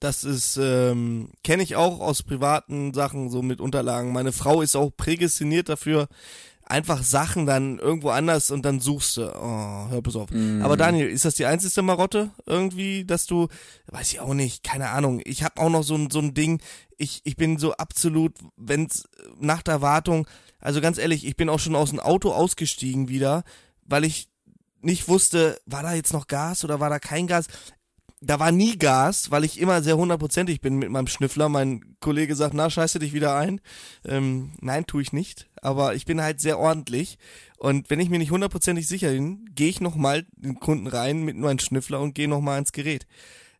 das 0.01 0.23
ist, 0.23 0.57
ähm, 0.57 1.29
kenne 1.43 1.61
ich 1.61 1.75
auch 1.75 1.99
aus 1.99 2.23
privaten 2.23 2.91
Sachen, 2.91 3.29
so 3.29 3.43
mit 3.43 3.61
Unterlagen. 3.61 4.11
Meine 4.11 4.31
Frau 4.31 4.63
ist 4.63 4.75
auch 4.75 4.89
prädestiniert 4.89 5.69
dafür, 5.69 6.07
einfach 6.65 7.03
Sachen 7.03 7.45
dann 7.45 7.77
irgendwo 7.77 8.09
anders 8.09 8.49
und 8.49 8.63
dann 8.65 8.79
suchst 8.79 9.17
du. 9.17 9.31
Oh, 9.31 9.89
hör 9.89 10.01
bloß 10.01 10.15
auf. 10.15 10.29
Aber 10.63 10.75
Daniel, 10.75 11.07
ist 11.07 11.25
das 11.25 11.35
die 11.35 11.45
einzige 11.45 11.83
Marotte 11.83 12.31
irgendwie, 12.47 13.05
dass 13.05 13.27
du, 13.27 13.47
weiß 13.91 14.11
ich 14.11 14.19
auch 14.19 14.33
nicht, 14.33 14.63
keine 14.63 14.89
Ahnung. 14.89 15.21
Ich 15.23 15.43
habe 15.43 15.61
auch 15.61 15.69
noch 15.69 15.83
so 15.83 15.93
ein, 15.93 16.09
so 16.09 16.17
ein 16.17 16.33
Ding, 16.33 16.63
ich, 16.97 17.21
ich 17.23 17.35
bin 17.35 17.59
so 17.59 17.73
absolut, 17.73 18.33
wenn's 18.57 19.07
nach 19.39 19.61
der 19.61 19.81
Wartung, 19.81 20.27
also 20.59 20.81
ganz 20.81 20.97
ehrlich, 20.97 21.27
ich 21.27 21.35
bin 21.35 21.47
auch 21.47 21.59
schon 21.59 21.75
aus 21.75 21.91
dem 21.91 21.99
Auto 21.99 22.31
ausgestiegen 22.31 23.07
wieder, 23.07 23.43
weil 23.83 24.03
ich 24.03 24.29
nicht 24.81 25.07
wusste, 25.07 25.61
war 25.67 25.83
da 25.83 25.93
jetzt 25.93 26.13
noch 26.13 26.25
Gas 26.25 26.63
oder 26.63 26.79
war 26.79 26.89
da 26.89 26.97
kein 26.97 27.27
Gas 27.27 27.45
da 28.23 28.39
war 28.39 28.51
nie 28.51 28.77
Gas, 28.77 29.31
weil 29.31 29.43
ich 29.43 29.59
immer 29.59 29.81
sehr 29.81 29.97
hundertprozentig 29.97 30.61
bin 30.61 30.75
mit 30.75 30.89
meinem 30.91 31.07
Schnüffler. 31.07 31.49
Mein 31.49 31.95
Kollege 31.99 32.35
sagt, 32.35 32.53
na, 32.53 32.69
scheiße 32.69 32.99
dich 32.99 33.13
wieder 33.13 33.35
ein. 33.35 33.59
Ähm, 34.05 34.51
nein, 34.61 34.85
tue 34.85 35.01
ich 35.01 35.11
nicht. 35.11 35.49
Aber 35.61 35.95
ich 35.95 36.05
bin 36.05 36.21
halt 36.21 36.39
sehr 36.39 36.59
ordentlich. 36.59 37.17
Und 37.57 37.89
wenn 37.89 37.99
ich 37.99 38.09
mir 38.09 38.19
nicht 38.19 38.29
hundertprozentig 38.31 38.87
sicher 38.87 39.09
bin, 39.11 39.45
gehe 39.55 39.69
ich 39.69 39.81
nochmal 39.81 40.25
den 40.35 40.59
Kunden 40.59 40.85
rein 40.87 41.23
mit 41.23 41.35
meinem 41.35 41.59
Schnüffler 41.59 41.99
und 41.99 42.13
gehe 42.13 42.27
nochmal 42.27 42.59
ins 42.59 42.71
Gerät. 42.71 43.07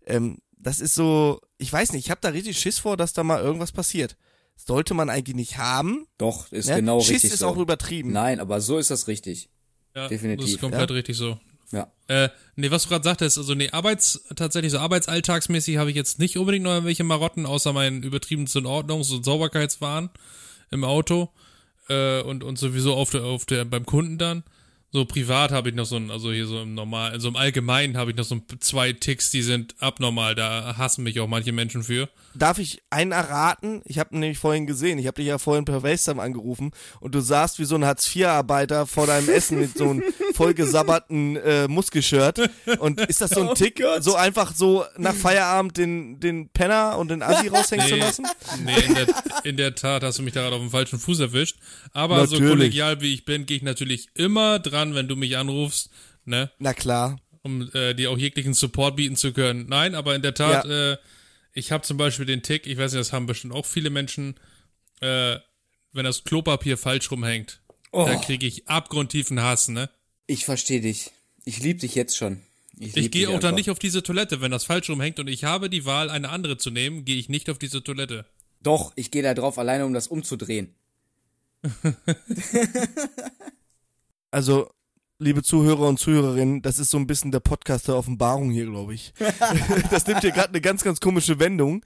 Ähm, 0.06 0.38
das 0.58 0.80
ist 0.80 0.94
so, 0.94 1.42
ich 1.58 1.74
weiß 1.74 1.92
nicht, 1.94 2.06
ich 2.06 2.12
habe 2.12 2.22
da 2.22 2.30
richtig 2.30 2.60
Schiss 2.60 2.78
vor, 2.78 2.98
dass 2.98 3.14
da 3.14 3.24
mal 3.24 3.42
irgendwas 3.42 3.72
passiert. 3.72 4.16
Sollte 4.56 4.94
man 4.94 5.10
eigentlich 5.10 5.36
nicht 5.36 5.58
haben. 5.58 6.06
Doch, 6.20 6.52
ist 6.52 6.70
Ne? 6.70 6.76
genau 6.76 7.00
Schiss 7.00 7.16
richtig 7.16 7.34
ist 7.34 7.40
so. 7.40 7.48
auch 7.48 7.58
übertrieben. 7.58 8.12
Nein, 8.12 8.40
aber 8.40 8.62
so 8.62 8.78
ist 8.78 8.92
das 8.92 9.08
richtig. 9.08 9.50
Ja, 9.96 10.08
Definitiv, 10.08 10.46
Das 10.46 10.54
ist 10.54 10.62
komplett 10.62 10.92
richtig 10.92 11.18
so. 11.18 11.40
Ja. 11.72 11.92
Äh, 12.08 12.30
nee, 12.56 12.72
was 12.72 12.84
du 12.84 12.90
gerade 12.90 13.04
sagtest, 13.04 13.38
also 13.38 13.54
nee, 13.54 13.70
Arbeits, 13.72 14.26
tatsächlich 14.36 14.72
so 14.72 14.80
arbeitsalltagsmäßig 14.80 15.78
habe 15.78 15.90
ich 15.90 15.96
jetzt 15.96 16.20
nicht 16.20 16.38
unbedingt 16.38 16.64
noch 16.64 16.72
irgendwelche 16.72 17.04
Marotten, 17.04 17.46
außer 17.46 17.72
meinen 17.74 18.04
übertriebensten 18.04 18.66
Ordnungs- 18.66 19.14
und 19.14 19.24
Sauberkeitswahn 19.24 20.10
im 20.70 20.84
Auto, 20.84 21.30
äh, 21.90 22.22
und, 22.22 22.44
und 22.44 22.58
sowieso 22.58 22.96
auf 22.96 23.10
der, 23.12 23.24
auf 23.24 23.46
der, 23.46 23.66
beim 23.66 23.86
Kunden 23.86 24.18
dann. 24.18 24.44
So 24.94 25.06
privat 25.06 25.52
habe 25.52 25.70
ich 25.70 25.76
noch 25.76 25.86
so 25.86 25.96
ein, 25.96 26.12
also 26.12 26.34
hier 26.34 26.46
so 26.46 26.62
im 26.62 26.74
normal, 26.74 27.12
also 27.12 27.30
im 27.30 27.38
Allgemeinen 27.38 27.96
habe 27.96 28.12
ich 28.12 28.18
noch 28.18 28.26
so 28.26 28.36
ein, 28.36 28.44
zwei 28.60 28.92
Ticks, 28.92 29.30
die 29.32 29.42
sind 29.42 29.74
abnormal, 29.80 30.36
da 30.36 30.76
hassen 30.78 31.04
mich 31.04 31.22
auch 31.22 31.28
manche 31.28 31.54
Menschen 31.54 31.84
für. 31.84 32.10
Darf 32.34 32.60
ich 32.60 32.82
einen 32.90 33.14
erraten? 33.14 33.82
Ich 33.86 34.00
habe 34.00 34.18
nämlich 34.18 34.38
vorhin 34.38 34.68
gesehen, 34.68 35.00
ich 35.00 35.08
habe 35.08 35.16
dich 35.16 35.28
ja 35.28 35.38
vorhin 35.38 35.64
per 35.64 35.80
FaceTime 35.80 36.22
angerufen 36.22 36.72
und 37.00 37.16
du 37.16 37.22
saßt 37.22 37.58
wie 37.60 37.64
so 37.64 37.76
ein 37.76 37.86
Hartz-IV-Arbeiter 37.86 38.86
vor 38.86 39.08
deinem 39.08 39.30
Essen 39.30 39.60
mit 39.60 39.78
so 39.78 39.90
einem 39.90 40.04
vollgesabberten 40.34 41.38
äh, 41.38 41.68
Muskelshirt. 41.70 42.50
Und 42.80 43.00
ist 43.00 43.22
das 43.22 43.32
so 43.32 43.48
ein 43.48 43.56
Tick, 43.56 43.82
so 44.02 44.16
einfach 44.16 44.54
so 44.54 44.84
nach 44.98 45.16
Feierabend 45.16 45.78
den, 45.78 46.20
den 46.20 46.50
Penner 46.50 46.98
und 46.98 47.12
den 47.12 47.24
Assi 47.24 47.48
raushängen 47.50 47.88
zu 47.88 47.96
lassen? 47.96 48.28
Nee, 48.66 48.80
in 48.88 48.96
der, 48.96 49.08
in 49.44 49.58
der 49.58 49.76
Tat 49.76 50.04
hast 50.04 50.20
du 50.20 50.24
mich 50.24 50.34
da 50.34 50.42
gerade 50.42 50.56
auf 50.56 50.62
dem 50.62 50.72
falschen 50.72 51.00
Fuß 51.00 51.20
erwischt. 51.22 51.58
Aber 51.94 52.28
so 52.28 52.36
Natürlich. 52.36 52.50
kollegial 52.50 53.02
wie 53.02 53.14
ich 53.14 53.24
bin, 53.24 53.46
gehe 53.46 53.58
ich 53.58 53.64
natürlich 53.64 54.10
immer 54.16 54.60
dran, 54.60 54.81
wenn 54.96 55.08
du 55.08 55.16
mich 55.16 55.38
anrufst, 55.38 55.90
ne? 56.26 56.52
Na 56.60 56.74
klar. 56.74 57.20
um 57.44 57.70
äh, 57.74 57.94
dir 57.94 58.12
auch 58.12 58.18
jeglichen 58.18 58.54
Support 58.54 58.96
bieten 58.96 59.16
zu 59.16 59.34
können. 59.34 59.68
Nein, 59.68 59.96
aber 59.96 60.16
in 60.16 60.22
der 60.22 60.34
Tat, 60.34 60.66
äh, 60.66 60.98
ich 61.54 61.72
habe 61.72 61.84
zum 61.84 61.98
Beispiel 61.98 62.26
den 62.26 62.44
Tick, 62.44 62.68
ich 62.68 62.78
weiß 62.78 62.92
nicht, 62.94 63.00
das 63.00 63.14
haben 63.14 63.26
bestimmt 63.26 63.54
auch 63.54 63.66
viele 63.66 63.90
Menschen, 63.90 64.36
äh, 65.02 65.38
wenn 65.94 66.06
das 66.06 66.24
Klopapier 66.24 66.78
falsch 66.78 67.12
rumhängt, 67.12 67.62
da 67.92 68.16
kriege 68.16 68.46
ich 68.46 68.68
abgrundtiefen 68.68 69.42
Hass, 69.42 69.68
ne? 69.68 69.90
Ich 70.28 70.46
verstehe 70.46 70.82
dich. 70.82 71.12
Ich 71.44 71.60
lieb 71.60 71.80
dich 71.80 71.96
jetzt 71.96 72.16
schon. 72.16 72.42
Ich 72.80 72.96
lieb 72.96 73.12
gehe 73.12 73.28
auch 73.28 73.34
dann 73.34 73.50
einfach. 73.50 73.58
nicht 73.58 73.70
auf 73.70 73.80
diese 73.80 74.02
Toilette, 74.02 74.42
wenn 74.42 74.52
das 74.52 74.64
falsch 74.64 74.90
rumhängt 74.90 75.20
und 75.20 75.28
ich 75.28 75.44
habe 75.44 75.70
die 75.70 75.86
Wahl, 75.86 76.10
eine 76.10 76.30
andere 76.30 76.58
zu 76.58 76.72
nehmen, 76.72 77.04
gehe 77.06 77.18
ich 77.18 77.28
nicht 77.30 77.50
auf 77.50 77.60
diese 77.60 77.84
Toilette. 77.84 78.26
Doch, 78.62 78.94
ich 78.96 79.12
gehe 79.12 79.24
da 79.24 79.34
drauf 79.34 79.58
alleine, 79.58 79.86
um 79.86 79.94
das 79.94 80.08
umzudrehen. 80.08 80.74
Also, 84.32 84.70
liebe 85.20 85.44
Zuhörer 85.44 85.88
und 85.88 86.00
Zuhörerinnen, 86.00 86.62
das 86.62 86.80
ist 86.80 86.90
so 86.92 86.98
ein 86.98 87.08
bisschen 87.08 87.32
der 87.32 87.40
Podcast 87.42 87.88
der 87.88 87.96
Offenbarung 87.96 88.50
hier, 88.52 88.66
glaube 88.66 88.94
ich. 88.94 89.14
das 89.92 90.08
nimmt 90.08 90.22
hier 90.22 90.32
gerade 90.32 90.50
eine 90.50 90.62
ganz, 90.62 90.84
ganz 90.84 91.00
komische 91.00 91.40
Wendung. 91.40 91.84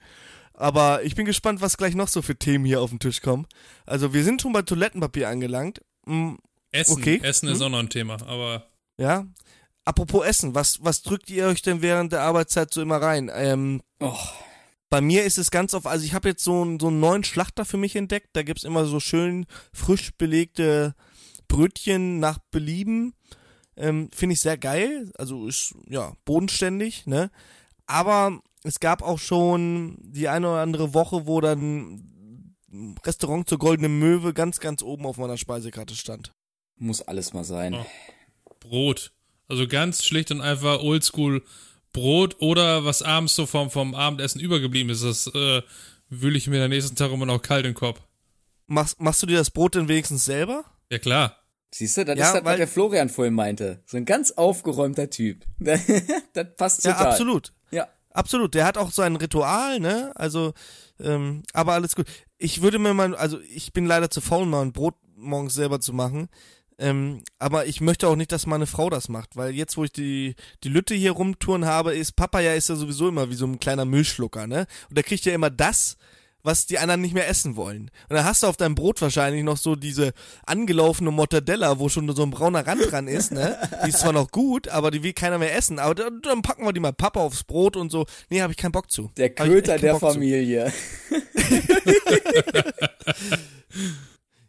Aber 0.54 1.02
ich 1.02 1.14
bin 1.14 1.26
gespannt, 1.26 1.60
was 1.60 1.76
gleich 1.76 1.94
noch 1.94 2.08
so 2.08 2.22
für 2.22 2.36
Themen 2.36 2.64
hier 2.64 2.80
auf 2.80 2.90
den 2.90 2.98
Tisch 2.98 3.20
kommen. 3.20 3.46
Also, 3.84 4.14
wir 4.14 4.24
sind 4.24 4.40
schon 4.40 4.52
bei 4.52 4.62
Toilettenpapier 4.62 5.28
angelangt. 5.28 5.82
Mm, 6.06 6.34
Essen, 6.72 6.92
Okay. 6.94 7.20
Essen 7.22 7.48
ist 7.48 7.60
auch 7.60 7.68
noch 7.68 7.78
ein 7.80 7.90
Thema, 7.90 8.16
aber 8.26 8.66
Ja. 8.98 9.26
Apropos 9.84 10.24
Essen, 10.26 10.54
was, 10.54 10.78
was 10.82 11.02
drückt 11.02 11.30
ihr 11.30 11.46
euch 11.46 11.62
denn 11.62 11.80
während 11.80 12.12
der 12.12 12.22
Arbeitszeit 12.22 12.72
so 12.74 12.82
immer 12.82 12.96
rein? 13.00 13.30
Ähm, 13.32 13.82
Oh, 14.00 14.16
bei 14.90 15.00
mir 15.00 15.22
ist 15.24 15.38
es 15.38 15.50
ganz 15.52 15.74
oft, 15.74 15.86
also 15.86 16.04
ich 16.04 16.12
habe 16.12 16.28
jetzt 16.28 16.42
so, 16.42 16.62
einen- 16.62 16.80
so 16.80 16.88
einen 16.88 16.98
neuen 17.00 17.22
Schlachter 17.22 17.64
für 17.64 17.76
mich 17.76 17.94
entdeckt. 17.94 18.30
Da 18.32 18.42
gibt's 18.42 18.64
immer 18.64 18.84
so 18.86 18.98
schön 18.98 19.46
frisch 19.72 20.10
belegte 20.18 20.94
Brötchen 21.48 22.18
nach 22.18 22.38
Belieben. 22.50 23.14
Ähm, 23.76 24.10
Finde 24.12 24.34
ich 24.34 24.40
sehr 24.40 24.58
geil. 24.58 25.10
Also 25.18 25.46
ist 25.46 25.74
ja 25.88 26.12
bodenständig, 26.24 27.06
ne? 27.06 27.30
Aber 27.86 28.40
es 28.64 28.80
gab 28.80 29.02
auch 29.02 29.18
schon 29.18 29.98
die 30.00 30.28
eine 30.28 30.48
oder 30.48 30.60
andere 30.60 30.94
Woche, 30.94 31.26
wo 31.26 31.40
dann 31.40 32.56
Restaurant 33.04 33.48
zur 33.48 33.58
Goldenen 33.58 33.98
Möwe 33.98 34.34
ganz, 34.34 34.60
ganz 34.60 34.82
oben 34.82 35.06
auf 35.06 35.18
meiner 35.18 35.36
Speisekarte 35.36 35.94
stand. 35.94 36.32
muss 36.76 37.02
alles 37.02 37.32
mal 37.32 37.44
sein. 37.44 37.74
Oh. 37.74 37.86
Brot. 38.60 39.12
Also 39.48 39.68
ganz 39.68 40.04
schlicht 40.04 40.32
und 40.32 40.40
einfach 40.40 40.80
oldschool 40.80 41.44
Brot 41.92 42.36
oder 42.40 42.84
was 42.84 43.02
abends 43.02 43.34
so 43.34 43.46
vom, 43.46 43.70
vom 43.70 43.94
Abendessen 43.94 44.40
übergeblieben 44.40 44.90
ist, 44.90 45.04
das 45.04 45.28
äh, 45.28 45.62
wühle 46.10 46.36
ich 46.36 46.46
mir 46.46 46.58
den 46.58 46.70
nächsten 46.70 46.96
Tag 46.96 47.10
immer 47.10 47.26
noch 47.26 47.40
kalt 47.40 47.64
in 47.64 47.72
den 47.72 47.78
Kopf. 47.78 48.00
Machst, 48.66 49.00
machst 49.00 49.22
du 49.22 49.26
dir 49.26 49.38
das 49.38 49.50
Brot 49.50 49.76
denn 49.76 49.88
wenigstens 49.88 50.24
selber? 50.24 50.64
Ja 50.90 50.98
klar. 50.98 51.38
Siehst 51.74 51.96
du, 51.96 52.04
das 52.04 52.18
Ja, 52.18 52.28
ist 52.28 52.34
das, 52.36 52.44
was 52.44 52.56
der 52.56 52.68
Florian 52.68 53.08
vorhin 53.08 53.34
meinte. 53.34 53.82
So 53.86 53.96
ein 53.96 54.04
ganz 54.04 54.30
aufgeräumter 54.32 55.10
Typ. 55.10 55.44
das 55.58 56.46
passt 56.56 56.84
Ja, 56.84 56.92
total. 56.92 57.06
absolut. 57.08 57.52
Ja. 57.70 57.88
Absolut, 58.10 58.54
der 58.54 58.64
hat 58.64 58.78
auch 58.78 58.92
so 58.92 59.02
ein 59.02 59.16
Ritual, 59.16 59.78
ne? 59.78 60.10
Also, 60.14 60.54
ähm, 60.98 61.42
aber 61.52 61.74
alles 61.74 61.94
gut. 61.94 62.06
Ich 62.38 62.62
würde 62.62 62.78
mir 62.78 62.94
mal, 62.94 63.14
also 63.14 63.38
ich 63.40 63.74
bin 63.74 63.84
leider 63.84 64.08
zu 64.10 64.22
faul, 64.22 64.46
mal 64.46 64.62
ein 64.62 64.72
Brot 64.72 64.94
morgens 65.16 65.54
selber 65.54 65.80
zu 65.80 65.92
machen. 65.92 66.28
Ähm, 66.78 67.22
aber 67.38 67.66
ich 67.66 67.80
möchte 67.82 68.06
auch 68.08 68.16
nicht, 68.16 68.32
dass 68.32 68.46
meine 68.46 68.66
Frau 68.66 68.88
das 68.88 69.08
macht, 69.08 69.36
weil 69.36 69.54
jetzt, 69.54 69.76
wo 69.76 69.84
ich 69.84 69.92
die, 69.92 70.34
die 70.62 70.68
Lütte 70.68 70.94
hier 70.94 71.12
rumtouren 71.12 71.64
habe, 71.66 71.94
ist 71.94 72.16
Papa 72.16 72.40
ja 72.40 72.52
ist 72.54 72.68
ja 72.68 72.76
sowieso 72.76 73.08
immer 73.08 73.28
wie 73.30 73.34
so 73.34 73.46
ein 73.46 73.60
kleiner 73.60 73.84
Müllschlucker, 73.86 74.46
ne? 74.46 74.66
Und 74.88 74.96
der 74.96 75.04
kriegt 75.04 75.24
ja 75.26 75.34
immer 75.34 75.50
das, 75.50 75.96
was 76.46 76.66
die 76.66 76.78
anderen 76.78 77.00
nicht 77.00 77.12
mehr 77.12 77.28
essen 77.28 77.56
wollen. 77.56 77.90
Und 78.08 78.16
dann 78.16 78.24
hast 78.24 78.42
du 78.42 78.46
auf 78.46 78.56
deinem 78.56 78.76
Brot 78.76 79.02
wahrscheinlich 79.02 79.42
noch 79.42 79.56
so 79.56 79.74
diese 79.74 80.12
angelaufene 80.46 81.10
Mortadella, 81.10 81.78
wo 81.80 81.88
schon 81.88 82.08
so 82.14 82.22
ein 82.22 82.30
brauner 82.30 82.66
Rand 82.66 82.90
dran 82.90 83.08
ist, 83.08 83.32
ne? 83.32 83.58
Die 83.84 83.90
ist 83.90 83.98
zwar 83.98 84.12
noch 84.12 84.30
gut, 84.30 84.68
aber 84.68 84.90
die 84.92 85.02
will 85.02 85.12
keiner 85.12 85.38
mehr 85.38 85.54
essen. 85.56 85.78
Aber 85.80 85.94
dann, 85.94 86.42
packen 86.42 86.64
wir 86.64 86.72
die 86.72 86.80
mal 86.80 86.92
Papa 86.92 87.20
aufs 87.20 87.42
Brot 87.42 87.76
und 87.76 87.90
so. 87.90 88.06
Nee, 88.30 88.42
habe 88.42 88.52
ich 88.52 88.56
keinen 88.56 88.72
Bock 88.72 88.90
zu. 88.90 89.10
Der 89.16 89.30
Köter 89.30 89.78
der 89.78 89.92
Bock. 89.94 90.12
Familie. 90.12 90.72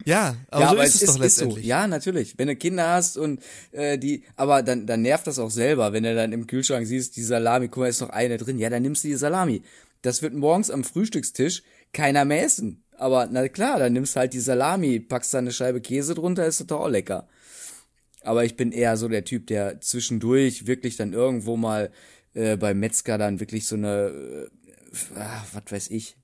Ja, 0.06 0.38
aber 0.50 0.62
ja, 0.62 0.68
so 0.70 0.76
aber 0.76 0.86
ist 0.86 0.96
es 0.96 1.02
es, 1.02 1.08
doch 1.08 1.20
ist, 1.20 1.26
ist 1.26 1.36
so. 1.36 1.44
letztendlich. 1.44 1.66
Ja, 1.66 1.86
natürlich. 1.86 2.38
Wenn 2.38 2.48
du 2.48 2.56
Kinder 2.56 2.92
hast 2.92 3.18
und 3.18 3.42
äh, 3.74 3.98
die, 3.98 4.24
aber 4.38 4.64
dann, 4.64 4.88
dann 4.88 5.02
nervt 5.02 5.28
das 5.28 5.38
auch 5.38 5.52
selber, 5.52 5.92
wenn 5.92 6.04
du 6.04 6.16
dann 6.16 6.32
im 6.32 6.48
Kühlschrank 6.48 6.88
siehst, 6.88 7.18
die 7.18 7.24
Salami, 7.24 7.68
guck 7.68 7.82
mal, 7.82 7.90
ist 7.90 8.00
noch 8.00 8.12
eine 8.12 8.38
drin. 8.38 8.58
Ja, 8.58 8.70
dann 8.70 8.84
nimmst 8.84 9.04
du 9.04 9.10
die 9.10 9.16
Salami. 9.16 9.64
Das 10.02 10.22
wird 10.22 10.34
morgens 10.34 10.72
am 10.72 10.86
Frühstückstisch 10.86 11.62
keiner 11.94 12.26
mehr 12.26 12.44
essen. 12.44 12.84
Aber 12.98 13.28
na 13.32 13.48
klar, 13.48 13.80
dann 13.80 13.94
nimmst 13.94 14.16
du 14.16 14.20
halt 14.20 14.34
die 14.34 14.40
Salami, 14.40 15.00
packst 15.00 15.34
da 15.34 15.38
eine 15.38 15.52
Scheibe 15.52 15.82
Käse 15.82 16.16
drunter, 16.16 16.46
ist 16.46 16.60
das 16.60 16.68
doch 16.68 16.82
auch 16.82 16.90
lecker. 16.90 17.28
Aber 18.22 18.44
ich 18.44 18.56
bin 18.56 18.72
eher 18.72 18.98
so 18.98 19.08
der 19.08 19.24
Typ, 19.24 19.48
der 19.48 19.80
zwischendurch 19.82 20.68
wirklich 20.68 20.98
dann 20.98 21.14
irgendwo 21.14 21.56
mal 21.56 21.92
äh, 22.34 22.58
beim 22.58 22.80
Metzger 22.80 23.18
dann 23.18 23.40
wirklich 23.40 23.68
so 23.68 23.76
eine, 23.76 24.50
äh, 25.16 25.20
ah, 25.20 25.46
was 25.54 25.72
weiß 25.72 25.90
ich, 25.92 26.18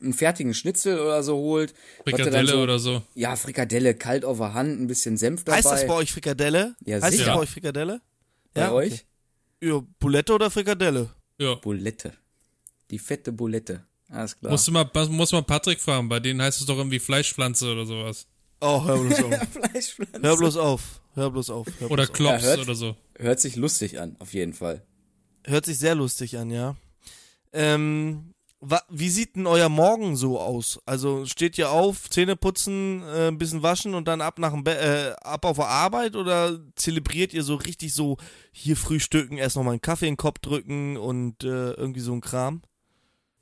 einen 0.00 0.12
fertigen 0.12 0.54
Schnitzel 0.54 0.98
oder 0.98 1.22
so 1.22 1.36
holt. 1.36 1.74
Frikadelle 2.04 2.48
so, 2.48 2.62
oder 2.62 2.78
so. 2.78 3.02
Ja, 3.14 3.36
Frikadelle, 3.36 3.94
kalt 3.94 4.24
auf 4.24 4.38
der 4.38 4.54
Hand, 4.54 4.80
ein 4.80 4.86
bisschen 4.86 5.16
Senf 5.16 5.44
dabei. 5.44 5.58
Heißt 5.58 5.70
das 5.70 5.86
bei 5.86 5.94
euch 5.94 6.12
Frikadelle? 6.12 6.76
Ja, 6.84 6.96
heißt 6.96 7.04
das 7.04 7.12
sicher. 7.12 7.34
bei 7.34 7.40
euch 7.40 7.50
Frikadelle? 7.50 8.00
Bei 8.52 8.60
ja, 8.62 8.72
euch? 8.72 8.92
Okay. 8.92 9.68
Ja, 9.68 9.82
Bulette 9.98 10.34
oder 10.34 10.50
Frikadelle? 10.50 11.10
Ja. 11.38 11.54
Bulette. 11.56 12.12
Die 12.90 12.98
fette 12.98 13.32
Bulette. 13.32 13.86
Alles 14.14 14.38
klar. 14.38 14.52
Musst 14.52 14.68
du 14.68 14.72
mal, 14.72 14.88
muss 15.10 15.32
mal 15.32 15.42
Patrick 15.42 15.80
fragen, 15.80 16.08
bei 16.08 16.20
denen 16.20 16.40
heißt 16.40 16.60
es 16.60 16.66
doch 16.66 16.76
irgendwie 16.76 16.98
Fleischpflanze 17.00 17.72
oder 17.72 17.84
sowas. 17.84 18.26
Oh, 18.60 18.84
hör 18.84 18.98
bloß 18.98 19.22
auf. 19.24 19.48
Fleischpflanze. 19.52 20.22
hör 20.22 20.36
bloß 20.36 20.56
auf. 20.56 21.00
Hör 21.14 21.30
bloß 21.30 21.50
auf. 21.50 21.66
Hör 21.78 21.90
Oder 21.90 22.06
bloß 22.06 22.10
auf. 22.10 22.16
Klops 22.16 22.42
Ja, 22.42 22.48
hört- 22.48 22.60
oder 22.60 22.74
so. 22.74 22.96
Hört 23.16 23.40
sich 23.40 23.56
lustig 23.56 24.00
an, 24.00 24.16
auf 24.18 24.34
jeden 24.34 24.52
Fall. 24.52 24.82
Hört 25.44 25.64
sich 25.66 25.78
sehr 25.78 25.94
lustig 25.94 26.38
an, 26.38 26.50
ja. 26.50 26.76
Ähm, 27.52 28.32
wa 28.60 28.80
wie 28.88 29.10
sieht 29.10 29.36
denn 29.36 29.46
euer 29.46 29.68
Morgen 29.68 30.16
so 30.16 30.40
aus? 30.40 30.80
Also 30.86 31.26
steht 31.26 31.58
ihr 31.58 31.70
auf, 31.70 32.08
Zähne 32.10 32.34
putzen, 32.36 33.02
äh, 33.02 33.28
ein 33.28 33.38
bisschen 33.38 33.62
waschen 33.62 33.94
und 33.94 34.08
dann 34.08 34.20
ab 34.20 34.38
nach 34.38 34.52
dem 34.52 34.64
Be 34.64 34.76
äh, 34.76 35.12
ab 35.22 35.44
auf 35.44 35.56
der 35.56 35.68
Arbeit 35.68 36.16
oder 36.16 36.58
zelebriert 36.74 37.32
ihr 37.34 37.42
so 37.42 37.54
richtig 37.56 37.92
so 37.94 38.16
hier 38.52 38.76
frühstücken, 38.76 39.36
erst 39.38 39.56
noch 39.56 39.62
mal 39.62 39.72
einen 39.72 39.82
Kaffee 39.82 40.06
in 40.06 40.12
den 40.12 40.18
Kopf 40.18 40.38
drücken 40.40 40.96
und 40.96 41.44
äh, 41.44 41.72
irgendwie 41.72 42.00
so 42.00 42.12
ein 42.12 42.20
Kram? 42.20 42.62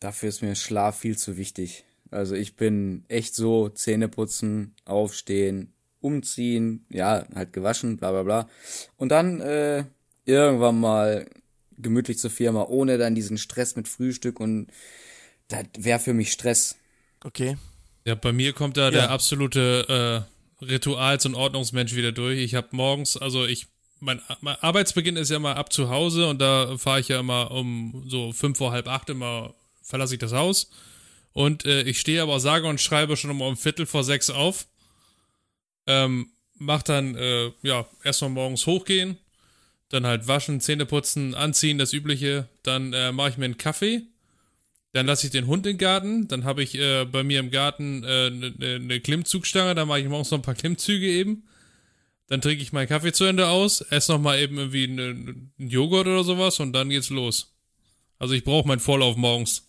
Dafür 0.03 0.29
ist 0.29 0.43
mir 0.43 0.55
Schlaf 0.57 0.99
viel 0.99 1.17
zu 1.17 1.37
wichtig. 1.37 1.85
Also 2.11 2.35
ich 2.35 2.57
bin 2.57 3.05
echt 3.09 3.37
so, 3.37 3.69
Zähne 3.69 4.09
putzen, 4.09 4.75
aufstehen, 4.85 5.73
umziehen, 6.01 6.85
ja, 6.91 7.25
halt 7.35 7.53
gewaschen, 7.53 7.99
bla 7.99 8.11
bla 8.11 8.23
bla. 8.25 8.49
Und 8.97 9.11
dann 9.11 9.41
äh, 9.41 9.85
irgendwann 10.25 10.81
mal 10.81 11.31
gemütlich 11.79 12.19
zur 12.19 12.31
Firma, 12.31 12.65
ohne 12.65 12.99
dann 12.99 13.15
diesen 13.15 13.39
Stress 13.39 13.77
mit 13.77 13.87
Frühstück 13.87 14.41
und 14.41 14.67
das 15.49 15.67
wäre 15.79 16.01
für 16.01 16.15
mich 16.15 16.33
Stress. 16.33 16.77
Okay. 17.25 17.57
Ja, 18.05 18.17
bei 18.17 18.33
mir 18.33 18.53
kommt 18.53 18.77
da 18.77 18.87
Ja. 18.87 18.91
der 18.91 19.11
absolute 19.11 20.27
äh, 20.61 20.65
Rituals- 20.65 21.27
und 21.27 21.37
Ordnungsmensch 21.37 21.95
wieder 21.95 22.11
durch. 22.13 22.41
Ich 22.41 22.57
habe 22.57 22.69
morgens, 22.73 23.17
also 23.17 23.47
ich, 23.47 23.69
mein, 24.01 24.21
mein 24.41 24.57
Arbeitsbeginn 24.61 25.17
ist 25.17 25.31
ja 25.31 25.37
immer 25.37 25.57
ab 25.57 25.73
zu 25.73 25.89
Hause 25.91 26.29
und 26.29 26.41
da 26.41 26.77
fahre 26.77 26.99
ich 27.01 27.09
ja 27.09 27.21
immer 27.21 27.53
um 27.53 28.05
so 28.09 28.33
fünf 28.33 28.59
vor 28.59 28.73
halb 28.73 28.89
acht 28.89 29.09
immer 29.09 29.55
verlasse 29.93 30.15
ich 30.15 30.21
das 30.21 30.33
Haus. 30.33 30.71
Und 31.35 31.67
äh, 31.67 31.83
ich 31.83 32.01
stehe 32.01 32.23
aber 32.23 32.41
sage 32.41 32.67
und 32.67 32.81
schreibe 32.81 33.15
schon 33.19 33.31
um, 33.31 33.43
um 33.43 33.59
Viertel 33.59 33.85
vor 33.85 34.05
sechs 34.05 34.31
auf. 34.31 34.67
Ähm, 35.87 36.31
mach 36.55 36.83
dann, 36.83 37.15
äh, 37.15 37.53
ja, 37.61 37.87
erstmal 38.03 38.31
morgens 38.31 38.67
hochgehen, 38.67 39.19
dann 39.91 40.07
halt 40.07 40.29
waschen, 40.29 40.63
Zähne 40.63 40.87
putzen, 40.87 41.35
anziehen, 41.35 41.77
das 41.77 41.93
Übliche. 41.93 42.49
Dann 42.63 42.95
äh, 42.95 43.13
mache 43.13 43.29
ich 43.29 43.37
mir 43.37 43.45
einen 43.45 43.59
Kaffee. 43.59 44.01
Dann 44.93 45.05
lasse 45.05 45.27
ich 45.27 45.31
den 45.31 45.47
Hund 45.47 45.67
in 45.67 45.75
den 45.75 45.79
Garten. 45.79 46.27
Dann 46.27 46.45
habe 46.45 46.63
ich 46.63 46.75
äh, 46.75 47.05
bei 47.05 47.23
mir 47.23 47.39
im 47.41 47.51
Garten 47.51 48.03
eine 48.03 48.47
äh, 48.47 48.51
ne, 48.59 48.81
ne 48.81 49.01
Klimmzugstange. 49.01 49.75
Da 49.75 49.85
mache 49.85 50.01
ich 50.01 50.09
morgens 50.09 50.31
noch 50.31 50.39
ein 50.39 50.43
paar 50.43 50.55
Klimmzüge 50.55 51.07
eben. 51.07 51.45
Dann 52.29 52.41
trinke 52.41 52.63
ich 52.63 52.73
meinen 52.73 52.89
Kaffee 52.89 53.13
zu 53.13 53.25
Ende 53.25 53.49
aus, 53.49 53.83
esse 53.83 54.13
noch 54.13 54.21
mal 54.21 54.39
eben 54.39 54.57
irgendwie 54.57 54.87
ne- 54.87 55.11
einen 55.11 55.53
Joghurt 55.59 56.07
oder 56.07 56.25
sowas 56.25 56.61
und 56.61 56.73
dann 56.73 56.89
geht's 56.89 57.11
los. 57.11 57.55
Also 58.19 58.33
ich 58.33 58.45
brauche 58.45 58.67
meinen 58.67 58.81
Vorlauf 58.81 59.17
morgens. 59.17 59.69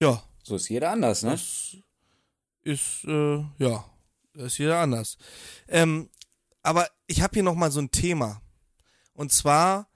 Ja, 0.00 0.22
So 0.42 0.56
ist 0.56 0.68
jeder 0.68 0.90
anders, 0.90 1.22
ne? 1.22 1.30
das 1.32 1.76
ist, 2.62 3.04
äh, 3.04 3.38
ja, 3.58 3.84
das 4.34 4.46
ist 4.52 4.58
jeder 4.58 4.80
anders. 4.80 5.16
Ähm, 5.66 6.10
aber 6.62 6.86
ich 7.06 7.22
habe 7.22 7.32
hier 7.34 7.42
noch 7.42 7.54
mal 7.54 7.70
so 7.70 7.80
ein 7.80 7.90
Thema. 7.90 8.42
Und 9.14 9.32
zwar, 9.32 9.88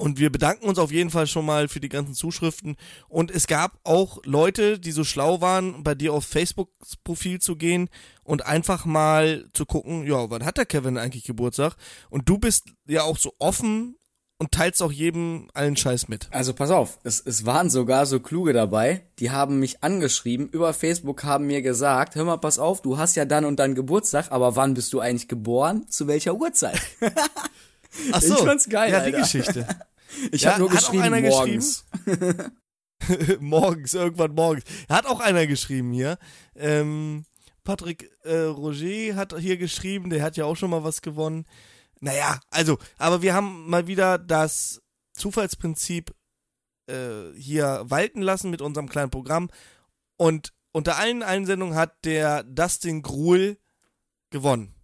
Und 0.03 0.19
wir 0.19 0.33
bedanken 0.33 0.67
uns 0.67 0.81
auf 0.81 0.91
jeden 0.91 1.11
Fall 1.11 1.29
schon 1.29 1.47
mal 1.47 1.69
für 1.69 1.79
die 1.79 1.89
ganzen 1.89 2.15
Zuschriften. 2.15 2.75
Und 3.09 3.31
es 3.31 3.47
gab 3.47 3.79
auch 3.85 4.19
Leute, 4.25 4.81
die 4.81 4.91
so 4.91 5.05
schlau 5.05 5.41
waren, 5.41 5.85
bei 5.85 5.95
dir 5.95 6.13
auf 6.13 6.25
Facebook-Profil 6.25 7.39
zu 7.41 7.55
gehen 7.55 7.89
und 8.25 8.45
einfach 8.45 8.85
mal 8.85 9.45
zu 9.53 9.65
gucken, 9.65 10.05
ja, 10.05 10.29
wann 10.29 10.45
hat 10.45 10.57
der 10.59 10.67
Kevin 10.67 10.99
eigentlich 10.99 11.23
Geburtstag? 11.23 11.77
Und 12.11 12.29
du 12.29 12.37
bist 12.39 12.65
ja 12.89 13.05
auch 13.05 13.17
so 13.17 13.33
offen 13.39 13.95
und 14.39 14.51
teilst 14.51 14.83
auch 14.83 14.91
jedem 14.91 15.49
allen 15.55 15.77
Scheiß 15.77 16.09
mit. 16.09 16.27
Also 16.33 16.53
pass 16.53 16.73
auf, 16.73 16.99
es, 17.05 17.21
es 17.21 17.47
waren 17.47 17.71
sogar 17.71 18.05
so 18.07 18.19
kluge 18.19 18.53
dabei, 18.53 19.07
die 19.21 19.31
haben 19.31 19.61
mich 19.61 19.85
angeschrieben, 19.85 20.49
über 20.49 20.75
Facebook 20.75 21.23
haben 21.23 21.47
mir 21.47 21.63
gesagt, 21.63 22.17
hör 22.17 22.25
mal, 22.25 22.39
pass 22.39 22.59
auf, 22.59 22.83
du 22.83 22.99
hast 22.99 23.15
ja 23.15 23.25
dann 23.25 23.45
und 23.45 23.61
dann 23.61 23.77
Geburtstag, 23.77 24.33
aber 24.33 24.57
wann 24.57 24.75
bist 24.75 24.93
du 24.95 24.99
eigentlich 24.99 25.29
geboren? 25.29 25.87
Zu 25.89 26.09
welcher 26.09 26.35
Uhrzeit? 26.35 26.81
Ach 28.11 28.21
Ich 28.21 28.33
fand's 28.35 28.69
geil, 28.69 28.91
Ja, 28.91 28.99
Alter. 28.99 29.17
die 29.17 29.23
Geschichte. 29.23 29.69
Ich 30.31 30.43
Ja, 30.43 30.53
hab 30.53 30.59
nur 30.59 30.71
hat 30.71 30.77
auch 30.79 30.81
geschrieben 30.91 31.03
einer 31.15 31.21
morgens. 31.29 31.85
morgens, 33.41 33.95
irgendwann 33.95 34.35
morgens. 34.35 34.65
Hat 34.89 35.07
auch 35.07 35.21
einer 35.21 35.47
geschrieben 35.47 35.93
hier. 35.93 36.19
Ähm, 36.55 37.25
Patrick 37.65 38.11
äh, 38.23 38.35
Roger 38.45 39.17
hat 39.17 39.39
hier 39.39 39.57
geschrieben, 39.57 40.11
der 40.11 40.23
hat 40.23 40.37
ja 40.37 40.45
auch 40.45 40.57
schon 40.57 40.71
mal 40.71 40.85
was 40.85 41.03
gewonnen. 41.03 41.47
Naja, 42.01 42.41
also, 42.51 42.79
aber 42.99 43.23
wir 43.23 43.35
haben 43.35 43.69
mal 43.71 43.87
wieder 43.87 44.19
das 44.19 44.83
Zufallsprinzip 45.15 46.13
äh, 46.89 47.33
hier 47.37 47.83
walten 47.87 48.23
lassen 48.23 48.51
mit 48.51 48.61
unserem 48.61 48.89
kleinen 48.89 49.11
Programm. 49.11 49.51
Und 50.17 50.53
unter 50.73 50.97
allen 50.97 51.23
Einsendungen 51.23 51.77
hat 51.77 52.05
der 52.05 52.43
Dustin 52.45 53.03
Gruhl 53.03 53.59
gewonnen. 54.31 54.75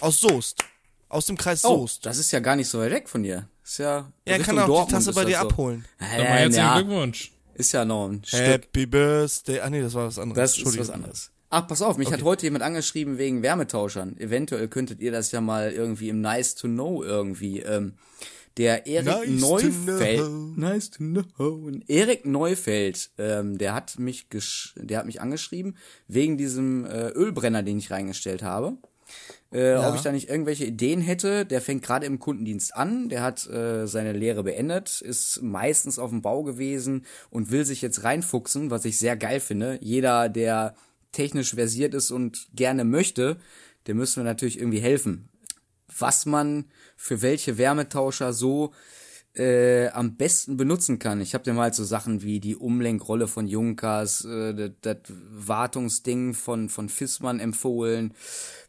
Aus 0.00 0.20
Soest. 0.20 0.64
Aus 1.08 1.26
dem 1.26 1.36
Kreis 1.36 1.64
Oh, 1.64 1.78
Soest. 1.80 2.06
das 2.06 2.18
ist 2.18 2.30
ja 2.32 2.40
gar 2.40 2.56
nicht 2.56 2.68
so 2.68 2.78
weit 2.80 2.92
weg 2.92 3.08
von 3.08 3.22
dir. 3.22 3.48
Ist 3.64 3.78
ja 3.78 4.12
Er 4.24 4.38
Richtung 4.38 4.56
kann 4.56 4.64
auch 4.64 4.66
Dortmund 4.66 4.90
die 4.90 5.06
Tasse 5.06 5.12
bei 5.14 5.24
dir 5.24 5.38
so. 5.40 5.48
abholen. 5.48 5.84
Dann 5.98 6.08
mal 6.08 6.24
herzlichen 6.24 6.56
ja, 6.64 6.80
Glückwunsch. 6.80 7.32
ist 7.54 7.72
ja 7.72 7.84
noch 7.84 8.08
ein 8.08 8.22
Stück. 8.24 8.40
Happy 8.40 8.86
Birthday. 8.86 9.60
Ah 9.60 9.70
nee, 9.70 9.80
das 9.80 9.94
war 9.94 10.06
was 10.06 10.18
anderes. 10.18 10.56
Das 10.56 10.58
ist 10.66 10.78
was 10.78 10.90
anderes. 10.90 11.30
Ach, 11.50 11.66
pass 11.68 11.82
auf, 11.82 11.96
mich 11.98 12.12
hat 12.12 12.22
heute 12.24 12.46
jemand 12.46 12.64
angeschrieben 12.64 13.16
wegen 13.16 13.42
Wärmetauschern. 13.42 14.18
Eventuell 14.18 14.66
könntet 14.68 15.00
ihr 15.00 15.12
das 15.12 15.30
ja 15.30 15.40
mal 15.40 15.70
irgendwie 15.70 16.08
im 16.08 16.20
Nice 16.20 16.56
to 16.56 16.66
Know 16.66 17.02
irgendwie. 17.02 17.60
Ähm, 17.60 17.94
der 18.56 18.86
Erik 18.86 19.28
Nice 19.28 19.40
to 19.40 19.46
Neufeld. 19.46 20.18
know. 20.18 20.52
Nice 20.56 20.90
to 20.90 20.98
know. 20.98 21.70
Erik 21.88 22.26
Neufeld, 22.26 23.10
ähm, 23.18 23.58
der 23.58 23.74
hat 23.74 23.98
mich 23.98 24.28
gesch 24.28 24.74
der 24.76 24.98
hat 24.98 25.06
mich 25.06 25.20
angeschrieben 25.20 25.76
wegen 26.06 26.36
diesem 26.36 26.84
äh, 26.86 27.08
Ölbrenner, 27.08 27.62
den 27.62 27.78
ich 27.78 27.90
reingestellt 27.90 28.42
habe. 28.42 28.76
Äh, 29.52 29.76
Ob 29.76 29.94
ich 29.94 30.02
da 30.02 30.10
nicht 30.10 30.28
irgendwelche 30.28 30.64
Ideen 30.64 31.00
hätte. 31.00 31.46
Der 31.46 31.60
fängt 31.60 31.84
gerade 31.84 32.06
im 32.06 32.18
Kundendienst 32.18 32.74
an, 32.74 33.08
der 33.08 33.22
hat 33.22 33.46
äh, 33.46 33.86
seine 33.86 34.12
Lehre 34.12 34.42
beendet, 34.42 35.00
ist 35.00 35.42
meistens 35.42 35.98
auf 35.98 36.10
dem 36.10 36.22
Bau 36.22 36.42
gewesen 36.42 37.06
und 37.30 37.52
will 37.52 37.64
sich 37.64 37.80
jetzt 37.80 38.02
reinfuchsen, 38.02 38.70
was 38.70 38.84
ich 38.84 38.98
sehr 38.98 39.16
geil 39.16 39.38
finde. 39.38 39.78
Jeder, 39.80 40.28
der 40.28 40.74
technisch 41.12 41.54
versiert 41.54 41.94
ist 41.94 42.10
und 42.10 42.48
gerne 42.54 42.84
möchte, 42.84 43.36
dem 43.86 43.98
müssen 43.98 44.16
wir 44.16 44.24
natürlich 44.24 44.58
irgendwie 44.58 44.80
helfen. 44.80 45.28
Was 45.96 46.26
man 46.26 46.64
für 46.96 47.22
welche 47.22 47.56
Wärmetauscher 47.56 48.32
so 48.32 48.72
äh, 49.36 49.88
am 49.88 50.16
besten 50.16 50.56
benutzen 50.56 50.98
kann. 50.98 51.20
Ich 51.20 51.34
habe 51.34 51.44
dir 51.44 51.54
mal 51.54 51.72
so 51.74 51.84
Sachen 51.84 52.22
wie 52.22 52.38
die 52.38 52.56
Umlenkrolle 52.56 53.26
von 53.26 53.48
Junkers, 53.48 54.24
äh, 54.24 54.70
das 54.80 54.98
Wartungsding 55.08 56.34
von 56.34 56.68
von 56.68 56.88
Fissmann 56.88 57.40
empfohlen, 57.40 58.14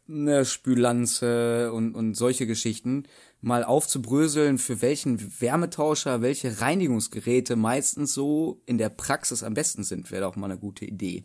eine 0.08 0.44
Spüllanze 0.44 1.72
und 1.72 1.94
und 1.94 2.14
solche 2.14 2.46
Geschichten 2.46 3.04
mal 3.40 3.64
aufzubröseln, 3.64 4.58
für 4.58 4.82
welchen 4.82 5.40
Wärmetauscher 5.40 6.22
welche 6.22 6.60
Reinigungsgeräte 6.60 7.56
meistens 7.56 8.14
so 8.14 8.60
in 8.66 8.78
der 8.78 8.88
Praxis 8.88 9.42
am 9.42 9.54
besten 9.54 9.84
sind, 9.84 10.10
wäre 10.10 10.22
doch 10.22 10.36
mal 10.36 10.50
eine 10.50 10.58
gute 10.58 10.84
Idee. 10.84 11.24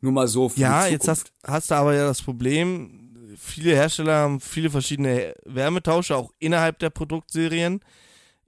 Nur 0.00 0.12
mal 0.12 0.28
so 0.28 0.48
für 0.48 0.60
Ja, 0.60 0.86
jetzt 0.86 1.08
hast, 1.08 1.32
hast 1.42 1.70
du 1.70 1.74
aber 1.76 1.94
ja 1.94 2.06
das 2.06 2.22
Problem, 2.22 3.14
viele 3.36 3.74
Hersteller 3.74 4.14
haben 4.16 4.40
viele 4.40 4.70
verschiedene 4.70 5.34
Wärmetauscher, 5.44 6.16
auch 6.16 6.32
innerhalb 6.38 6.78
der 6.78 6.90
Produktserien. 6.90 7.80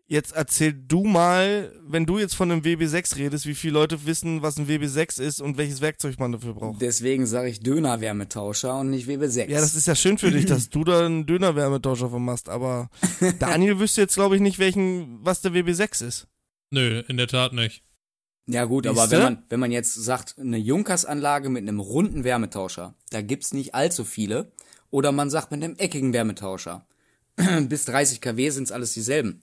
Jetzt 0.08 0.36
erzähl 0.36 0.72
du 0.72 1.02
mal, 1.02 1.72
wenn 1.84 2.06
du 2.06 2.18
jetzt 2.18 2.36
von 2.36 2.52
einem 2.52 2.62
WB6 2.62 3.16
redest, 3.16 3.44
wie 3.44 3.56
viele 3.56 3.72
Leute 3.72 4.06
wissen, 4.06 4.40
was 4.40 4.56
ein 4.56 4.68
WB6 4.68 5.20
ist 5.20 5.40
und 5.40 5.58
welches 5.58 5.80
Werkzeug 5.80 6.20
man 6.20 6.30
dafür 6.30 6.54
braucht. 6.54 6.80
Deswegen 6.80 7.26
sage 7.26 7.48
ich 7.48 7.58
Döner-Wärmetauscher 7.58 8.78
und 8.78 8.90
nicht 8.90 9.08
WB6. 9.08 9.48
Ja, 9.48 9.58
das 9.58 9.74
ist 9.74 9.88
ja 9.88 9.96
schön 9.96 10.16
für 10.16 10.30
dich, 10.30 10.46
dass 10.46 10.70
du 10.70 10.84
da 10.84 11.04
einen 11.04 11.26
Döner-Wärmetauscher 11.26 12.08
von 12.08 12.24
machst, 12.24 12.48
aber 12.48 12.88
Daniel 13.40 13.80
wüsste 13.80 14.02
jetzt, 14.02 14.14
glaube 14.14 14.36
ich, 14.36 14.40
nicht, 14.40 14.60
welchen, 14.60 15.18
was 15.24 15.40
der 15.40 15.50
WB6 15.50 16.06
ist. 16.06 16.28
Nö, 16.70 17.02
in 17.08 17.16
der 17.16 17.26
Tat 17.26 17.52
nicht. 17.52 17.82
Ja 18.46 18.64
gut, 18.64 18.86
aber 18.86 19.10
wenn 19.10 19.22
man, 19.22 19.42
wenn 19.48 19.58
man 19.58 19.72
jetzt 19.72 19.94
sagt, 19.94 20.36
eine 20.38 20.56
Junkers-Anlage 20.58 21.48
mit 21.48 21.62
einem 21.62 21.80
runden 21.80 22.22
Wärmetauscher, 22.22 22.94
da 23.10 23.22
gibt's 23.22 23.52
nicht 23.52 23.74
allzu 23.74 24.04
viele. 24.04 24.52
Oder 24.90 25.10
man 25.10 25.30
sagt 25.30 25.50
mit 25.50 25.64
einem 25.64 25.74
eckigen 25.76 26.12
Wärmetauscher. 26.12 26.86
Bis 27.68 27.86
30 27.86 28.20
kW 28.20 28.50
sind's 28.50 28.70
alles 28.70 28.94
dieselben. 28.94 29.42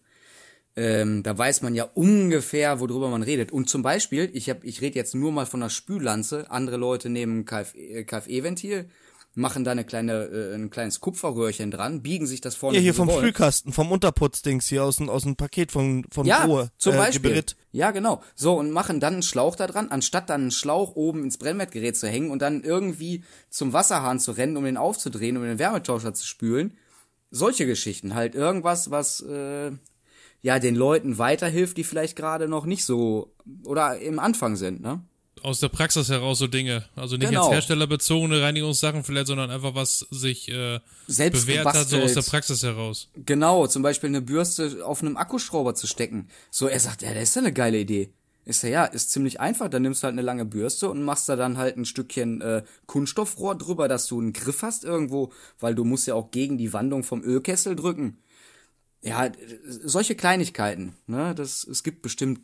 Ähm, 0.76 1.22
da 1.22 1.38
weiß 1.38 1.62
man 1.62 1.76
ja 1.76 1.84
ungefähr, 1.94 2.80
worüber 2.80 3.10
man 3.10 3.22
redet. 3.22 3.52
Und 3.52 3.70
zum 3.70 3.84
Beispiel, 3.84 4.30
ich 4.34 4.50
hab, 4.50 4.64
ich 4.64 4.82
rede 4.82 4.96
jetzt 4.96 5.14
nur 5.14 5.32
mal 5.32 5.46
von 5.46 5.62
einer 5.62 5.70
Spüllanze, 5.70 6.50
andere 6.50 6.78
Leute 6.78 7.10
nehmen 7.10 7.46
KF, 7.46 7.76
äh, 7.76 8.04
KFE-Ventil, 8.04 8.90
machen 9.36 9.64
da 9.64 9.72
eine 9.72 9.84
kleine, 9.84 10.26
äh, 10.26 10.56
ein 10.56 10.70
kleines 10.72 11.00
Kupferröhrchen 11.00 11.70
dran, 11.72 12.02
biegen 12.02 12.26
sich 12.28 12.42
das 12.42 12.56
vorne 12.56 12.78
Ja, 12.78 12.82
hier 12.82 12.94
vom 12.94 13.08
wollen. 13.08 13.20
Spülkasten, 13.20 13.72
vom 13.72 13.92
Unterputzdings 13.92 14.68
hier 14.68 14.84
aus 14.84 14.98
dem, 14.98 15.10
aus 15.10 15.24
dem 15.24 15.36
Paket 15.36 15.72
von, 15.72 16.06
von 16.12 16.26
Ja, 16.26 16.46
Ruhe. 16.46 16.72
zum 16.78 16.94
äh, 16.96 16.98
Beispiel. 16.98 17.22
Geberit. 17.22 17.56
Ja, 17.72 17.92
genau. 17.92 18.22
So, 18.36 18.58
und 18.58 18.72
machen 18.72 19.00
dann 19.00 19.14
einen 19.14 19.24
Schlauch 19.24 19.56
da 19.56 19.68
dran, 19.68 19.90
anstatt 19.90 20.30
dann 20.30 20.42
einen 20.42 20.52
Schlauch 20.52 20.96
oben 20.96 21.24
ins 21.24 21.38
Brennwertgerät 21.38 21.98
zu 21.98 22.08
hängen 22.08 22.32
und 22.32 22.42
dann 22.42 22.62
irgendwie 22.64 23.24
zum 23.50 23.74
Wasserhahn 23.74 24.20
zu 24.20 24.32
rennen, 24.32 24.58
um 24.58 24.66
den 24.66 24.78
aufzudrehen, 24.78 25.38
um 25.38 25.44
den 25.44 25.60
Wärmetauscher 25.60 26.14
zu 26.14 26.26
spülen. 26.26 26.78
Solche 27.32 27.66
Geschichten. 27.66 28.14
Halt 28.14 28.36
irgendwas, 28.36 28.92
was 28.92 29.22
äh, 29.22 29.72
ja 30.44 30.60
den 30.60 30.76
Leuten 30.76 31.18
weiterhilft, 31.18 31.78
die 31.78 31.84
vielleicht 31.84 32.16
gerade 32.16 32.48
noch 32.48 32.66
nicht 32.68 32.86
so 32.86 33.34
oder 33.64 33.98
im 34.00 34.20
Anfang 34.20 34.56
sind, 34.56 34.82
ne? 34.82 35.02
Aus 35.42 35.60
der 35.60 35.68
Praxis 35.70 36.08
heraus 36.10 36.40
so 36.40 36.48
Dinge. 36.48 36.86
Also 36.96 37.18
nicht 37.18 37.28
Genau. 37.30 37.46
jetzt 37.48 37.54
herstellerbezogene 37.54 38.42
Reinigungssachen 38.42 39.04
vielleicht, 39.04 39.28
sondern 39.28 39.50
einfach 39.52 39.76
was 39.76 40.00
sich 40.10 40.48
äh, 40.50 40.80
Selbst 41.08 41.48
bewährt 41.48 41.66
hat, 41.66 41.74
so 41.76 41.82
aus 41.82 41.90
gebastelt. 41.92 42.16
der 42.26 42.30
Praxis 42.32 42.64
heraus. 42.64 43.10
Genau, 43.26 43.68
zum 43.68 43.82
Beispiel 43.84 44.08
eine 44.10 44.22
Bürste 44.22 44.86
auf 44.86 45.02
einem 45.02 45.18
Akkuschrauber 45.18 45.76
zu 45.76 45.86
stecken. 45.88 46.30
So, 46.50 46.68
er 46.68 46.80
sagt, 46.80 47.02
ja, 47.02 47.14
das 47.14 47.24
ist 47.24 47.36
ja 47.36 47.42
eine 47.42 47.52
geile 47.52 47.78
Idee. 47.80 48.14
Ist 48.46 48.64
ja, 48.64 48.70
ja, 48.70 48.86
ist 48.86 49.12
ziemlich 49.12 49.40
einfach. 49.42 49.70
Dann 49.70 49.82
nimmst 49.82 50.04
du 50.04 50.06
halt 50.06 50.14
eine 50.14 50.22
lange 50.22 50.46
Bürste 50.46 50.90
und 50.90 51.04
machst 51.04 51.28
da 51.28 51.36
dann 51.36 51.58
halt 51.58 51.76
ein 51.78 51.86
Stückchen 51.86 52.40
äh, 52.42 52.64
Kunststoffrohr 52.86 53.58
drüber, 53.58 53.88
dass 53.90 54.08
du 54.08 54.20
einen 54.22 54.32
Griff 54.34 54.62
hast 54.62 54.84
irgendwo, 54.86 55.32
weil 55.60 55.76
du 55.76 55.84
musst 55.84 56.08
ja 56.08 56.16
auch 56.16 56.32
gegen 56.32 56.58
die 56.58 56.72
Wandung 56.72 57.04
vom 57.04 57.22
Ölkessel 57.22 57.76
drücken. 57.76 58.18
Ja, 59.04 59.30
solche 59.68 60.16
Kleinigkeiten, 60.16 60.96
ne, 61.08 61.36
das, 61.36 61.66
es 61.66 61.84
gibt 61.84 62.02
bestimmt 62.02 62.40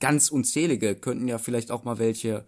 ganz 0.00 0.28
unzählige, 0.28 0.96
könnten 0.96 1.28
ja 1.28 1.38
vielleicht 1.38 1.70
auch 1.70 1.84
mal 1.84 1.98
welche 1.98 2.44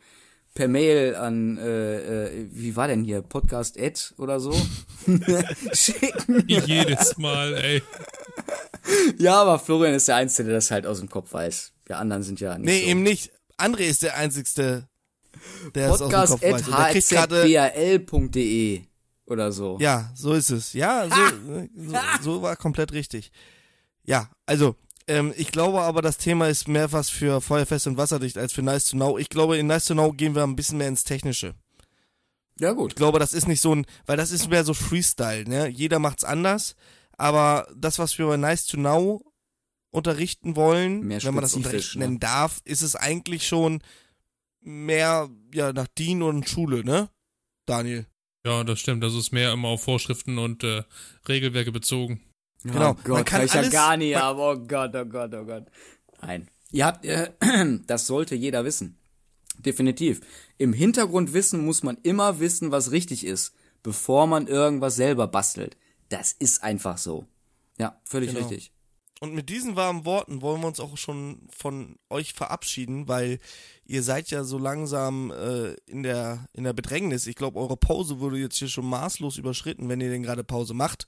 per 0.55 0.69
Mail 0.69 1.15
an, 1.15 1.57
äh, 1.59 2.27
äh, 2.27 2.49
wie 2.51 2.77
war 2.77 2.89
denn 2.89 3.05
hier, 3.05 3.23
Podcast 3.23 3.79
Ad 3.79 4.01
oder 4.19 4.41
so, 4.41 4.53
schicken. 5.73 6.45
Jedes 6.47 7.17
Mal, 7.19 7.55
ey. 7.55 7.83
Ja, 9.19 9.41
aber 9.41 9.59
Florian 9.59 9.95
ist 9.95 10.09
der 10.09 10.17
Einzige, 10.17 10.49
der 10.49 10.57
das 10.57 10.71
halt 10.71 10.87
aus 10.87 10.99
dem 10.99 11.09
Kopf 11.09 11.33
weiß. 11.33 11.73
Wir 11.87 11.99
anderen 11.99 12.23
sind 12.23 12.41
ja 12.41 12.59
nicht 12.59 12.67
Nee, 12.67 12.81
so. 12.83 12.87
eben 12.89 13.03
nicht. 13.03 13.31
André 13.59 13.83
ist 13.83 14.03
der 14.03 14.17
Einzigste, 14.17 14.89
der 15.75 15.91
es 15.93 16.03
aus 16.03 16.09
dem 16.11 16.11
Kopf 16.11 16.43
weiß. 16.43 16.63
Und 16.67 16.67
oder 19.33 19.53
so. 19.53 19.79
ja, 19.81 20.11
so 20.15 20.33
ist 20.33 20.51
es. 20.51 20.73
Ja, 20.73 21.09
so, 21.09 21.67
so, 21.89 21.99
so 22.23 22.43
war 22.43 22.57
komplett 22.57 22.93
richtig. 22.93 23.33
Ja, 24.05 24.31
also, 24.47 24.77
ähm, 25.07 25.33
ich 25.37 25.51
glaube 25.51 25.83
aber, 25.83 26.03
das 26.03 26.19
Thema 26.19 26.49
ist 26.49 26.69
mehr 26.69 26.93
was 26.93 27.11
für 27.11 27.41
Feuerfest 27.41 27.87
und 27.87 27.97
Wasserdicht 27.97 28.39
als 28.39 28.53
für 28.53 28.63
Nice 28.63 28.87
to 28.87 28.97
Know. 28.97 29.19
Ich 29.19 29.29
glaube, 29.29 29.59
in 29.59 29.67
Nice 29.67 29.87
to 29.87 29.95
Know 29.95 30.13
gehen 30.13 30.35
wir 30.35 30.43
ein 30.45 30.57
bisschen 30.57 30.79
mehr 30.79 30.89
ins 30.89 31.05
Technische. 31.05 31.55
Ja, 32.59 32.73
gut. 32.73 32.93
Ich 32.93 32.97
glaube, 32.97 33.19
das 33.19 33.33
ist 33.33 33.49
nicht 33.49 33.61
so 33.61 33.75
ein, 33.75 33.87
weil 34.07 34.17
das 34.17 34.31
ist 34.31 34.49
mehr 34.49 34.65
so 34.65 34.75
Freestyle, 34.75 35.49
ne? 35.49 35.69
Jeder 35.69 35.99
macht's 35.99 36.25
anders, 36.25 36.77
aber 37.17 37.67
das, 37.75 37.99
was 37.99 38.17
wir 38.19 38.27
bei 38.27 38.37
Nice 38.37 38.67
to 38.67 38.77
Know 38.77 39.25
unterrichten 39.91 40.57
wollen, 40.57 41.09
wenn 41.09 41.35
man 41.35 41.43
das 41.43 41.55
unterrichten 41.55 41.99
ne? 41.99 42.07
nennen 42.07 42.21
darf, 42.21 42.61
ist 42.65 42.83
es 42.83 42.97
eigentlich 42.97 43.47
schon 43.47 43.83
mehr, 44.61 45.29
ja, 45.53 45.73
nach 45.73 45.89
DIN 45.89 46.23
und 46.23 46.49
Schule, 46.49 46.85
ne? 46.85 47.09
Daniel. 47.67 48.07
Ja, 48.45 48.65
das 48.65 48.81
stimmt. 48.81 49.03
Das 49.05 49.15
ist 49.15 49.33
mehr 49.33 49.53
immer 49.53 49.69
auf 49.69 49.83
Vorschriften 49.85 50.39
und 50.39 50.65
äh, 50.65 50.83
Regelwerke 51.29 51.71
bezogen. 51.73 52.21
Genau. 52.65 52.91
Oh 52.91 52.95
Gott, 52.95 53.09
Man 53.09 53.25
kann 53.25 53.45
ich 53.45 53.53
ja 53.53 53.61
alles- 53.61 53.73
gar 53.73 53.97
nicht, 53.97 54.15
man- 54.15 54.23
aber 54.23 54.53
oh 54.53 54.57
Gott, 54.59 54.95
oh 54.95 55.05
Gott, 55.05 55.35
oh 55.35 55.45
Gott. 55.45 55.65
Nein. 56.21 56.49
Ihr 56.71 56.87
habt, 56.87 57.05
äh, 57.05 57.31
das 57.87 58.07
sollte 58.07 58.35
jeder 58.35 58.65
wissen. 58.65 58.99
Definitiv. 59.59 60.21
Im 60.59 60.73
Hintergrundwissen 60.73 61.65
muss 61.65 61.83
man 61.83 61.99
immer 62.03 62.41
wissen, 62.41 62.71
was 62.71 62.91
richtig 62.91 63.25
ist, 63.27 63.53
bevor 63.83 64.27
man 64.27 64.47
irgendwas 64.47 64.97
selber 64.97 65.27
bastelt. 65.29 65.77
Das 66.09 66.33
ist 66.33 66.63
einfach 66.63 66.99
so. 66.99 67.27
Ja, 67.79 68.01
völlig 68.05 68.31
Genau. 68.35 68.47
richtig. 68.49 68.73
Und 69.23 69.35
mit 69.35 69.51
diesen 69.51 69.77
warmen 69.77 70.05
Worten 70.05 70.43
wollen 70.43 70.63
wir 70.63 70.67
uns 70.67 70.81
auch 70.81 70.97
schon 70.97 71.47
von 71.57 71.95
euch 72.11 72.33
verabschieden, 72.33 73.07
weil 73.07 73.39
ihr 73.85 74.03
seid 74.03 74.33
ja 74.33 74.43
so 74.43 74.59
langsam 74.59 75.31
äh, 75.31 75.75
in 75.87 76.03
der 76.03 76.49
in 76.55 76.65
der 76.65 76.73
Bedrängnis. 76.73 77.29
Ich 77.29 77.37
glaube, 77.37 77.61
eure 77.61 77.77
Pause 77.77 78.19
wurde 78.19 78.39
jetzt 78.39 78.57
hier 78.57 78.67
schon 78.67 78.85
maßlos 78.85 79.37
überschritten, 79.39 79.89
wenn 79.89 80.01
ihr 80.01 80.11
denn 80.11 80.25
gerade 80.25 80.43
Pause 80.43 80.75
macht. 80.75 81.07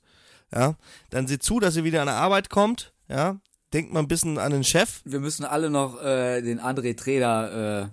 Ja, 0.54 0.76
dann 1.10 1.26
seht 1.26 1.42
zu, 1.42 1.58
dass 1.58 1.74
ihr 1.74 1.82
wieder 1.82 2.02
an 2.02 2.06
der 2.06 2.14
Arbeit 2.14 2.50
kommt. 2.50 2.92
Ja, 3.08 3.40
denkt 3.72 3.92
mal 3.92 3.98
ein 3.98 4.06
bisschen 4.06 4.38
an 4.38 4.52
den 4.52 4.62
Chef. 4.62 5.00
Wir 5.04 5.18
müssen 5.18 5.44
alle 5.44 5.68
noch 5.68 6.00
äh, 6.00 6.40
den 6.40 6.60
André 6.60 6.96
Treder 6.96 7.82
äh, 7.82 7.88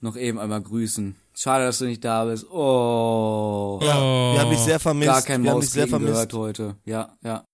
noch 0.00 0.16
eben 0.16 0.38
einmal 0.38 0.62
grüßen. 0.62 1.16
Schade, 1.34 1.66
dass 1.66 1.80
du 1.80 1.84
nicht 1.84 2.02
da 2.02 2.24
bist. 2.24 2.50
Oh. 2.50 3.78
Ja, 3.82 3.94
wir 4.32 4.40
haben 4.40 4.50
dich 4.50 4.60
sehr 4.60 4.80
vermisst. 4.80 5.10
Gar 5.10 5.20
kein 5.20 5.44
wir 5.44 5.50
haben 5.50 5.60
dich 5.60 5.68
sehr 5.68 5.86
vermisst. 5.86 6.12
gehört 6.12 6.32
heute. 6.32 6.76
Ja, 6.86 7.14
ja. 7.22 7.44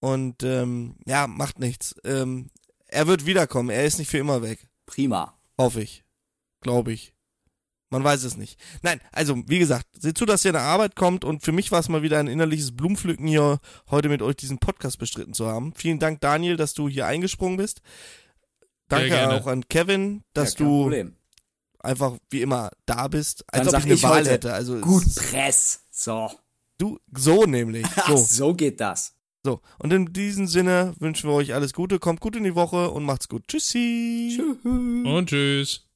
Und 0.00 0.42
ähm, 0.42 0.96
ja, 1.06 1.26
macht 1.26 1.58
nichts. 1.58 1.94
Ähm, 2.04 2.50
er 2.86 3.06
wird 3.06 3.26
wiederkommen. 3.26 3.70
Er 3.70 3.84
ist 3.84 3.98
nicht 3.98 4.10
für 4.10 4.18
immer 4.18 4.42
weg. 4.42 4.66
Prima. 4.86 5.38
Hoffe 5.58 5.82
ich. 5.82 6.04
Glaube 6.60 6.92
ich. 6.92 7.14
Man 7.92 8.04
weiß 8.04 8.22
es 8.22 8.36
nicht. 8.36 8.58
Nein, 8.82 9.00
also 9.10 9.36
wie 9.48 9.58
gesagt, 9.58 9.86
seht 9.98 10.16
zu, 10.16 10.24
dass 10.24 10.44
ihr 10.44 10.50
in 10.50 10.54
der 10.54 10.62
Arbeit 10.62 10.94
kommt 10.94 11.24
und 11.24 11.42
für 11.42 11.50
mich 11.50 11.72
war 11.72 11.80
es 11.80 11.88
mal 11.88 12.02
wieder 12.02 12.20
ein 12.20 12.28
innerliches 12.28 12.76
Blumenpflücken 12.76 13.26
hier 13.26 13.58
heute 13.90 14.08
mit 14.08 14.22
euch 14.22 14.36
diesen 14.36 14.58
Podcast 14.58 14.98
bestritten 14.98 15.34
zu 15.34 15.48
haben. 15.48 15.72
Vielen 15.74 15.98
Dank, 15.98 16.20
Daniel, 16.20 16.56
dass 16.56 16.72
du 16.72 16.88
hier 16.88 17.06
eingesprungen 17.06 17.56
bist. 17.56 17.82
Danke 18.88 19.28
auch 19.30 19.46
an 19.46 19.66
Kevin, 19.68 20.22
dass 20.34 20.54
ja, 20.54 20.58
du 20.64 20.82
Problem. 20.82 21.16
einfach 21.80 22.16
wie 22.30 22.42
immer 22.42 22.70
da 22.86 23.08
bist, 23.08 23.44
als 23.52 23.66
Dann 23.66 23.74
ob 23.74 23.80
ich 23.80 23.86
eine 23.86 23.94
ich 23.94 24.02
Wahl 24.04 24.20
heute, 24.20 24.30
hätte. 24.30 24.52
Also 24.52 24.78
Gut 24.80 25.06
es- 25.06 25.14
Press. 25.16 25.80
So. 25.90 26.30
du 26.78 26.98
so 27.12 27.44
nämlich. 27.44 27.86
Ach, 27.96 28.08
So, 28.16 28.16
so 28.16 28.54
geht 28.54 28.80
das. 28.80 29.14
So. 29.44 29.60
Und 29.78 29.92
in 29.92 30.12
diesem 30.12 30.46
Sinne 30.46 30.94
wünschen 30.98 31.28
wir 31.28 31.34
euch 31.34 31.54
alles 31.54 31.72
Gute, 31.72 31.98
kommt 31.98 32.20
gut 32.20 32.36
in 32.36 32.44
die 32.44 32.54
Woche 32.54 32.90
und 32.90 33.04
macht's 33.04 33.28
gut. 33.28 33.48
Tschüssi. 33.48 34.36
Tschüss. 34.36 34.56
Und 34.64 35.28
tschüss. 35.28 35.89